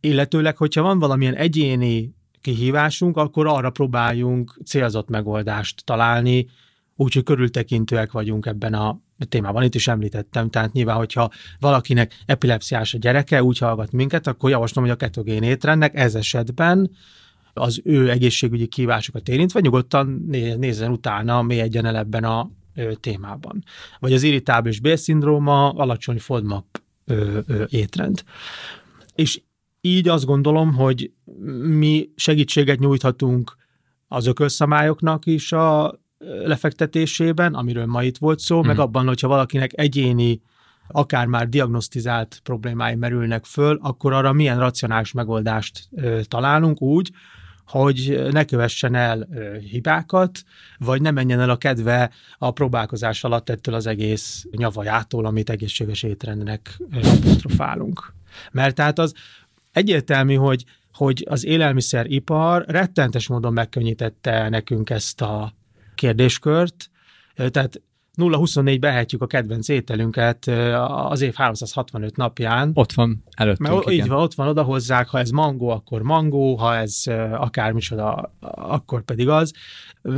Illetőleg, 0.00 0.56
hogyha 0.56 0.82
van 0.82 0.98
valamilyen 0.98 1.34
egyéni 1.34 2.14
kihívásunk, 2.40 3.16
akkor 3.16 3.46
arra 3.46 3.70
próbáljunk 3.70 4.58
célzott 4.64 5.08
megoldást 5.08 5.84
találni, 5.84 6.46
úgyhogy 6.96 7.22
körültekintőek 7.22 8.12
vagyunk 8.12 8.46
ebben 8.46 8.74
a 8.74 9.00
témában. 9.28 9.62
Itt 9.62 9.74
is 9.74 9.88
említettem, 9.88 10.50
tehát 10.50 10.72
nyilván, 10.72 10.96
hogyha 10.96 11.30
valakinek 11.60 12.22
epilepsziás 12.26 12.94
a 12.94 12.98
gyereke, 12.98 13.42
úgy 13.42 13.58
hallgat 13.58 13.92
minket, 13.92 14.26
akkor 14.26 14.50
javaslom, 14.50 14.84
hogy 14.84 14.92
a 14.92 14.96
ketogén 14.96 15.42
étrendnek 15.42 15.94
ez 15.94 16.14
esetben 16.14 16.90
az 17.58 17.80
ő 17.84 18.10
egészségügyi 18.10 18.66
kívásokat 18.66 19.28
érintve, 19.28 19.60
nyugodtan 19.60 20.24
nézzen 20.58 20.90
utána, 20.90 21.42
mélyedjen 21.42 21.84
el 21.84 21.96
ebben 21.96 22.24
a 22.24 22.50
témában. 23.00 23.64
Vagy 23.98 24.12
az 24.12 24.22
irritábilis 24.22 24.80
bélszindróma, 24.80 25.68
alacsony 25.68 26.18
FODMAP 26.18 26.82
étrend. 27.68 28.22
És 29.14 29.40
így 29.80 30.08
azt 30.08 30.24
gondolom, 30.24 30.74
hogy 30.74 31.10
mi 31.62 32.08
segítséget 32.16 32.78
nyújthatunk 32.78 33.56
az 34.08 34.26
ökölszamályoknak 34.26 35.26
is 35.26 35.52
a 35.52 35.98
lefektetésében, 36.44 37.54
amiről 37.54 37.86
ma 37.86 38.02
itt 38.02 38.18
volt 38.18 38.38
szó, 38.38 38.58
mm. 38.58 38.66
meg 38.66 38.74
mhm. 38.74 38.84
abban, 38.84 39.06
hogyha 39.06 39.28
valakinek 39.28 39.70
egyéni 39.74 40.40
akár 40.88 41.26
már 41.26 41.48
diagnosztizált 41.48 42.40
problémái 42.42 42.94
merülnek 42.94 43.44
föl, 43.44 43.78
akkor 43.82 44.12
arra 44.12 44.32
milyen 44.32 44.58
racionális 44.58 45.12
megoldást 45.12 45.88
ö, 45.96 46.20
találunk 46.24 46.82
úgy, 46.82 47.10
hogy 47.66 48.26
ne 48.30 48.44
kövessen 48.44 48.94
el 48.94 49.28
hibákat, 49.70 50.42
vagy 50.78 51.00
ne 51.00 51.10
menjen 51.10 51.40
el 51.40 51.50
a 51.50 51.56
kedve 51.56 52.10
a 52.38 52.50
próbálkozás 52.50 53.24
alatt 53.24 53.48
ettől 53.48 53.74
az 53.74 53.86
egész 53.86 54.46
nyavajától, 54.50 55.26
amit 55.26 55.50
egészséges 55.50 56.02
étrendnek 56.02 56.78
apostrofálunk. 57.02 58.12
Mert 58.52 58.74
tehát 58.74 58.98
az 58.98 59.14
egyértelmű, 59.72 60.34
hogy, 60.34 60.64
hogy 60.92 61.26
az 61.28 61.44
élelmiszeripar 61.44 62.64
rettentes 62.66 63.28
módon 63.28 63.52
megkönnyítette 63.52 64.48
nekünk 64.48 64.90
ezt 64.90 65.20
a 65.20 65.54
kérdéskört, 65.94 66.90
tehát 67.34 67.80
0-24 68.16 68.76
behetjük 68.80 69.22
a 69.22 69.26
kedvenc 69.26 69.68
ételünket 69.68 70.46
az 71.08 71.20
év 71.20 71.34
365 71.34 72.16
napján. 72.16 72.70
Ott 72.74 72.92
van 72.92 73.24
előttünk. 73.36 73.68
Mert 73.68 73.90
így 73.90 74.08
van, 74.08 74.18
ott 74.18 74.34
van, 74.34 74.48
oda 74.48 74.62
hozzák, 74.62 75.08
ha 75.08 75.18
ez 75.18 75.30
mangó, 75.30 75.68
akkor 75.68 76.02
mangó, 76.02 76.54
ha 76.54 76.76
ez 76.76 77.02
akármicsoda, 77.32 78.32
akkor 78.50 79.02
pedig 79.02 79.28
az. 79.28 79.52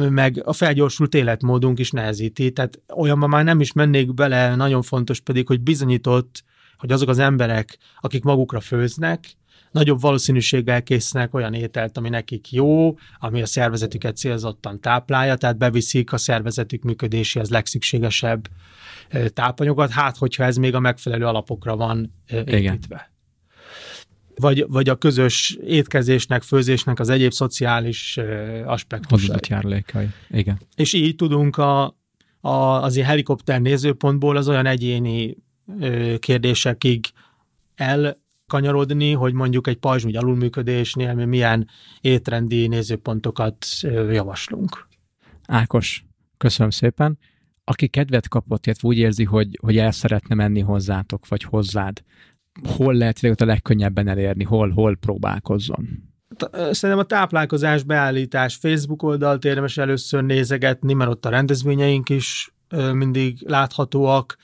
Meg 0.08 0.42
a 0.44 0.52
felgyorsult 0.52 1.14
életmódunk 1.14 1.78
is 1.78 1.90
nehezíti. 1.90 2.52
Tehát 2.52 2.80
olyanban 2.94 3.28
már 3.28 3.44
nem 3.44 3.60
is 3.60 3.72
mennék 3.72 4.14
bele, 4.14 4.54
nagyon 4.54 4.82
fontos 4.82 5.20
pedig, 5.20 5.46
hogy 5.46 5.60
bizonyított, 5.60 6.44
hogy 6.76 6.92
azok 6.92 7.08
az 7.08 7.18
emberek, 7.18 7.78
akik 8.00 8.24
magukra 8.24 8.60
főznek, 8.60 9.36
nagyobb 9.70 10.00
valószínűséggel 10.00 10.82
késznek 10.82 11.34
olyan 11.34 11.54
ételt, 11.54 11.96
ami 11.96 12.08
nekik 12.08 12.52
jó, 12.52 12.98
ami 13.18 13.42
a 13.42 13.46
szervezetüket 13.46 14.16
célzottan 14.16 14.80
táplálja, 14.80 15.36
tehát 15.36 15.58
beviszik 15.58 16.12
a 16.12 16.16
szervezetük 16.16 16.82
működéséhez 16.82 17.50
legszükségesebb 17.50 18.48
tápanyagokat, 19.28 19.90
hát 19.90 20.16
hogyha 20.16 20.44
ez 20.44 20.56
még 20.56 20.74
a 20.74 20.80
megfelelő 20.80 21.26
alapokra 21.26 21.76
van 21.76 22.14
építve. 22.26 22.56
Igen. 22.56 22.80
Vagy, 24.34 24.64
vagy 24.68 24.88
a 24.88 24.96
közös 24.96 25.58
étkezésnek, 25.66 26.42
főzésnek 26.42 27.00
az 27.00 27.08
egyéb 27.08 27.32
szociális 27.32 28.18
aspektusai. 28.64 29.18
Hozzáadott 29.18 29.46
járulékai. 29.46 30.08
Igen. 30.30 30.60
És 30.76 30.92
így 30.92 31.14
tudunk 31.14 31.56
a, 31.56 31.96
a, 32.40 32.82
az 32.82 32.94
ilyen 32.94 33.08
helikopter 33.08 33.60
nézőpontból 33.60 34.36
az 34.36 34.48
olyan 34.48 34.66
egyéni 34.66 35.36
kérdésekig 36.18 37.06
el 37.74 38.20
kanyarodni, 38.48 39.12
hogy 39.12 39.32
mondjuk 39.32 39.66
egy 39.66 39.76
pajzsmúgy 39.76 40.16
alulműködésnél 40.16 41.14
mi 41.14 41.24
milyen 41.24 41.68
étrendi 42.00 42.66
nézőpontokat 42.66 43.66
javaslunk. 44.10 44.88
Ákos, 45.46 46.04
köszönöm 46.36 46.70
szépen. 46.70 47.18
Aki 47.64 47.88
kedvet 47.88 48.28
kapott, 48.28 48.66
illetve 48.66 48.88
úgy 48.88 48.98
érzi, 48.98 49.24
hogy, 49.24 49.58
hogy 49.60 49.76
el 49.76 49.90
szeretne 49.90 50.34
menni 50.34 50.60
hozzátok, 50.60 51.28
vagy 51.28 51.42
hozzád, 51.42 52.02
hol 52.76 52.94
lehet 52.94 53.40
a 53.40 53.44
legkönnyebben 53.44 54.08
elérni, 54.08 54.44
hol, 54.44 54.70
hol 54.70 54.96
próbálkozzon? 54.96 55.88
Szerintem 56.50 56.98
a 56.98 57.02
táplálkozás 57.02 57.82
beállítás 57.82 58.56
Facebook 58.56 59.02
oldalt 59.02 59.44
érdemes 59.44 59.78
először 59.78 60.24
nézegetni, 60.24 60.92
mert 60.92 61.10
ott 61.10 61.24
a 61.24 61.28
rendezvényeink 61.28 62.08
is 62.08 62.52
mindig 62.92 63.44
láthatóak, 63.46 64.36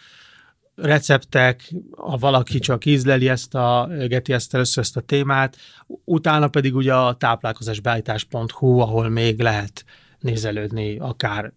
receptek, 0.75 1.73
ha 1.97 2.17
valaki 2.17 2.59
csak 2.59 2.85
ízleli 2.85 3.29
ezt 3.29 3.55
a, 3.55 3.89
geti 4.09 4.33
ezt 4.33 4.55
először 4.55 4.83
ezt 4.83 4.97
a 4.97 5.01
témát, 5.01 5.57
utána 6.05 6.49
pedig 6.49 6.75
ugye 6.75 6.95
a 6.95 7.15
táplálkozásbeállítás.hu, 7.15 8.79
ahol 8.79 9.09
még 9.09 9.41
lehet 9.41 9.85
nézelődni, 10.19 10.99
akár 10.99 11.53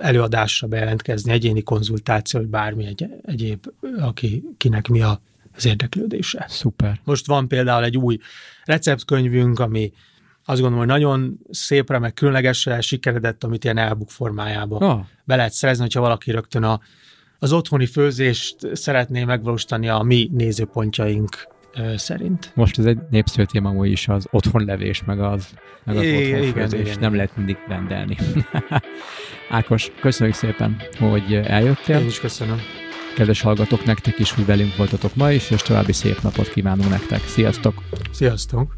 előadásra 0.00 0.66
bejelentkezni, 0.66 1.32
egyéni 1.32 1.62
konzultáció, 1.62 2.40
vagy 2.40 2.48
bármi 2.48 2.86
egy, 2.86 3.06
egyéb, 3.22 3.66
aki, 4.00 4.44
kinek 4.56 4.88
mi 4.88 5.00
a, 5.02 5.20
az 5.56 5.66
érdeklődése. 5.66 6.46
Szuper. 6.48 7.00
Most 7.04 7.26
van 7.26 7.48
például 7.48 7.84
egy 7.84 7.96
új 7.96 8.18
receptkönyvünk, 8.64 9.58
ami 9.58 9.92
azt 10.44 10.60
gondolom, 10.60 10.78
hogy 10.78 10.98
nagyon 11.00 11.38
szépre, 11.50 11.98
meg 11.98 12.14
különlegesre 12.14 12.80
sikeredett, 12.80 13.44
amit 13.44 13.64
ilyen 13.64 13.78
elbuk 13.78 14.10
formájában 14.10 14.82
oh. 14.82 15.00
be 15.24 15.36
lehet 15.36 15.52
szerezni, 15.52 15.82
hogyha 15.82 16.00
valaki 16.00 16.30
rögtön 16.30 16.62
a, 16.62 16.80
az 17.38 17.52
otthoni 17.52 17.86
főzést 17.86 18.56
szeretné 18.72 19.24
megvalósítani 19.24 19.88
a 19.88 20.02
mi 20.02 20.30
nézőpontjaink 20.32 21.48
szerint. 21.96 22.52
Most 22.54 22.78
ez 22.78 22.84
egy 22.84 22.98
népszerű 23.10 23.44
téma 23.44 23.68
hogy 23.68 23.90
is 23.90 24.08
az 24.08 24.26
otthonlevés, 24.30 25.04
meg 25.04 25.20
az, 25.20 25.48
meg 25.84 25.96
az 25.96 26.02
I- 26.02 26.16
otthonfőzés. 26.16 26.70
Igen, 26.70 26.86
igen, 26.86 26.98
Nem 27.00 27.14
lehet 27.14 27.36
mindig 27.36 27.56
rendelni. 27.68 28.16
Ákos, 29.50 29.90
köszönjük 30.00 30.36
szépen, 30.36 30.76
hogy 30.98 31.40
eljöttél. 31.44 31.98
Én 31.98 32.06
is 32.06 32.20
köszönöm. 32.20 32.58
Kedves 33.14 33.40
hallgatók, 33.40 33.84
nektek 33.84 34.18
is, 34.18 34.32
hogy 34.32 34.46
velünk 34.46 34.76
voltatok 34.76 35.14
ma 35.14 35.30
is, 35.30 35.50
és 35.50 35.62
további 35.62 35.92
szép 35.92 36.20
napot 36.22 36.48
kívánunk 36.48 36.90
nektek. 36.90 37.20
Sziasztok! 37.20 37.82
Sziasztok! 38.12 38.77